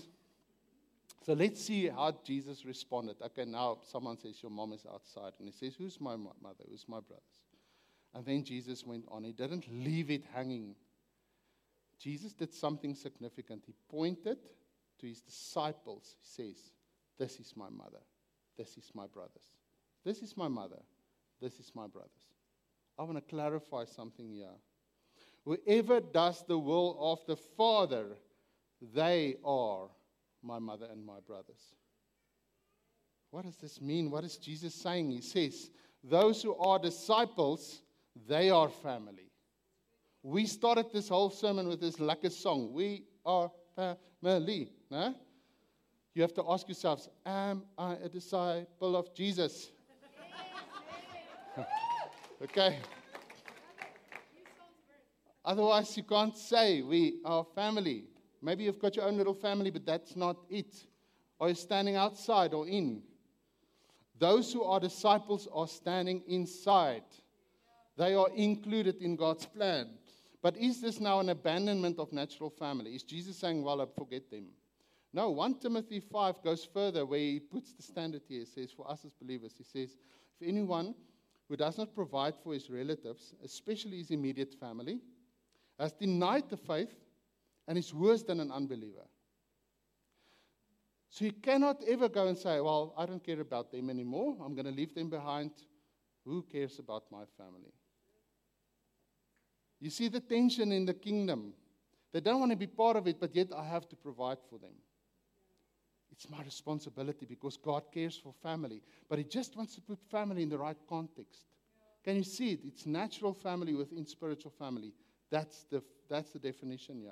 So 1.25 1.33
let's 1.33 1.63
see 1.63 1.89
how 1.89 2.15
Jesus 2.23 2.65
responded. 2.65 3.17
Okay, 3.21 3.45
now 3.45 3.79
someone 3.81 4.17
says, 4.17 4.41
Your 4.41 4.51
mom 4.51 4.73
is 4.73 4.85
outside. 4.91 5.33
And 5.39 5.47
he 5.47 5.51
says, 5.51 5.75
Who's 5.75 5.99
my 5.99 6.15
mother? 6.15 6.63
Who's 6.69 6.85
my 6.87 6.99
brothers? 6.99 7.23
And 8.13 8.25
then 8.25 8.43
Jesus 8.43 8.85
went 8.85 9.05
on. 9.09 9.23
He 9.23 9.33
didn't 9.33 9.65
leave 9.71 10.09
it 10.09 10.23
hanging. 10.33 10.75
Jesus 11.99 12.33
did 12.33 12.53
something 12.53 12.93
significant. 12.93 13.63
He 13.65 13.73
pointed 13.89 14.37
to 14.99 15.07
his 15.07 15.21
disciples. 15.21 16.15
He 16.21 16.27
says, 16.43 16.71
This 17.17 17.39
is 17.39 17.53
my 17.55 17.69
mother. 17.69 18.01
This 18.57 18.77
is 18.77 18.91
my 18.93 19.07
brothers. 19.07 19.57
This 20.03 20.21
is 20.21 20.37
my 20.37 20.47
mother. 20.47 20.81
This 21.41 21.59
is 21.59 21.71
my 21.75 21.87
brothers. 21.87 22.11
I 22.97 23.03
want 23.03 23.17
to 23.17 23.21
clarify 23.21 23.85
something 23.85 24.29
here. 24.29 24.55
Whoever 25.43 25.99
does 25.99 26.43
the 26.47 26.57
will 26.57 26.97
of 26.99 27.19
the 27.27 27.35
Father, 27.35 28.05
they 28.93 29.35
are 29.43 29.87
my 30.41 30.59
mother 30.59 30.87
and 30.91 31.05
my 31.05 31.19
brothers. 31.25 31.75
What 33.31 33.45
does 33.45 33.57
this 33.57 33.81
mean? 33.81 34.09
What 34.09 34.23
is 34.23 34.37
Jesus 34.37 34.73
saying? 34.73 35.11
He 35.11 35.21
says, 35.21 35.69
Those 36.03 36.41
who 36.41 36.55
are 36.55 36.79
disciples, 36.79 37.81
they 38.27 38.49
are 38.49 38.69
family. 38.69 39.24
We 40.27 40.47
started 40.47 40.87
this 40.91 41.09
whole 41.09 41.29
sermon 41.29 41.67
with 41.67 41.79
this 41.79 41.99
lucky 41.99 42.31
song. 42.31 42.73
We 42.73 43.03
are 43.23 43.51
family. 43.75 44.71
No? 44.89 45.13
You 46.15 46.23
have 46.23 46.33
to 46.33 46.43
ask 46.49 46.67
yourselves, 46.67 47.07
Am 47.23 47.61
I 47.77 47.93
a 48.03 48.09
disciple 48.09 48.95
of 48.95 49.13
Jesus? 49.13 49.69
okay. 52.41 52.79
Otherwise, 55.45 55.95
you 55.95 56.01
can't 56.01 56.35
say 56.35 56.81
we 56.81 57.19
are 57.23 57.45
family. 57.53 58.05
Maybe 58.41 58.63
you've 58.63 58.79
got 58.79 58.95
your 58.95 59.05
own 59.05 59.17
little 59.17 59.35
family, 59.35 59.69
but 59.69 59.85
that's 59.85 60.15
not 60.15 60.37
it. 60.49 60.87
Are 61.39 61.49
you 61.49 61.55
standing 61.55 61.97
outside 61.97 62.55
or 62.55 62.67
in? 62.67 63.03
Those 64.17 64.51
who 64.51 64.63
are 64.63 64.79
disciples 64.79 65.47
are 65.53 65.67
standing 65.67 66.23
inside. 66.27 67.03
They 67.95 68.15
are 68.15 68.29
included 68.35 69.03
in 69.03 69.15
God's 69.17 69.45
plan. 69.45 69.89
But 70.45 70.57
is 70.57 70.79
this 70.79 70.99
now 70.99 71.21
an 71.21 71.29
abandonment 71.29 71.97
of 71.97 72.13
natural 72.13 72.51
family? 72.51 72.93
Is 72.93 73.01
Jesus 73.01 73.35
saying, 73.35 73.63
well, 73.63 73.81
I 73.81 73.87
forget 73.87 74.29
them? 74.29 74.49
No, 75.11 75.31
1 75.31 75.55
Timothy 75.55 75.99
5 75.99 76.43
goes 76.43 76.63
further 76.63 77.03
where 77.03 77.17
he 77.17 77.39
puts 77.39 77.73
the 77.73 77.81
standard 77.81 78.21
here. 78.27 78.41
He 78.41 78.45
says, 78.45 78.69
for 78.71 78.87
us 78.87 79.03
as 79.05 79.11
believers, 79.19 79.55
he 79.57 79.63
says, 79.63 79.95
if 80.39 80.47
anyone 80.47 80.93
who 81.49 81.57
does 81.57 81.79
not 81.79 81.95
provide 81.95 82.35
for 82.43 82.53
his 82.53 82.69
relatives, 82.69 83.33
especially 83.43 83.97
his 83.97 84.11
immediate 84.11 84.53
family, 84.59 84.99
has 85.79 85.93
denied 85.93 86.47
the 86.47 86.57
faith 86.57 86.93
and 87.67 87.75
is 87.75 87.91
worse 87.91 88.21
than 88.21 88.39
an 88.39 88.51
unbeliever. 88.51 89.07
So 91.09 91.25
you 91.25 91.31
cannot 91.31 91.81
ever 91.87 92.07
go 92.07 92.27
and 92.27 92.37
say, 92.37 92.61
Well, 92.61 92.93
I 92.95 93.07
don't 93.07 93.23
care 93.23 93.41
about 93.41 93.71
them 93.71 93.89
anymore. 93.89 94.37
I'm 94.45 94.53
going 94.53 94.67
to 94.67 94.71
leave 94.71 94.93
them 94.93 95.09
behind. 95.09 95.49
Who 96.23 96.43
cares 96.43 96.77
about 96.77 97.05
my 97.11 97.23
family? 97.35 97.73
You 99.85 99.91
see 99.91 100.07
the 100.07 100.19
tension 100.19 100.71
in 100.71 100.83
the 100.83 100.95
kingdom. 100.95 101.53
They 102.11 102.19
don't 102.19 102.39
want 102.39 102.51
to 102.51 102.57
be 102.57 102.65
part 102.65 102.97
of 102.97 103.05
it, 103.05 103.19
but 103.19 103.35
yet 103.35 103.49
I 103.55 103.63
have 103.65 103.87
to 103.89 103.95
provide 103.95 104.39
for 104.49 104.57
them. 104.57 104.73
It's 106.11 106.27
my 106.27 106.41
responsibility 106.41 107.27
because 107.27 107.55
God 107.55 107.83
cares 107.93 108.17
for 108.17 108.33
family, 108.41 108.81
but 109.07 109.19
He 109.19 109.25
just 109.25 109.55
wants 109.55 109.75
to 109.75 109.81
put 109.81 109.99
family 110.09 110.41
in 110.41 110.49
the 110.49 110.57
right 110.57 110.77
context. 110.89 111.43
Can 112.03 112.15
you 112.15 112.23
see 112.23 112.53
it? 112.53 112.61
It's 112.65 112.87
natural 112.87 113.31
family 113.31 113.75
within 113.75 114.07
spiritual 114.07 114.49
family. 114.57 114.91
That's 115.29 115.65
the, 115.65 115.83
that's 116.09 116.31
the 116.31 116.39
definition, 116.39 117.03
yeah. 117.03 117.11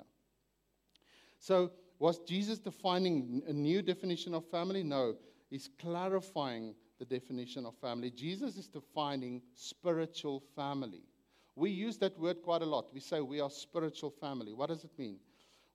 So, 1.38 1.70
was 2.00 2.18
Jesus 2.26 2.58
defining 2.58 3.40
a 3.46 3.52
new 3.52 3.82
definition 3.82 4.34
of 4.34 4.50
family? 4.50 4.82
No, 4.82 5.14
he's 5.48 5.70
clarifying 5.78 6.74
the 6.98 7.04
definition 7.04 7.66
of 7.66 7.76
family. 7.76 8.10
Jesus 8.10 8.56
is 8.56 8.66
defining 8.66 9.42
spiritual 9.54 10.42
family. 10.56 11.04
We 11.56 11.70
use 11.70 11.98
that 11.98 12.18
word 12.18 12.42
quite 12.42 12.62
a 12.62 12.66
lot. 12.66 12.92
We 12.92 13.00
say 13.00 13.20
we 13.20 13.40
are 13.40 13.50
spiritual 13.50 14.10
family. 14.10 14.52
What 14.52 14.68
does 14.68 14.84
it 14.84 14.90
mean? 14.98 15.18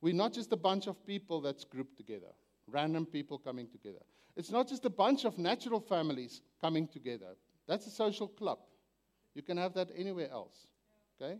We're 0.01 0.13
not 0.13 0.33
just 0.33 0.51
a 0.51 0.57
bunch 0.57 0.87
of 0.87 1.05
people 1.05 1.41
that's 1.41 1.63
grouped 1.63 1.97
together, 1.97 2.33
random 2.67 3.05
people 3.05 3.37
coming 3.37 3.67
together. 3.67 3.99
It's 4.35 4.51
not 4.51 4.67
just 4.67 4.85
a 4.85 4.89
bunch 4.89 5.25
of 5.25 5.37
natural 5.37 5.79
families 5.79 6.41
coming 6.61 6.87
together. 6.87 7.35
That's 7.67 7.87
a 7.87 7.91
social 7.91 8.27
club. 8.27 8.59
You 9.35 9.41
can 9.41 9.57
have 9.57 9.73
that 9.73 9.89
anywhere 9.95 10.29
else. 10.31 10.67
Okay? 11.21 11.39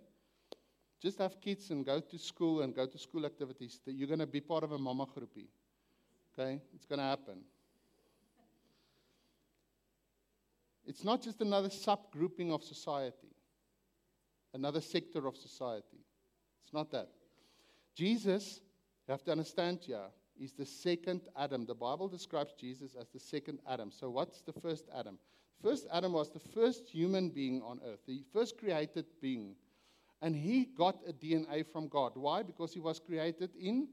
Just 1.02 1.18
have 1.20 1.40
kids 1.40 1.70
and 1.72 1.86
go 1.86 2.02
to 2.02 2.18
school 2.18 2.62
and 2.62 2.76
go 2.76 2.86
to 2.86 2.98
school 2.98 3.26
activities. 3.26 3.80
You're 3.86 4.08
going 4.08 4.20
to 4.20 4.28
be 4.28 4.42
part 4.42 4.64
of 4.64 4.74
a 4.74 4.78
mama 4.78 5.06
groupie. 5.06 5.48
Okay? 6.34 6.62
It's 6.76 6.86
going 6.86 7.00
to 7.00 7.06
happen. 7.06 7.40
It's 10.86 11.04
not 11.04 11.22
just 11.22 11.40
another 11.42 11.70
subgrouping 11.70 12.52
of 12.52 12.64
society, 12.64 13.29
another 14.54 14.82
sector 14.82 15.28
of 15.28 15.36
society. 15.38 16.06
It's 16.64 16.74
not 16.74 16.92
that. 16.92 17.10
Jesus, 17.96 18.62
you 19.08 19.12
have 19.12 19.24
to 19.24 19.32
understand 19.32 19.80
here, 19.82 20.08
is 20.40 20.54
the 20.54 20.66
second 20.66 21.22
Adam. 21.38 21.66
The 21.66 21.76
Bible 21.76 22.08
describes 22.08 22.54
Jesus 22.54 22.96
as 23.00 23.10
the 23.10 23.20
second 23.20 23.60
Adam. 23.68 23.92
So, 23.92 24.10
what's 24.10 24.42
the 24.42 24.54
first 24.54 24.86
Adam? 24.96 25.18
First 25.62 25.88
Adam 25.92 26.14
was 26.14 26.32
the 26.32 26.40
first 26.40 26.88
human 26.88 27.30
being 27.30 27.62
on 27.62 27.82
earth, 27.86 28.00
the 28.08 28.24
first 28.32 28.58
created 28.58 29.06
being. 29.22 29.56
And 30.22 30.36
he 30.36 30.66
got 30.66 31.00
a 31.08 31.14
DNA 31.14 31.66
from 31.66 31.88
God. 31.88 32.14
Why? 32.16 32.44
Because 32.44 32.74
he 32.74 32.80
was 32.80 33.00
created 33.00 33.52
in 33.60 33.88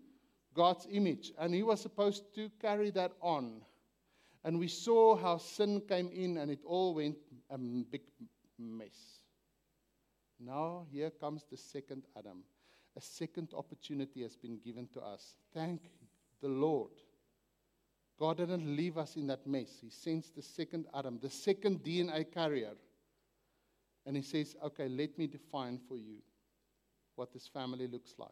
God's 0.55 0.87
image. 0.91 1.33
And 1.39 1.55
he 1.55 1.63
was 1.63 1.81
supposed 1.81 2.35
to 2.35 2.51
carry 2.61 2.91
that 2.91 3.13
on. 3.21 3.63
And 4.45 4.59
we 4.59 4.69
saw 4.69 5.17
how 5.17 5.39
sin 5.39 5.83
came 5.89 6.11
in 6.13 6.39
and 6.39 6.51
it 6.51 6.61
all 6.65 6.95
went 6.95 7.17
a 7.51 7.59
big 7.59 8.03
mess. 8.59 9.21
Now, 10.39 10.87
here 10.91 11.11
comes 11.11 11.45
the 11.51 11.57
second 11.57 12.05
Adam. 12.17 12.43
A 12.97 13.01
second 13.01 13.53
opportunity 13.55 14.23
has 14.23 14.37
been 14.37 14.59
given 14.59 14.89
to 14.95 15.01
us. 15.01 15.35
Thank 15.55 15.83
the 16.41 16.49
Lord. 16.49 16.91
God 18.19 18.39
didn't 18.39 18.77
leave 18.77 18.97
us 18.97 19.17
in 19.17 19.27
that 19.27 19.47
mess. 19.47 19.79
He 19.81 19.91
sends 19.91 20.31
the 20.31 20.43
second 20.43 20.87
Adam, 20.95 21.19
the 21.21 21.31
second 21.31 21.83
DNA 21.83 22.31
carrier. 22.33 22.73
And 24.07 24.17
he 24.17 24.23
says, 24.23 24.57
Okay, 24.63 24.89
let 24.89 25.19
me 25.19 25.27
define 25.27 25.79
for 25.89 25.97
you 25.97 26.23
what 27.17 27.33
this 27.33 27.49
family 27.49 27.87
looks 27.87 28.15
like. 28.19 28.31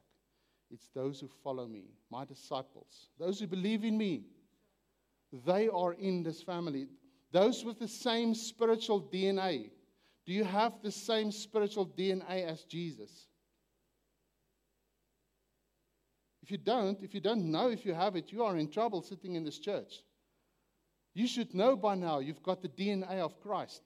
It's 0.70 0.88
those 0.94 1.20
who 1.20 1.28
follow 1.42 1.66
me, 1.66 1.84
my 2.10 2.24
disciples, 2.24 3.08
those 3.18 3.40
who 3.40 3.46
believe 3.46 3.84
in 3.84 3.98
me. 3.98 4.24
They 5.46 5.68
are 5.68 5.92
in 5.94 6.22
this 6.22 6.42
family. 6.42 6.86
Those 7.32 7.64
with 7.64 7.78
the 7.78 7.88
same 7.88 8.34
spiritual 8.34 9.02
DNA. 9.02 9.70
Do 10.26 10.32
you 10.32 10.44
have 10.44 10.72
the 10.82 10.90
same 10.90 11.30
spiritual 11.30 11.86
DNA 11.86 12.46
as 12.46 12.64
Jesus? 12.64 13.26
If 16.42 16.50
you 16.50 16.58
don't, 16.58 17.02
if 17.02 17.14
you 17.14 17.20
don't 17.20 17.50
know 17.50 17.68
if 17.68 17.86
you 17.86 17.94
have 17.94 18.16
it, 18.16 18.30
you 18.30 18.44
are 18.44 18.56
in 18.56 18.68
trouble 18.68 19.02
sitting 19.02 19.34
in 19.34 19.44
this 19.44 19.58
church. 19.58 20.02
You 21.14 21.26
should 21.26 21.54
know 21.54 21.76
by 21.76 21.94
now 21.94 22.18
you've 22.18 22.42
got 22.42 22.60
the 22.60 22.68
DNA 22.68 23.20
of 23.20 23.40
Christ. 23.40 23.82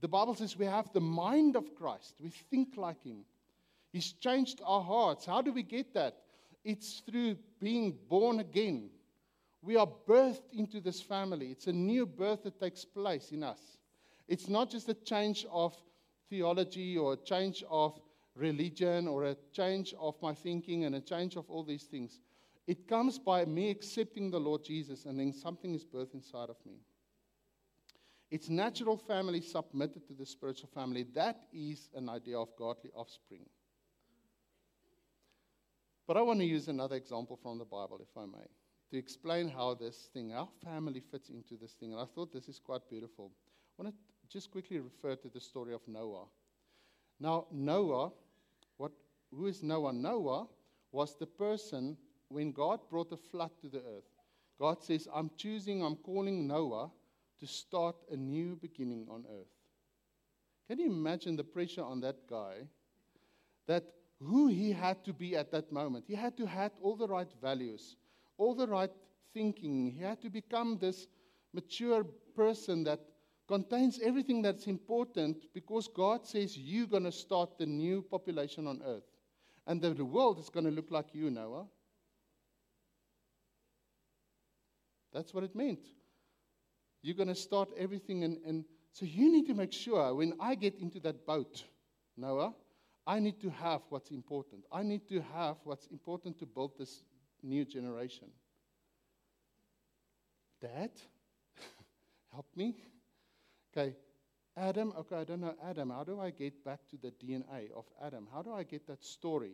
The 0.00 0.08
Bible 0.08 0.34
says 0.34 0.56
we 0.56 0.66
have 0.66 0.92
the 0.92 1.00
mind 1.00 1.56
of 1.56 1.74
Christ. 1.74 2.14
We 2.18 2.30
think 2.30 2.76
like 2.76 3.02
Him. 3.02 3.24
He's 3.92 4.12
changed 4.12 4.60
our 4.64 4.82
hearts. 4.82 5.26
How 5.26 5.42
do 5.42 5.52
we 5.52 5.62
get 5.62 5.92
that? 5.94 6.16
It's 6.64 7.00
through 7.00 7.36
being 7.60 7.98
born 8.08 8.40
again. 8.40 8.90
We 9.60 9.76
are 9.76 9.88
birthed 10.08 10.52
into 10.52 10.80
this 10.80 11.00
family. 11.00 11.48
It's 11.48 11.66
a 11.66 11.72
new 11.72 12.06
birth 12.06 12.42
that 12.44 12.58
takes 12.58 12.84
place 12.84 13.32
in 13.32 13.42
us. 13.42 13.60
It's 14.32 14.48
not 14.48 14.70
just 14.70 14.88
a 14.88 14.94
change 14.94 15.44
of 15.52 15.76
theology 16.30 16.96
or 16.96 17.12
a 17.12 17.16
change 17.18 17.62
of 17.68 18.00
religion 18.34 19.06
or 19.06 19.24
a 19.24 19.36
change 19.52 19.92
of 20.00 20.14
my 20.22 20.32
thinking 20.32 20.86
and 20.86 20.94
a 20.94 21.02
change 21.02 21.36
of 21.36 21.50
all 21.50 21.62
these 21.62 21.82
things. 21.82 22.18
It 22.66 22.88
comes 22.88 23.18
by 23.18 23.44
me 23.44 23.68
accepting 23.68 24.30
the 24.30 24.40
Lord 24.40 24.64
Jesus 24.64 25.04
and 25.04 25.20
then 25.20 25.34
something 25.34 25.74
is 25.74 25.84
birthed 25.84 26.14
inside 26.14 26.48
of 26.48 26.56
me. 26.64 26.80
It's 28.30 28.48
natural 28.48 28.96
family 28.96 29.42
submitted 29.42 30.06
to 30.06 30.14
the 30.14 30.24
spiritual 30.24 30.70
family. 30.74 31.02
That 31.14 31.42
is 31.52 31.90
an 31.94 32.08
idea 32.08 32.38
of 32.38 32.56
godly 32.56 32.90
offspring. 32.94 33.44
But 36.06 36.16
I 36.16 36.22
want 36.22 36.40
to 36.40 36.46
use 36.46 36.68
another 36.68 36.96
example 36.96 37.38
from 37.42 37.58
the 37.58 37.66
Bible, 37.66 37.98
if 38.00 38.16
I 38.16 38.24
may. 38.24 38.48
to 38.92 38.98
explain 38.98 39.48
how 39.48 39.74
this 39.74 40.08
thing, 40.14 40.32
our 40.32 40.48
family 40.64 41.02
fits 41.10 41.28
into 41.28 41.56
this 41.60 41.72
thing. 41.72 41.92
And 41.92 42.00
I 42.00 42.06
thought 42.14 42.32
this 42.32 42.48
is 42.48 42.58
quite 42.58 42.88
beautiful. 42.88 43.30
I 43.78 43.82
want 43.82 43.94
to 43.94 44.11
just 44.32 44.50
quickly 44.50 44.78
refer 44.78 45.14
to 45.16 45.28
the 45.28 45.40
story 45.40 45.74
of 45.74 45.80
Noah. 45.86 46.24
Now, 47.20 47.46
Noah, 47.52 48.10
what, 48.78 48.92
who 49.30 49.46
is 49.46 49.62
Noah? 49.62 49.92
Noah 49.92 50.46
was 50.90 51.16
the 51.18 51.26
person 51.26 51.96
when 52.28 52.52
God 52.52 52.80
brought 52.88 53.12
a 53.12 53.16
flood 53.16 53.50
to 53.60 53.68
the 53.68 53.78
earth. 53.78 54.08
God 54.58 54.82
says, 54.82 55.06
I'm 55.14 55.30
choosing, 55.36 55.84
I'm 55.84 55.96
calling 55.96 56.46
Noah 56.46 56.90
to 57.40 57.46
start 57.46 57.96
a 58.10 58.16
new 58.16 58.56
beginning 58.56 59.06
on 59.10 59.24
earth. 59.30 59.52
Can 60.68 60.78
you 60.78 60.86
imagine 60.86 61.36
the 61.36 61.44
pressure 61.44 61.84
on 61.84 62.00
that 62.00 62.26
guy? 62.28 62.66
That 63.66 63.84
who 64.20 64.48
he 64.48 64.72
had 64.72 65.04
to 65.04 65.12
be 65.12 65.36
at 65.36 65.50
that 65.50 65.72
moment. 65.72 66.04
He 66.06 66.14
had 66.14 66.36
to 66.36 66.46
have 66.46 66.72
all 66.80 66.96
the 66.96 67.08
right 67.08 67.28
values, 67.42 67.96
all 68.38 68.54
the 68.54 68.66
right 68.66 68.90
thinking. 69.34 69.90
He 69.90 70.02
had 70.02 70.22
to 70.22 70.30
become 70.30 70.78
this 70.78 71.06
mature 71.52 72.04
person 72.34 72.84
that 72.84 73.00
contains 73.52 74.00
everything 74.02 74.40
that's 74.40 74.66
important 74.66 75.36
because 75.52 75.86
God 75.86 76.26
says 76.26 76.56
you're 76.56 76.86
going 76.86 77.04
to 77.04 77.12
start 77.12 77.58
the 77.58 77.66
new 77.66 78.00
population 78.00 78.66
on 78.66 78.80
earth. 78.82 79.04
And 79.66 79.78
the, 79.78 79.90
the 79.90 80.06
world 80.06 80.38
is 80.38 80.48
going 80.48 80.64
to 80.64 80.70
look 80.70 80.90
like 80.90 81.08
you, 81.12 81.30
Noah. 81.30 81.66
That's 85.12 85.34
what 85.34 85.44
it 85.44 85.54
meant. 85.54 85.84
You're 87.02 87.14
going 87.14 87.28
to 87.28 87.34
start 87.34 87.68
everything. 87.76 88.24
And, 88.24 88.38
and 88.46 88.64
so 88.90 89.04
you 89.04 89.30
need 89.30 89.46
to 89.48 89.54
make 89.54 89.74
sure 89.74 90.14
when 90.14 90.32
I 90.40 90.54
get 90.54 90.78
into 90.80 90.98
that 91.00 91.26
boat, 91.26 91.62
Noah, 92.16 92.54
I 93.06 93.18
need 93.18 93.38
to 93.42 93.50
have 93.50 93.82
what's 93.90 94.12
important. 94.12 94.64
I 94.72 94.82
need 94.82 95.06
to 95.10 95.22
have 95.34 95.56
what's 95.64 95.88
important 95.88 96.38
to 96.38 96.46
build 96.46 96.78
this 96.78 97.02
new 97.42 97.66
generation. 97.66 98.28
Dad, 100.62 100.92
help 102.32 102.46
me. 102.56 102.76
Okay, 103.74 103.94
Adam, 104.56 104.92
okay, 104.98 105.16
I 105.16 105.24
don't 105.24 105.40
know 105.40 105.54
Adam. 105.64 105.90
How 105.90 106.04
do 106.04 106.20
I 106.20 106.30
get 106.30 106.62
back 106.62 106.80
to 106.90 106.96
the 106.98 107.10
DNA 107.10 107.72
of 107.74 107.86
Adam? 108.04 108.28
How 108.32 108.42
do 108.42 108.52
I 108.52 108.64
get 108.64 108.86
that 108.86 109.02
story? 109.02 109.52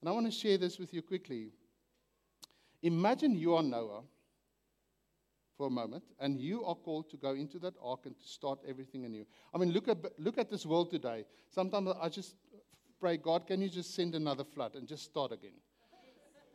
And 0.00 0.08
I 0.08 0.12
want 0.12 0.26
to 0.26 0.32
share 0.32 0.56
this 0.56 0.78
with 0.78 0.94
you 0.94 1.02
quickly. 1.02 1.50
Imagine 2.82 3.34
you 3.34 3.56
are 3.56 3.62
Noah 3.62 4.02
for 5.56 5.66
a 5.66 5.70
moment, 5.70 6.04
and 6.20 6.38
you 6.38 6.64
are 6.64 6.74
called 6.74 7.10
to 7.10 7.16
go 7.16 7.30
into 7.32 7.58
that 7.58 7.74
ark 7.82 8.00
and 8.04 8.16
to 8.16 8.28
start 8.28 8.60
everything 8.68 9.04
anew. 9.04 9.24
I 9.52 9.58
mean, 9.58 9.72
look 9.72 9.88
at, 9.88 9.98
look 10.18 10.38
at 10.38 10.50
this 10.50 10.64
world 10.64 10.90
today. 10.90 11.24
Sometimes 11.48 11.90
I 12.00 12.08
just 12.08 12.36
pray, 13.00 13.16
God, 13.16 13.46
can 13.46 13.60
you 13.60 13.68
just 13.68 13.94
send 13.94 14.14
another 14.14 14.44
flood 14.44 14.76
and 14.76 14.86
just 14.86 15.04
start 15.04 15.32
again? 15.32 15.58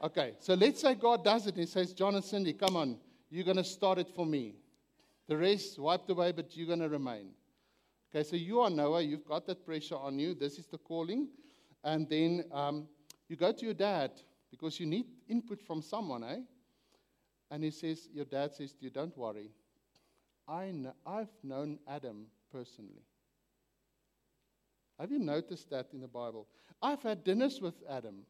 Okay, 0.02 0.34
so 0.40 0.54
let's 0.54 0.82
say 0.82 0.96
God 0.96 1.26
does 1.26 1.46
it. 1.48 1.56
He 1.58 1.66
says, 1.66 1.94
John 1.94 2.16
and 2.16 2.24
Cindy, 2.24 2.54
come 2.54 2.76
on, 2.76 2.98
you're 3.30 3.44
going 3.44 3.58
to 3.58 3.64
start 3.64 3.98
it 3.98 4.08
for 4.16 4.26
me. 4.26 4.56
The 5.32 5.38
rest 5.38 5.80
wiped 5.80 6.10
away, 6.10 6.34
but 6.34 6.58
you're 6.58 6.68
going 6.68 6.82
to 6.82 6.90
remain. 6.90 7.30
Okay, 8.14 8.28
so 8.28 8.36
you 8.36 8.60
are 8.60 8.70
Noah. 8.70 9.02
You've 9.02 9.24
got 9.24 9.48
that 9.48 9.66
pressure 9.66 9.96
on 9.96 10.20
you. 10.20 10.36
This 10.36 10.60
is 10.60 10.68
the 10.68 10.78
calling. 10.78 11.30
And 11.86 12.10
then 12.10 12.44
um, 12.52 12.90
you 13.30 13.38
go 13.38 13.54
to 13.54 13.64
your 13.64 13.74
dad 13.74 14.12
because 14.50 14.78
you 14.78 14.86
need 14.86 15.06
input 15.30 15.62
from 15.62 15.82
someone, 15.82 16.26
eh? 16.26 16.40
And 17.50 17.64
he 17.64 17.72
says, 17.72 18.10
Your 18.14 18.26
dad 18.26 18.54
says 18.54 18.74
to 18.74 18.84
you, 18.84 18.90
Don't 18.90 19.18
worry. 19.18 19.52
I 20.50 20.74
I've 21.06 21.32
known 21.44 21.80
Adam 21.88 22.26
personally. 22.52 23.06
Have 25.00 25.12
you 25.12 25.20
noticed 25.20 25.70
that 25.70 25.88
in 25.94 26.02
the 26.02 26.10
Bible? 26.10 26.46
I've 26.82 27.04
had 27.04 27.24
dinners 27.24 27.62
with 27.62 27.76
Adam. 27.90 28.26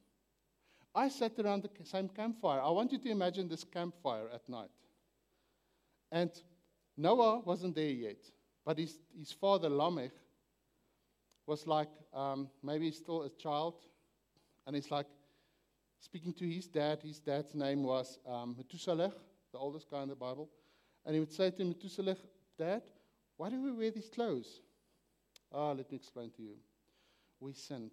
I 0.93 1.10
sat 1.10 1.32
around 1.39 1.64
the 1.64 1.84
same 1.84 2.10
campfire. 2.10 2.62
I 2.62 2.70
want 2.70 2.91
you 2.91 2.99
to 2.99 3.10
imagine 3.10 3.47
this 3.47 3.64
campfire 3.64 4.28
at 4.32 4.47
night. 4.47 4.70
And 6.12 6.30
Noah 6.97 7.39
wasn't 7.39 7.75
there 7.75 7.89
yet, 7.89 8.17
but 8.65 8.77
his, 8.77 8.99
his 9.17 9.31
father 9.31 9.69
Lamech 9.69 10.11
was 11.47 11.65
like 11.65 11.89
um, 12.13 12.49
maybe 12.61 12.91
still 12.91 13.23
a 13.23 13.29
child, 13.29 13.75
and 14.67 14.75
he's 14.75 14.91
like 14.91 15.07
speaking 15.99 16.33
to 16.33 16.49
his 16.49 16.67
dad. 16.67 16.99
His 17.03 17.19
dad's 17.19 17.55
name 17.55 17.83
was 17.83 18.19
um, 18.27 18.55
Methuselah, 18.57 19.11
the 19.51 19.57
oldest 19.57 19.89
guy 19.89 20.03
in 20.03 20.09
the 20.09 20.15
Bible, 20.15 20.49
and 21.05 21.13
he 21.13 21.19
would 21.19 21.33
say 21.33 21.51
to 21.51 21.63
Methuselah, 21.63 22.17
"Dad, 22.57 22.83
why 23.37 23.49
do 23.49 23.61
we 23.61 23.71
wear 23.71 23.91
these 23.91 24.09
clothes?" 24.09 24.61
Ah, 25.53 25.71
let 25.71 25.91
me 25.91 25.97
explain 25.97 26.31
to 26.37 26.41
you. 26.41 26.55
We 27.39 27.53
sinned. 27.53 27.91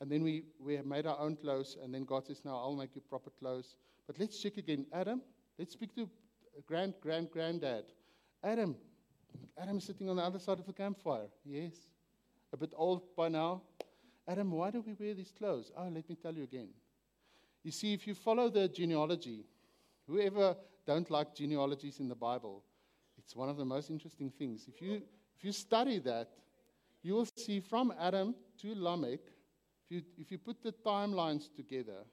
And 0.00 0.10
then 0.10 0.22
we, 0.24 0.42
we 0.58 0.74
have 0.74 0.84
made 0.84 1.06
our 1.06 1.18
own 1.18 1.36
clothes, 1.36 1.76
and 1.82 1.94
then 1.94 2.04
God 2.04 2.26
says, 2.26 2.44
Now 2.44 2.56
I'll 2.56 2.74
make 2.74 2.94
you 2.94 3.00
proper 3.00 3.30
clothes. 3.30 3.76
But 4.06 4.18
let's 4.18 4.36
check 4.42 4.56
again. 4.56 4.84
Adam, 4.92 5.22
let's 5.58 5.72
speak 5.72 5.94
to 5.94 6.10
grand, 6.66 6.94
grand, 7.00 7.30
granddad. 7.30 7.84
Adam, 8.42 8.76
Adam 9.60 9.78
is 9.78 9.84
sitting 9.84 10.08
on 10.08 10.16
the 10.16 10.22
other 10.22 10.38
side 10.38 10.58
of 10.58 10.66
the 10.66 10.72
campfire. 10.72 11.28
Yes. 11.44 11.74
A 12.52 12.56
bit 12.56 12.72
old 12.76 13.02
by 13.16 13.28
now. 13.28 13.62
Adam, 14.28 14.50
why 14.50 14.70
do 14.70 14.82
we 14.82 14.94
wear 14.94 15.14
these 15.14 15.32
clothes? 15.36 15.72
Oh, 15.76 15.88
let 15.88 16.08
me 16.08 16.16
tell 16.16 16.34
you 16.34 16.44
again. 16.44 16.68
You 17.64 17.70
see, 17.70 17.92
if 17.92 18.06
you 18.06 18.14
follow 18.14 18.48
the 18.48 18.68
genealogy, 18.68 19.44
whoever 20.06 20.56
don't 20.86 21.10
like 21.10 21.34
genealogies 21.34 22.00
in 22.00 22.08
the 22.08 22.14
Bible, 22.14 22.64
it's 23.18 23.36
one 23.36 23.48
of 23.48 23.56
the 23.56 23.64
most 23.64 23.90
interesting 23.90 24.30
things. 24.30 24.66
If 24.68 24.82
you, 24.82 25.02
if 25.36 25.44
you 25.44 25.52
study 25.52 25.98
that, 26.00 26.28
you 27.02 27.14
will 27.14 27.28
see 27.36 27.60
from 27.60 27.92
Adam 27.98 28.34
to 28.60 28.74
Lamech, 28.74 29.20
if 29.84 29.90
you, 29.90 30.02
if 30.18 30.30
you 30.30 30.38
put 30.38 30.62
the 30.62 30.72
timelines 30.84 31.54
together, 31.54 32.04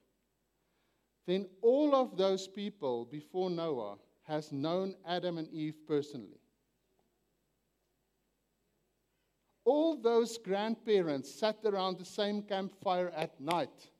then 1.26 1.46
all 1.62 1.94
of 1.94 2.16
those 2.16 2.48
people 2.48 3.04
before 3.04 3.50
Noah 3.50 3.96
has 4.30 4.52
known 4.52 4.94
Adam 5.06 5.38
and 5.38 5.48
Eve 5.48 5.74
personally. 5.88 6.40
All 9.64 9.96
those 9.96 10.38
grandparents 10.38 11.34
sat 11.34 11.58
around 11.64 11.98
the 11.98 12.04
same 12.04 12.42
campfire 12.42 13.12
at 13.16 13.40
night. 13.40 13.90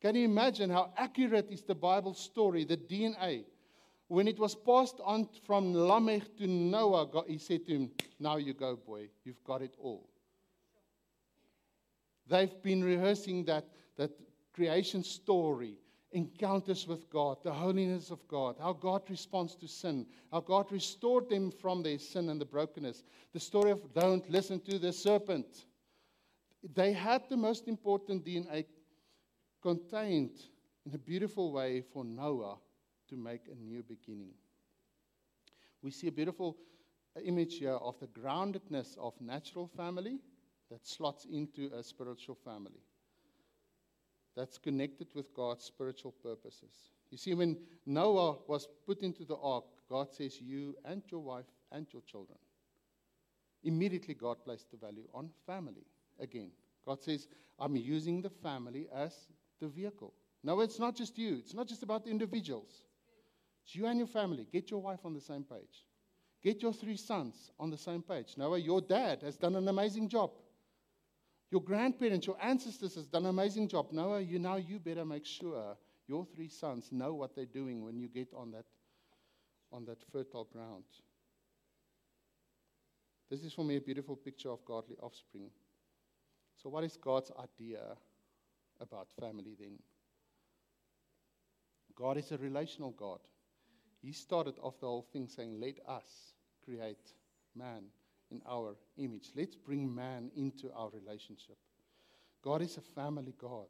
Can 0.00 0.14
you 0.14 0.24
imagine 0.24 0.70
how 0.70 0.92
accurate 0.96 1.50
is 1.50 1.62
the 1.62 1.74
Bible 1.74 2.14
story, 2.14 2.64
the 2.64 2.76
DNA? 2.76 3.44
When 4.08 4.28
it 4.28 4.38
was 4.38 4.54
passed 4.54 5.00
on 5.04 5.28
from 5.44 5.74
Lamech 5.74 6.36
to 6.38 6.46
Noah, 6.46 7.24
he 7.26 7.38
said 7.38 7.66
to 7.66 7.72
him, 7.72 7.90
Now 8.20 8.36
you 8.36 8.54
go, 8.54 8.76
boy, 8.76 9.08
you've 9.24 9.42
got 9.42 9.62
it 9.62 9.74
all. 9.80 10.08
They've 12.28 12.62
been 12.62 12.84
rehearsing 12.84 13.44
that, 13.46 13.66
that 13.96 14.12
creation 14.52 15.02
story, 15.02 15.74
encounters 16.16 16.88
with 16.88 17.10
God, 17.10 17.36
the 17.44 17.52
holiness 17.52 18.10
of 18.10 18.26
God, 18.26 18.56
how 18.58 18.72
God 18.72 19.02
responds 19.10 19.54
to 19.56 19.68
sin, 19.68 20.06
how 20.32 20.40
God 20.40 20.72
restored 20.72 21.28
them 21.28 21.50
from 21.50 21.82
their 21.82 21.98
sin 21.98 22.30
and 22.30 22.40
the 22.40 22.46
brokenness. 22.46 23.04
The 23.34 23.40
story 23.40 23.70
of 23.70 23.92
don't 23.92 24.28
listen 24.30 24.60
to 24.60 24.78
the 24.78 24.94
serpent. 24.94 25.66
They 26.74 26.94
had 26.94 27.28
the 27.28 27.36
most 27.36 27.68
important 27.68 28.24
DNA 28.24 28.64
contained 29.62 30.40
in 30.86 30.94
a 30.94 30.98
beautiful 30.98 31.52
way 31.52 31.82
for 31.92 32.02
Noah 32.02 32.56
to 33.10 33.16
make 33.16 33.42
a 33.52 33.62
new 33.62 33.82
beginning. 33.82 34.32
We 35.82 35.90
see 35.90 36.08
a 36.08 36.12
beautiful 36.12 36.56
image 37.22 37.58
here 37.58 37.76
of 37.76 38.00
the 38.00 38.06
groundedness 38.06 38.96
of 38.96 39.12
natural 39.20 39.66
family 39.66 40.18
that 40.70 40.86
slots 40.86 41.26
into 41.26 41.70
a 41.74 41.82
spiritual 41.82 42.36
family 42.42 42.80
that's 44.36 44.58
connected 44.58 45.08
with 45.14 45.34
God's 45.34 45.64
spiritual 45.64 46.12
purposes. 46.12 46.90
You 47.10 47.18
see, 47.18 47.34
when 47.34 47.56
Noah 47.86 48.36
was 48.46 48.68
put 48.86 49.02
into 49.02 49.24
the 49.24 49.36
ark, 49.36 49.64
God 49.88 50.12
says, 50.12 50.40
You 50.40 50.76
and 50.84 51.02
your 51.08 51.20
wife 51.20 51.46
and 51.72 51.86
your 51.92 52.02
children. 52.02 52.38
Immediately, 53.64 54.14
God 54.14 54.44
placed 54.44 54.70
the 54.70 54.76
value 54.76 55.08
on 55.14 55.30
family 55.46 55.86
again. 56.20 56.50
God 56.84 57.02
says, 57.02 57.26
I'm 57.58 57.76
using 57.76 58.20
the 58.22 58.30
family 58.30 58.86
as 58.94 59.12
the 59.60 59.68
vehicle. 59.68 60.12
No, 60.42 60.60
it's 60.60 60.78
not 60.78 60.94
just 60.94 61.18
you, 61.18 61.36
it's 61.38 61.54
not 61.54 61.66
just 61.66 61.82
about 61.82 62.04
the 62.04 62.10
individuals. 62.10 62.84
It's 63.64 63.74
you 63.74 63.86
and 63.86 63.98
your 63.98 64.06
family. 64.06 64.46
Get 64.52 64.70
your 64.70 64.80
wife 64.80 65.00
on 65.04 65.14
the 65.14 65.20
same 65.20 65.42
page. 65.42 65.84
Get 66.42 66.62
your 66.62 66.72
three 66.72 66.96
sons 66.96 67.50
on 67.58 67.70
the 67.70 67.78
same 67.78 68.02
page. 68.02 68.34
Noah, 68.36 68.58
your 68.58 68.80
dad 68.80 69.22
has 69.22 69.36
done 69.36 69.56
an 69.56 69.66
amazing 69.66 70.08
job. 70.08 70.30
Your 71.50 71.60
grandparents, 71.62 72.26
your 72.26 72.36
ancestors 72.42 72.96
has 72.96 73.06
done 73.06 73.24
an 73.24 73.30
amazing 73.30 73.68
job. 73.68 73.92
Noah, 73.92 74.20
you 74.20 74.38
now 74.38 74.56
you 74.56 74.78
better 74.78 75.04
make 75.04 75.24
sure 75.24 75.76
your 76.08 76.26
three 76.34 76.48
sons 76.48 76.88
know 76.90 77.14
what 77.14 77.34
they're 77.34 77.44
doing 77.44 77.84
when 77.84 77.98
you 77.98 78.08
get 78.08 78.28
on 78.34 78.50
that 78.52 78.64
on 79.72 79.84
that 79.84 80.02
fertile 80.12 80.48
ground. 80.52 80.84
This 83.30 83.42
is 83.42 83.52
for 83.52 83.64
me 83.64 83.76
a 83.76 83.80
beautiful 83.80 84.16
picture 84.16 84.50
of 84.50 84.64
godly 84.64 84.96
offspring. 85.02 85.50
So 86.62 86.70
what 86.70 86.84
is 86.84 86.96
God's 86.96 87.32
idea 87.38 87.80
about 88.80 89.08
family 89.20 89.56
then? 89.58 89.78
God 91.96 92.18
is 92.18 92.30
a 92.30 92.38
relational 92.38 92.90
God. 92.90 93.20
He 94.02 94.12
started 94.12 94.54
off 94.62 94.78
the 94.80 94.86
whole 94.86 95.06
thing 95.12 95.28
saying, 95.28 95.60
Let 95.60 95.78
us 95.88 96.34
create 96.64 97.12
man 97.54 97.84
in 98.30 98.40
our 98.48 98.76
image. 98.96 99.30
Let's 99.34 99.56
bring 99.56 99.94
man 99.94 100.30
into 100.36 100.72
our 100.72 100.90
relationship. 100.90 101.56
God 102.42 102.62
is 102.62 102.76
a 102.76 102.80
family 102.80 103.34
God. 103.38 103.68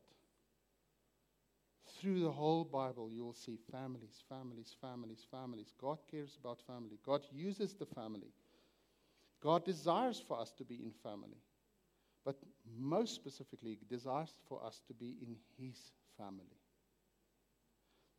through 2.01 2.21
the 2.21 2.31
whole 2.31 2.65
Bible, 2.65 3.11
you 3.11 3.25
will 3.25 3.33
see 3.33 3.59
families, 3.71 4.23
families, 4.29 4.77
families, 4.81 5.27
families. 5.31 5.73
God 5.81 5.99
cares 6.11 6.37
about 6.39 6.61
family. 6.67 6.99
God 7.05 7.23
uses 7.33 7.75
the 7.75 7.87
family. 7.87 8.33
God 9.41 9.65
desires 9.65 10.23
for 10.27 10.39
us 10.39 10.53
to 10.59 10.65
be 10.65 10.75
in 10.75 10.93
family. 11.03 11.41
But 12.25 12.37
most 12.79 13.15
specifically, 13.15 13.79
desires 13.89 14.35
for 14.49 14.63
us 14.65 14.83
to 14.89 14.95
be 14.95 15.17
in 15.23 15.37
His 15.59 15.93
family. 16.19 16.61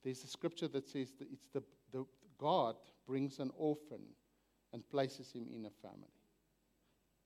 There's 0.03 0.23
a 0.23 0.27
scripture 0.27 0.69
that 0.69 0.88
says 0.88 1.11
that 1.19 1.27
it's 1.31 1.47
the, 1.53 1.61
the 1.91 2.05
God 2.38 2.75
brings 3.05 3.39
an 3.39 3.51
orphan 3.57 4.01
and 4.73 4.88
places 4.89 5.31
him 5.31 5.47
in 5.53 5.65
a 5.65 5.69
family. 5.81 6.07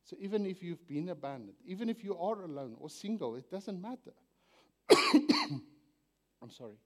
So 0.03 0.15
even 0.19 0.45
if 0.45 0.63
you've 0.63 0.87
been 0.87 1.09
abandoned, 1.09 1.57
even 1.65 1.89
if 1.89 2.03
you 2.03 2.17
are 2.17 2.43
alone 2.43 2.75
or 2.79 2.89
single, 2.89 3.35
it 3.35 3.49
doesn't 3.49 3.81
matter. 3.81 4.13
I'm 6.41 6.49
sorry. 6.49 6.77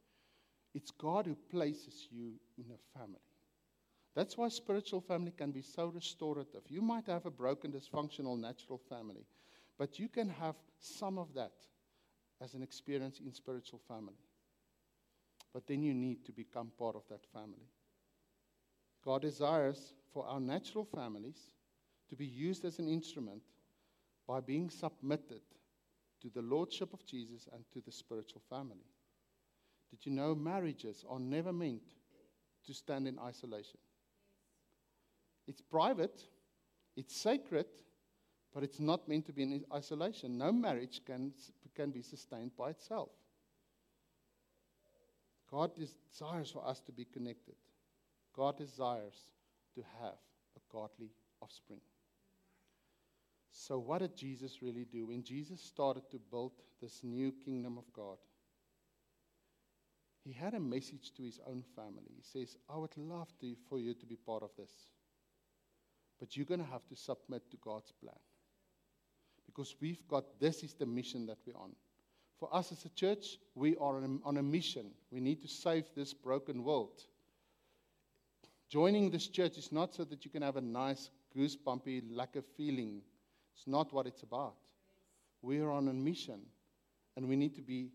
It's 0.73 0.91
God 0.91 1.25
who 1.25 1.35
places 1.49 2.07
you 2.11 2.33
in 2.57 2.65
a 2.71 2.99
family. 2.99 3.19
That's 4.15 4.37
why 4.37 4.49
spiritual 4.49 5.01
family 5.01 5.31
can 5.31 5.51
be 5.51 5.61
so 5.61 5.87
restorative. 5.87 6.61
You 6.67 6.81
might 6.81 7.07
have 7.07 7.25
a 7.25 7.31
broken, 7.31 7.71
dysfunctional, 7.71 8.39
natural 8.39 8.79
family, 8.89 9.25
but 9.77 9.99
you 9.99 10.07
can 10.07 10.29
have 10.29 10.55
some 10.79 11.17
of 11.17 11.33
that 11.33 11.53
as 12.41 12.53
an 12.53 12.61
experience 12.61 13.19
in 13.19 13.33
spiritual 13.33 13.79
family. 13.87 14.19
But 15.53 15.67
then 15.67 15.81
you 15.83 15.93
need 15.93 16.25
to 16.25 16.31
become 16.31 16.71
part 16.77 16.95
of 16.95 17.03
that 17.09 17.25
family. 17.33 17.69
God 19.03 19.21
desires 19.21 19.93
for 20.13 20.25
our 20.25 20.39
natural 20.39 20.85
families 20.85 21.37
to 22.09 22.15
be 22.15 22.25
used 22.25 22.65
as 22.65 22.79
an 22.79 22.87
instrument 22.87 23.41
by 24.27 24.39
being 24.39 24.69
submitted 24.69 25.41
to 26.21 26.29
the 26.29 26.41
Lordship 26.41 26.93
of 26.93 27.05
Jesus 27.05 27.47
and 27.53 27.63
to 27.73 27.81
the 27.81 27.91
spiritual 27.91 28.41
family. 28.49 28.85
Did 29.89 30.05
you 30.05 30.11
know 30.11 30.33
marriages 30.35 31.05
are 31.09 31.19
never 31.19 31.53
meant 31.53 31.83
to 32.65 32.73
stand 32.73 33.07
in 33.07 33.19
isolation? 33.19 33.79
It's 35.47 35.61
private, 35.61 36.23
it's 36.95 37.15
sacred, 37.15 37.67
but 38.53 38.63
it's 38.63 38.79
not 38.79 39.07
meant 39.07 39.25
to 39.27 39.33
be 39.33 39.43
in 39.43 39.63
isolation. 39.73 40.37
No 40.37 40.51
marriage 40.51 41.01
can, 41.05 41.33
can 41.75 41.91
be 41.91 42.01
sustained 42.01 42.51
by 42.57 42.71
itself. 42.71 43.09
God 45.51 45.71
desires 45.75 46.49
for 46.49 46.65
us 46.65 46.81
to 46.81 46.91
be 46.91 47.05
connected. 47.05 47.55
God 48.35 48.57
desires 48.57 49.15
to 49.75 49.83
have 50.01 50.17
a 50.55 50.73
godly 50.73 51.11
offspring. 51.41 51.81
So, 53.57 53.79
what 53.79 53.99
did 53.99 54.17
Jesus 54.17 54.61
really 54.61 54.83
do? 54.83 55.07
When 55.07 55.23
Jesus 55.23 55.61
started 55.61 56.03
to 56.11 56.19
build 56.19 56.51
this 56.81 56.99
new 57.03 57.31
kingdom 57.31 57.77
of 57.77 57.85
God, 57.93 58.17
he 60.25 60.33
had 60.33 60.53
a 60.53 60.59
message 60.59 61.13
to 61.15 61.23
his 61.23 61.39
own 61.47 61.63
family. 61.73 62.11
He 62.17 62.21
says, 62.21 62.57
I 62.69 62.75
would 62.75 62.95
love 62.97 63.29
to, 63.39 63.55
for 63.69 63.79
you 63.79 63.93
to 63.93 64.05
be 64.05 64.17
part 64.17 64.43
of 64.43 64.49
this. 64.57 64.71
But 66.19 66.35
you're 66.35 66.45
going 66.45 66.59
to 66.59 66.69
have 66.69 66.85
to 66.87 66.97
submit 66.97 67.49
to 67.49 67.57
God's 67.57 67.93
plan. 67.93 68.19
Because 69.45 69.73
we've 69.79 70.05
got 70.09 70.39
this 70.39 70.61
is 70.61 70.73
the 70.73 70.85
mission 70.85 71.25
that 71.27 71.37
we're 71.47 71.57
on. 71.57 71.71
For 72.37 72.53
us 72.53 72.73
as 72.73 72.83
a 72.83 72.89
church, 72.89 73.37
we 73.55 73.77
are 73.77 73.95
on 73.95 74.03
a, 74.03 74.27
on 74.27 74.37
a 74.37 74.43
mission. 74.43 74.91
We 75.11 75.21
need 75.21 75.41
to 75.43 75.47
save 75.47 75.85
this 75.95 76.13
broken 76.13 76.61
world. 76.61 77.05
Joining 78.67 79.11
this 79.11 79.27
church 79.27 79.57
is 79.57 79.71
not 79.71 79.95
so 79.95 80.03
that 80.03 80.25
you 80.25 80.31
can 80.31 80.41
have 80.41 80.57
a 80.57 80.61
nice, 80.61 81.09
goosebumpy, 81.37 82.03
lack 82.11 82.35
of 82.35 82.45
feeling. 82.57 83.01
It's 83.55 83.67
not 83.67 83.93
what 83.93 84.07
it's 84.07 84.23
about. 84.23 84.55
We 85.41 85.59
are 85.59 85.71
on 85.71 85.87
a 85.87 85.93
mission, 85.93 86.41
and 87.15 87.27
we 87.27 87.35
need 87.35 87.55
to 87.55 87.61
be 87.61 87.91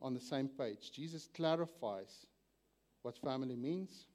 on 0.00 0.14
the 0.14 0.20
same 0.20 0.48
page. 0.48 0.90
Jesus 0.92 1.28
clarifies 1.34 2.26
what 3.02 3.16
family 3.18 3.56
means. 3.56 4.06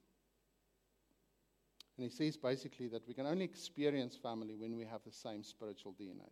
And 1.97 2.10
he 2.10 2.16
says 2.16 2.38
basically 2.38 2.88
that 2.89 3.08
we 3.08 3.14
can 3.14 3.26
only 3.26 3.43
experience 3.43 4.16
family 4.16 4.56
when 4.56 4.76
we 4.76 4.86
have 4.86 5.02
the 5.06 5.12
same 5.12 5.43
spiritual 5.43 5.93
DNA. 6.00 6.32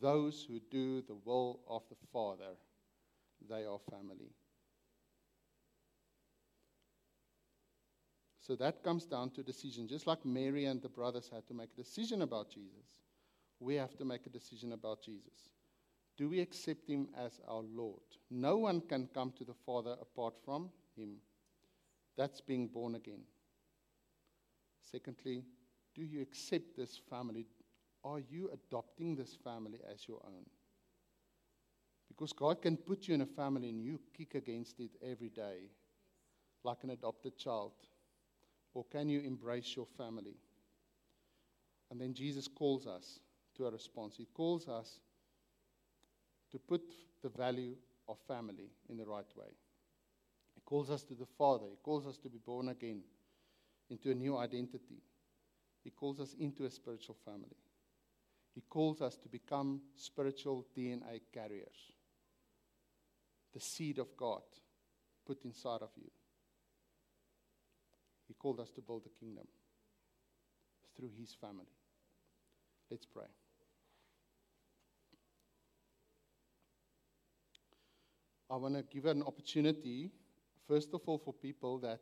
Those 0.00 0.44
who 0.46 0.60
do 0.70 1.02
the 1.02 1.16
will 1.24 1.60
of 1.68 1.82
the 1.88 1.96
Father, 2.12 2.56
they 3.48 3.64
are 3.64 3.78
family. 3.90 4.32
So 8.40 8.56
that 8.56 8.82
comes 8.82 9.04
down 9.04 9.30
to 9.30 9.42
decision. 9.42 9.88
Just 9.88 10.06
like 10.06 10.24
Mary 10.24 10.64
and 10.64 10.80
the 10.80 10.88
brothers 10.88 11.30
had 11.32 11.46
to 11.48 11.54
make 11.54 11.70
a 11.72 11.82
decision 11.82 12.22
about 12.22 12.50
Jesus, 12.50 12.86
we 13.60 13.74
have 13.76 13.96
to 13.96 14.04
make 14.04 14.26
a 14.26 14.30
decision 14.30 14.72
about 14.72 15.02
Jesus. 15.02 15.50
Do 16.16 16.28
we 16.28 16.40
accept 16.40 16.88
him 16.88 17.08
as 17.16 17.40
our 17.46 17.62
Lord? 17.62 18.02
No 18.30 18.56
one 18.56 18.80
can 18.80 19.08
come 19.14 19.32
to 19.38 19.44
the 19.44 19.54
Father 19.54 19.96
apart 20.00 20.34
from 20.44 20.70
him. 20.96 21.16
That's 22.16 22.40
being 22.40 22.66
born 22.68 22.96
again. 22.96 23.22
Secondly, 24.90 25.44
do 25.94 26.02
you 26.02 26.20
accept 26.20 26.76
this 26.76 27.00
family? 27.08 27.46
Are 28.04 28.20
you 28.20 28.50
adopting 28.52 29.14
this 29.14 29.36
family 29.44 29.80
as 29.92 30.08
your 30.08 30.20
own? 30.24 30.44
Because 32.08 32.32
God 32.32 32.62
can 32.62 32.76
put 32.76 33.06
you 33.06 33.14
in 33.14 33.20
a 33.20 33.26
family 33.26 33.68
and 33.68 33.80
you 33.80 34.00
kick 34.16 34.34
against 34.34 34.80
it 34.80 34.90
every 35.02 35.28
day, 35.28 35.70
like 36.64 36.82
an 36.82 36.90
adopted 36.90 37.36
child. 37.36 37.72
Or 38.74 38.84
can 38.90 39.08
you 39.08 39.20
embrace 39.20 39.76
your 39.76 39.86
family? 39.96 40.36
And 41.90 42.00
then 42.00 42.14
Jesus 42.14 42.48
calls 42.48 42.86
us 42.86 43.20
to 43.58 43.66
a 43.66 43.70
response. 43.70 44.14
He 44.16 44.26
calls 44.32 44.68
us 44.68 45.00
to 46.50 46.58
put 46.58 46.82
the 47.22 47.28
value 47.28 47.74
of 48.08 48.16
family 48.26 48.70
in 48.88 48.96
the 48.96 49.04
right 49.04 49.26
way. 49.36 49.52
He 50.54 50.60
calls 50.62 50.90
us 50.90 51.02
to 51.04 51.14
the 51.14 51.26
Father. 51.26 51.66
He 51.70 51.76
calls 51.82 52.06
us 52.06 52.16
to 52.18 52.28
be 52.28 52.38
born 52.38 52.68
again 52.68 53.02
into 53.90 54.10
a 54.10 54.14
new 54.14 54.36
identity. 54.36 55.02
He 55.84 55.90
calls 55.90 56.20
us 56.20 56.34
into 56.38 56.64
a 56.64 56.70
spiritual 56.70 57.16
family. 57.24 57.56
He 58.54 58.62
calls 58.68 59.00
us 59.02 59.16
to 59.18 59.28
become 59.28 59.80
spiritual 59.96 60.66
DNA 60.76 61.20
carriers. 61.32 61.92
The 63.54 63.60
seed 63.60 63.98
of 63.98 64.16
God 64.16 64.42
put 65.26 65.44
inside 65.44 65.82
of 65.82 65.90
you. 65.96 66.10
He 68.26 68.34
called 68.34 68.60
us 68.60 68.70
to 68.70 68.82
build 68.82 69.02
a 69.06 69.24
kingdom 69.24 69.46
through 70.96 71.10
His 71.18 71.34
family. 71.34 71.72
Let's 72.90 73.06
pray. 73.06 73.28
I 78.50 78.56
want 78.56 78.74
to 78.74 78.82
give 78.82 79.04
an 79.06 79.22
opportunity, 79.22 80.10
first 80.66 80.94
of 80.94 81.02
all, 81.06 81.18
for 81.18 81.34
people 81.34 81.78
that 81.80 82.00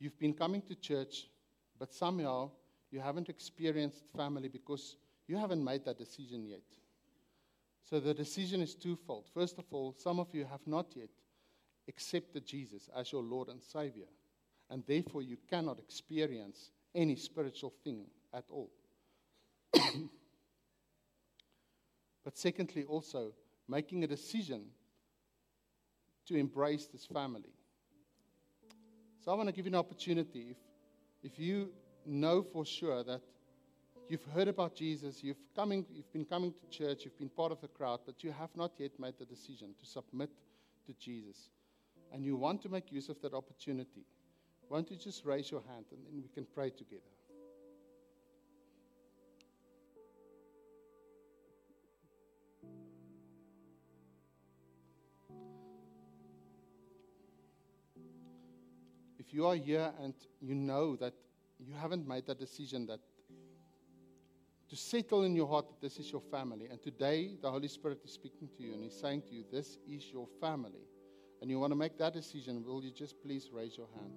you've 0.00 0.18
been 0.18 0.34
coming 0.34 0.62
to 0.62 0.74
church, 0.74 1.28
but 1.78 1.94
somehow 1.94 2.50
you 2.90 3.00
haven't 3.00 3.28
experienced 3.28 4.02
family 4.16 4.48
because 4.48 4.96
you 5.28 5.36
haven't 5.36 5.62
made 5.62 5.84
that 5.84 5.98
decision 5.98 6.44
yet. 6.44 6.62
So 7.88 8.00
the 8.00 8.14
decision 8.14 8.62
is 8.62 8.74
twofold. 8.74 9.28
First 9.32 9.58
of 9.58 9.64
all, 9.70 9.94
some 9.96 10.18
of 10.18 10.34
you 10.34 10.44
have 10.44 10.66
not 10.66 10.86
yet 10.96 11.10
accepted 11.88 12.44
Jesus 12.44 12.88
as 12.96 13.12
your 13.12 13.22
Lord 13.22 13.48
and 13.48 13.62
Savior, 13.62 14.06
and 14.70 14.82
therefore 14.88 15.22
you 15.22 15.36
cannot 15.48 15.78
experience 15.78 16.70
any 16.94 17.14
spiritual 17.14 17.72
thing 17.84 18.06
at 18.34 18.44
all. 18.50 18.72
but 22.26 22.36
secondly, 22.36 22.82
also 22.82 23.32
making 23.68 24.02
a 24.02 24.06
decision 24.08 24.64
to 26.26 26.34
embrace 26.34 26.86
this 26.86 27.06
family. 27.06 27.54
So 29.24 29.30
I 29.30 29.36
want 29.36 29.48
to 29.48 29.54
give 29.54 29.64
you 29.64 29.70
an 29.70 29.78
opportunity. 29.78 30.48
If, 30.50 30.56
if 31.22 31.38
you 31.38 31.70
know 32.04 32.42
for 32.42 32.66
sure 32.66 33.04
that 33.04 33.20
you've 34.08 34.24
heard 34.34 34.48
about 34.48 34.74
Jesus, 34.74 35.22
you've, 35.22 35.36
coming, 35.54 35.86
you've 35.88 36.12
been 36.12 36.24
coming 36.24 36.52
to 36.52 36.66
church, 36.68 37.04
you've 37.04 37.16
been 37.16 37.28
part 37.28 37.52
of 37.52 37.60
the 37.60 37.68
crowd, 37.68 38.00
but 38.04 38.24
you 38.24 38.32
have 38.32 38.50
not 38.56 38.72
yet 38.76 38.98
made 38.98 39.14
the 39.20 39.24
decision 39.24 39.76
to 39.78 39.86
submit 39.86 40.30
to 40.84 40.94
Jesus, 40.94 41.50
and 42.12 42.24
you 42.24 42.34
want 42.34 42.60
to 42.62 42.68
make 42.68 42.90
use 42.90 43.08
of 43.08 43.22
that 43.22 43.34
opportunity, 43.34 44.04
won't 44.68 44.90
you 44.90 44.96
just 44.96 45.24
raise 45.24 45.48
your 45.48 45.62
hand 45.68 45.84
and 45.92 46.04
then 46.04 46.20
we 46.20 46.28
can 46.34 46.44
pray 46.52 46.70
together? 46.70 47.15
If 59.26 59.34
you 59.34 59.46
are 59.46 59.56
here 59.56 59.90
and 60.00 60.14
you 60.40 60.54
know 60.54 60.94
that 60.96 61.12
you 61.58 61.74
haven't 61.74 62.06
made 62.06 62.26
that 62.26 62.38
decision 62.38 62.86
that 62.86 63.00
to 64.68 64.76
settle 64.76 65.24
in 65.24 65.34
your 65.34 65.48
heart 65.48 65.66
that 65.68 65.80
this 65.80 65.98
is 65.98 66.10
your 66.12 66.20
family, 66.20 66.66
and 66.70 66.80
today 66.82 67.36
the 67.40 67.50
Holy 67.50 67.68
Spirit 67.68 68.00
is 68.04 68.12
speaking 68.12 68.48
to 68.56 68.62
you 68.62 68.74
and 68.74 68.82
He's 68.84 68.98
saying 68.98 69.22
to 69.22 69.34
you, 69.34 69.44
This 69.50 69.78
is 69.88 70.04
your 70.12 70.28
family, 70.40 70.86
and 71.40 71.50
you 71.50 71.58
want 71.58 71.72
to 71.72 71.76
make 71.76 71.98
that 71.98 72.12
decision, 72.12 72.64
will 72.64 72.82
you 72.82 72.90
just 72.92 73.20
please 73.20 73.50
raise 73.52 73.76
your 73.76 73.88
hand? 73.96 74.12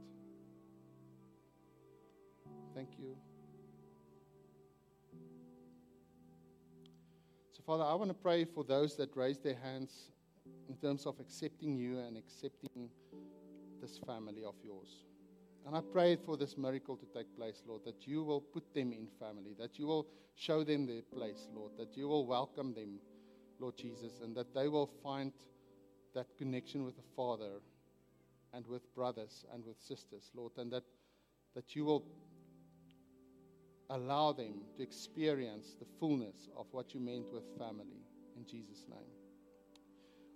Thank 2.76 2.90
you. 3.00 3.16
So, 7.52 7.64
Father, 7.66 7.84
I 7.84 7.94
want 7.96 8.10
to 8.12 8.16
pray 8.16 8.46
for 8.46 8.64
those 8.64 8.96
that 8.98 9.16
raise 9.16 9.40
their 9.40 9.58
hands 9.62 10.12
in 10.68 10.76
terms 10.76 11.06
of 11.06 11.20
accepting 11.20 11.78
you 11.78 12.00
and 12.00 12.18
accepting 12.18 12.90
this 13.82 14.00
family 14.06 14.44
of 14.44 14.56
yours. 14.64 15.06
And 15.66 15.76
I 15.76 15.82
pray 15.82 16.16
for 16.16 16.38
this 16.38 16.58
miracle 16.58 16.98
to 16.98 17.06
take 17.06 17.36
place, 17.36 17.62
Lord, 17.68 17.82
that 17.86 18.08
you 18.08 18.24
will 18.24 18.42
put 18.42 18.74
them 18.74 18.92
in 18.92 19.08
family, 19.20 19.56
that 19.60 19.78
you 19.78 19.88
will 19.88 20.08
show 20.36 20.64
them 20.64 20.86
their 20.86 21.02
place, 21.02 21.48
Lord, 21.54 21.72
that 21.78 21.96
you 21.98 22.08
will 22.08 22.26
welcome 22.26 22.74
them, 22.74 23.00
Lord 23.60 23.78
Jesus, 23.78 24.22
and 24.24 24.36
that 24.36 24.54
they 24.54 24.68
will 24.68 24.90
find 25.04 25.34
that 26.16 26.28
connection 26.38 26.86
with 26.86 26.96
the 26.96 27.04
Father 27.16 27.62
and 28.54 28.66
with 28.68 28.94
brothers 28.96 29.46
and 29.54 29.66
with 29.66 29.78
sisters, 29.80 30.32
Lord, 30.34 30.54
and 30.58 30.72
that, 30.72 30.84
that 31.56 31.76
you 31.76 31.86
will 31.86 32.04
allow 33.90 34.32
them 34.32 34.62
to 34.78 34.84
experience 34.84 35.76
the 35.80 35.86
fullness 36.00 36.48
of 36.58 36.68
what 36.72 36.94
you 36.94 37.00
meant 37.00 37.32
with 37.34 37.44
family 37.58 38.02
in 38.38 38.46
Jesus' 38.46 38.86
name. 38.90 39.10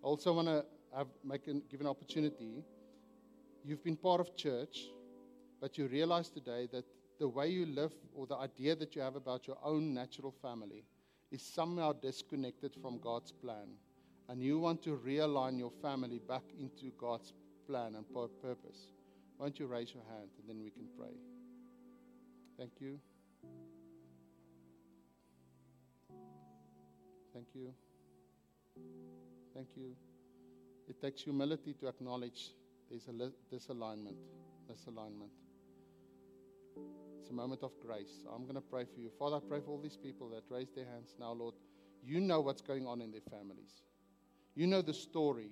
I 0.03 0.05
also 0.05 0.33
want 0.33 0.47
to 0.47 0.65
make 1.23 1.47
an, 1.47 1.63
give 1.71 1.81
an 1.81 1.87
opportunity. 1.87 2.63
You've 3.65 3.83
been 3.83 3.95
part 3.95 4.19
of 4.19 4.35
church, 4.35 4.77
but 5.61 5.77
you 5.77 5.87
realize 5.87 6.29
today 6.29 6.67
that 6.73 6.83
the 7.17 7.29
way 7.29 7.47
you 7.47 7.65
live 7.65 7.93
or 8.13 8.27
the 8.27 8.35
idea 8.35 8.75
that 8.75 8.93
you 8.95 9.01
have 9.01 9.15
about 9.15 9.47
your 9.47 9.57
own 9.63 9.93
natural 9.93 10.33
family 10.41 10.83
is 11.31 11.41
somehow 11.41 11.93
disconnected 11.93 12.75
from 12.81 12.99
God's 12.99 13.31
plan. 13.31 13.77
And 14.27 14.41
you 14.41 14.59
want 14.59 14.83
to 14.83 14.99
realign 15.05 15.57
your 15.57 15.71
family 15.81 16.19
back 16.27 16.43
into 16.59 16.91
God's 16.99 17.31
plan 17.65 17.95
and 17.95 18.05
purpose. 18.13 18.91
Why 19.37 19.45
don't 19.45 19.59
you 19.59 19.67
raise 19.67 19.93
your 19.93 20.03
hand 20.09 20.29
and 20.39 20.49
then 20.49 20.61
we 20.61 20.69
can 20.69 20.87
pray? 20.97 21.15
Thank 22.57 22.71
you. 22.81 22.99
Thank 27.33 27.47
you. 27.55 27.73
Thank 29.55 29.69
you. 29.77 29.95
It 30.89 31.01
takes 31.01 31.21
humility 31.21 31.73
to 31.79 31.87
acknowledge 31.87 32.51
there's 32.93 33.07
a 33.07 33.11
li- 33.11 33.31
disalignment. 33.51 34.17
Misalignment. 34.71 35.31
It's 37.19 37.31
a 37.31 37.33
moment 37.33 37.63
of 37.63 37.71
grace. 37.83 38.23
I'm 38.31 38.43
going 38.43 38.53
to 38.53 38.61
pray 38.61 38.85
for 38.85 38.99
you. 38.99 39.09
Father, 39.17 39.37
I 39.37 39.39
pray 39.39 39.61
for 39.61 39.71
all 39.71 39.81
these 39.81 39.97
people 39.97 40.29
that 40.29 40.43
raise 40.47 40.69
their 40.75 40.85
hands 40.85 41.15
now, 41.19 41.31
Lord. 41.31 41.55
You 42.03 42.21
know 42.21 42.41
what's 42.41 42.61
going 42.61 42.85
on 42.85 43.01
in 43.01 43.09
their 43.09 43.25
families. 43.31 43.81
You 44.53 44.67
know 44.67 44.83
the 44.83 44.93
story. 44.93 45.49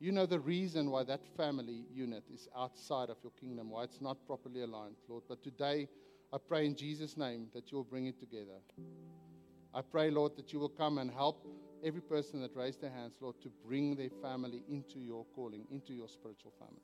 You 0.00 0.12
know 0.12 0.26
the 0.26 0.38
reason 0.38 0.90
why 0.90 1.04
that 1.04 1.26
family 1.34 1.86
unit 1.94 2.24
is 2.32 2.46
outside 2.54 3.08
of 3.08 3.16
your 3.22 3.32
kingdom, 3.40 3.70
why 3.70 3.84
it's 3.84 4.02
not 4.02 4.18
properly 4.26 4.60
aligned, 4.60 4.96
Lord. 5.08 5.22
But 5.30 5.42
today, 5.42 5.88
I 6.30 6.36
pray 6.36 6.66
in 6.66 6.76
Jesus' 6.76 7.16
name 7.16 7.46
that 7.54 7.72
you'll 7.72 7.84
bring 7.84 8.06
it 8.06 8.20
together. 8.20 8.60
I 9.72 9.80
pray, 9.80 10.10
Lord, 10.10 10.36
that 10.36 10.52
you 10.52 10.58
will 10.58 10.68
come 10.68 10.98
and 10.98 11.10
help 11.10 11.46
every 11.84 12.00
person 12.00 12.40
that 12.42 12.54
raised 12.54 12.80
their 12.80 12.90
hands, 12.90 13.14
Lord, 13.20 13.40
to 13.42 13.50
bring 13.66 13.96
their 13.96 14.10
family 14.22 14.62
into 14.68 14.98
your 14.98 15.24
calling, 15.34 15.66
into 15.70 15.92
your 15.92 16.08
spiritual 16.08 16.52
family. 16.58 16.82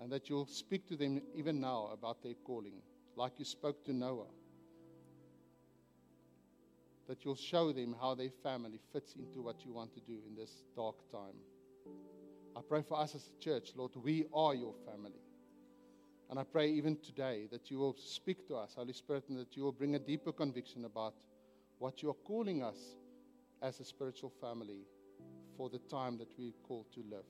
And 0.00 0.12
that 0.12 0.28
you'll 0.28 0.46
speak 0.46 0.86
to 0.88 0.96
them 0.96 1.20
even 1.34 1.60
now 1.60 1.90
about 1.92 2.22
their 2.22 2.34
calling, 2.44 2.82
like 3.16 3.38
you 3.38 3.44
spoke 3.44 3.84
to 3.86 3.92
Noah. 3.92 4.26
That 7.08 7.24
you'll 7.24 7.36
show 7.36 7.72
them 7.72 7.96
how 8.00 8.14
their 8.14 8.30
family 8.42 8.80
fits 8.92 9.14
into 9.16 9.40
what 9.42 9.64
you 9.64 9.72
want 9.72 9.94
to 9.94 10.00
do 10.00 10.18
in 10.26 10.34
this 10.34 10.62
dark 10.74 10.96
time. 11.10 11.36
I 12.56 12.60
pray 12.66 12.82
for 12.82 12.98
us 12.98 13.14
as 13.14 13.28
a 13.28 13.42
church, 13.42 13.72
Lord, 13.76 13.92
we 13.96 14.26
are 14.34 14.54
your 14.54 14.74
family. 14.86 15.25
And 16.28 16.38
I 16.38 16.44
pray 16.44 16.70
even 16.70 16.96
today 16.96 17.46
that 17.52 17.70
you 17.70 17.78
will 17.78 17.94
speak 17.96 18.48
to 18.48 18.56
us, 18.56 18.74
Holy 18.74 18.92
Spirit, 18.92 19.24
and 19.28 19.38
that 19.38 19.56
you 19.56 19.62
will 19.62 19.72
bring 19.72 19.94
a 19.94 19.98
deeper 19.98 20.32
conviction 20.32 20.84
about 20.84 21.14
what 21.78 22.02
you 22.02 22.10
are 22.10 22.16
calling 22.26 22.62
us 22.62 22.96
as 23.62 23.78
a 23.80 23.84
spiritual 23.84 24.32
family 24.40 24.80
for 25.56 25.68
the 25.70 25.78
time 25.78 26.18
that 26.18 26.28
we 26.38 26.48
are 26.48 26.66
called 26.66 26.86
to 26.94 27.00
live. 27.10 27.24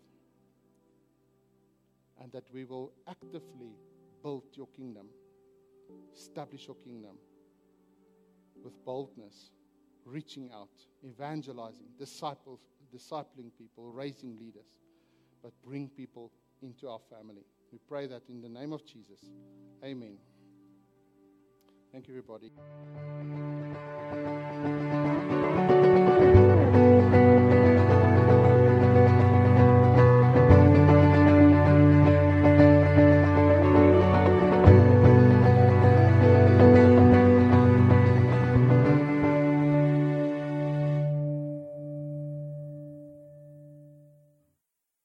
And 2.22 2.32
that 2.32 2.44
we 2.52 2.64
will 2.64 2.92
actively 3.06 3.76
build 4.22 4.44
your 4.54 4.68
kingdom, 4.68 5.08
establish 6.14 6.66
your 6.66 6.76
kingdom 6.76 7.18
with 8.64 8.82
boldness, 8.84 9.50
reaching 10.06 10.50
out, 10.54 10.70
evangelizing, 11.04 11.88
discipling 12.00 13.50
people, 13.58 13.92
raising 13.92 14.38
leaders, 14.38 14.80
but 15.42 15.52
bring 15.62 15.90
people 15.90 16.32
into 16.62 16.88
our 16.88 17.00
family. 17.10 17.44
We 17.72 17.78
pray 17.88 18.06
that 18.06 18.22
in 18.28 18.40
the 18.40 18.48
name 18.48 18.72
of 18.72 18.84
Jesus. 18.86 19.20
Amen. 19.84 20.18
Thank 21.92 22.08
you, 22.08 22.14
everybody. 22.14 22.50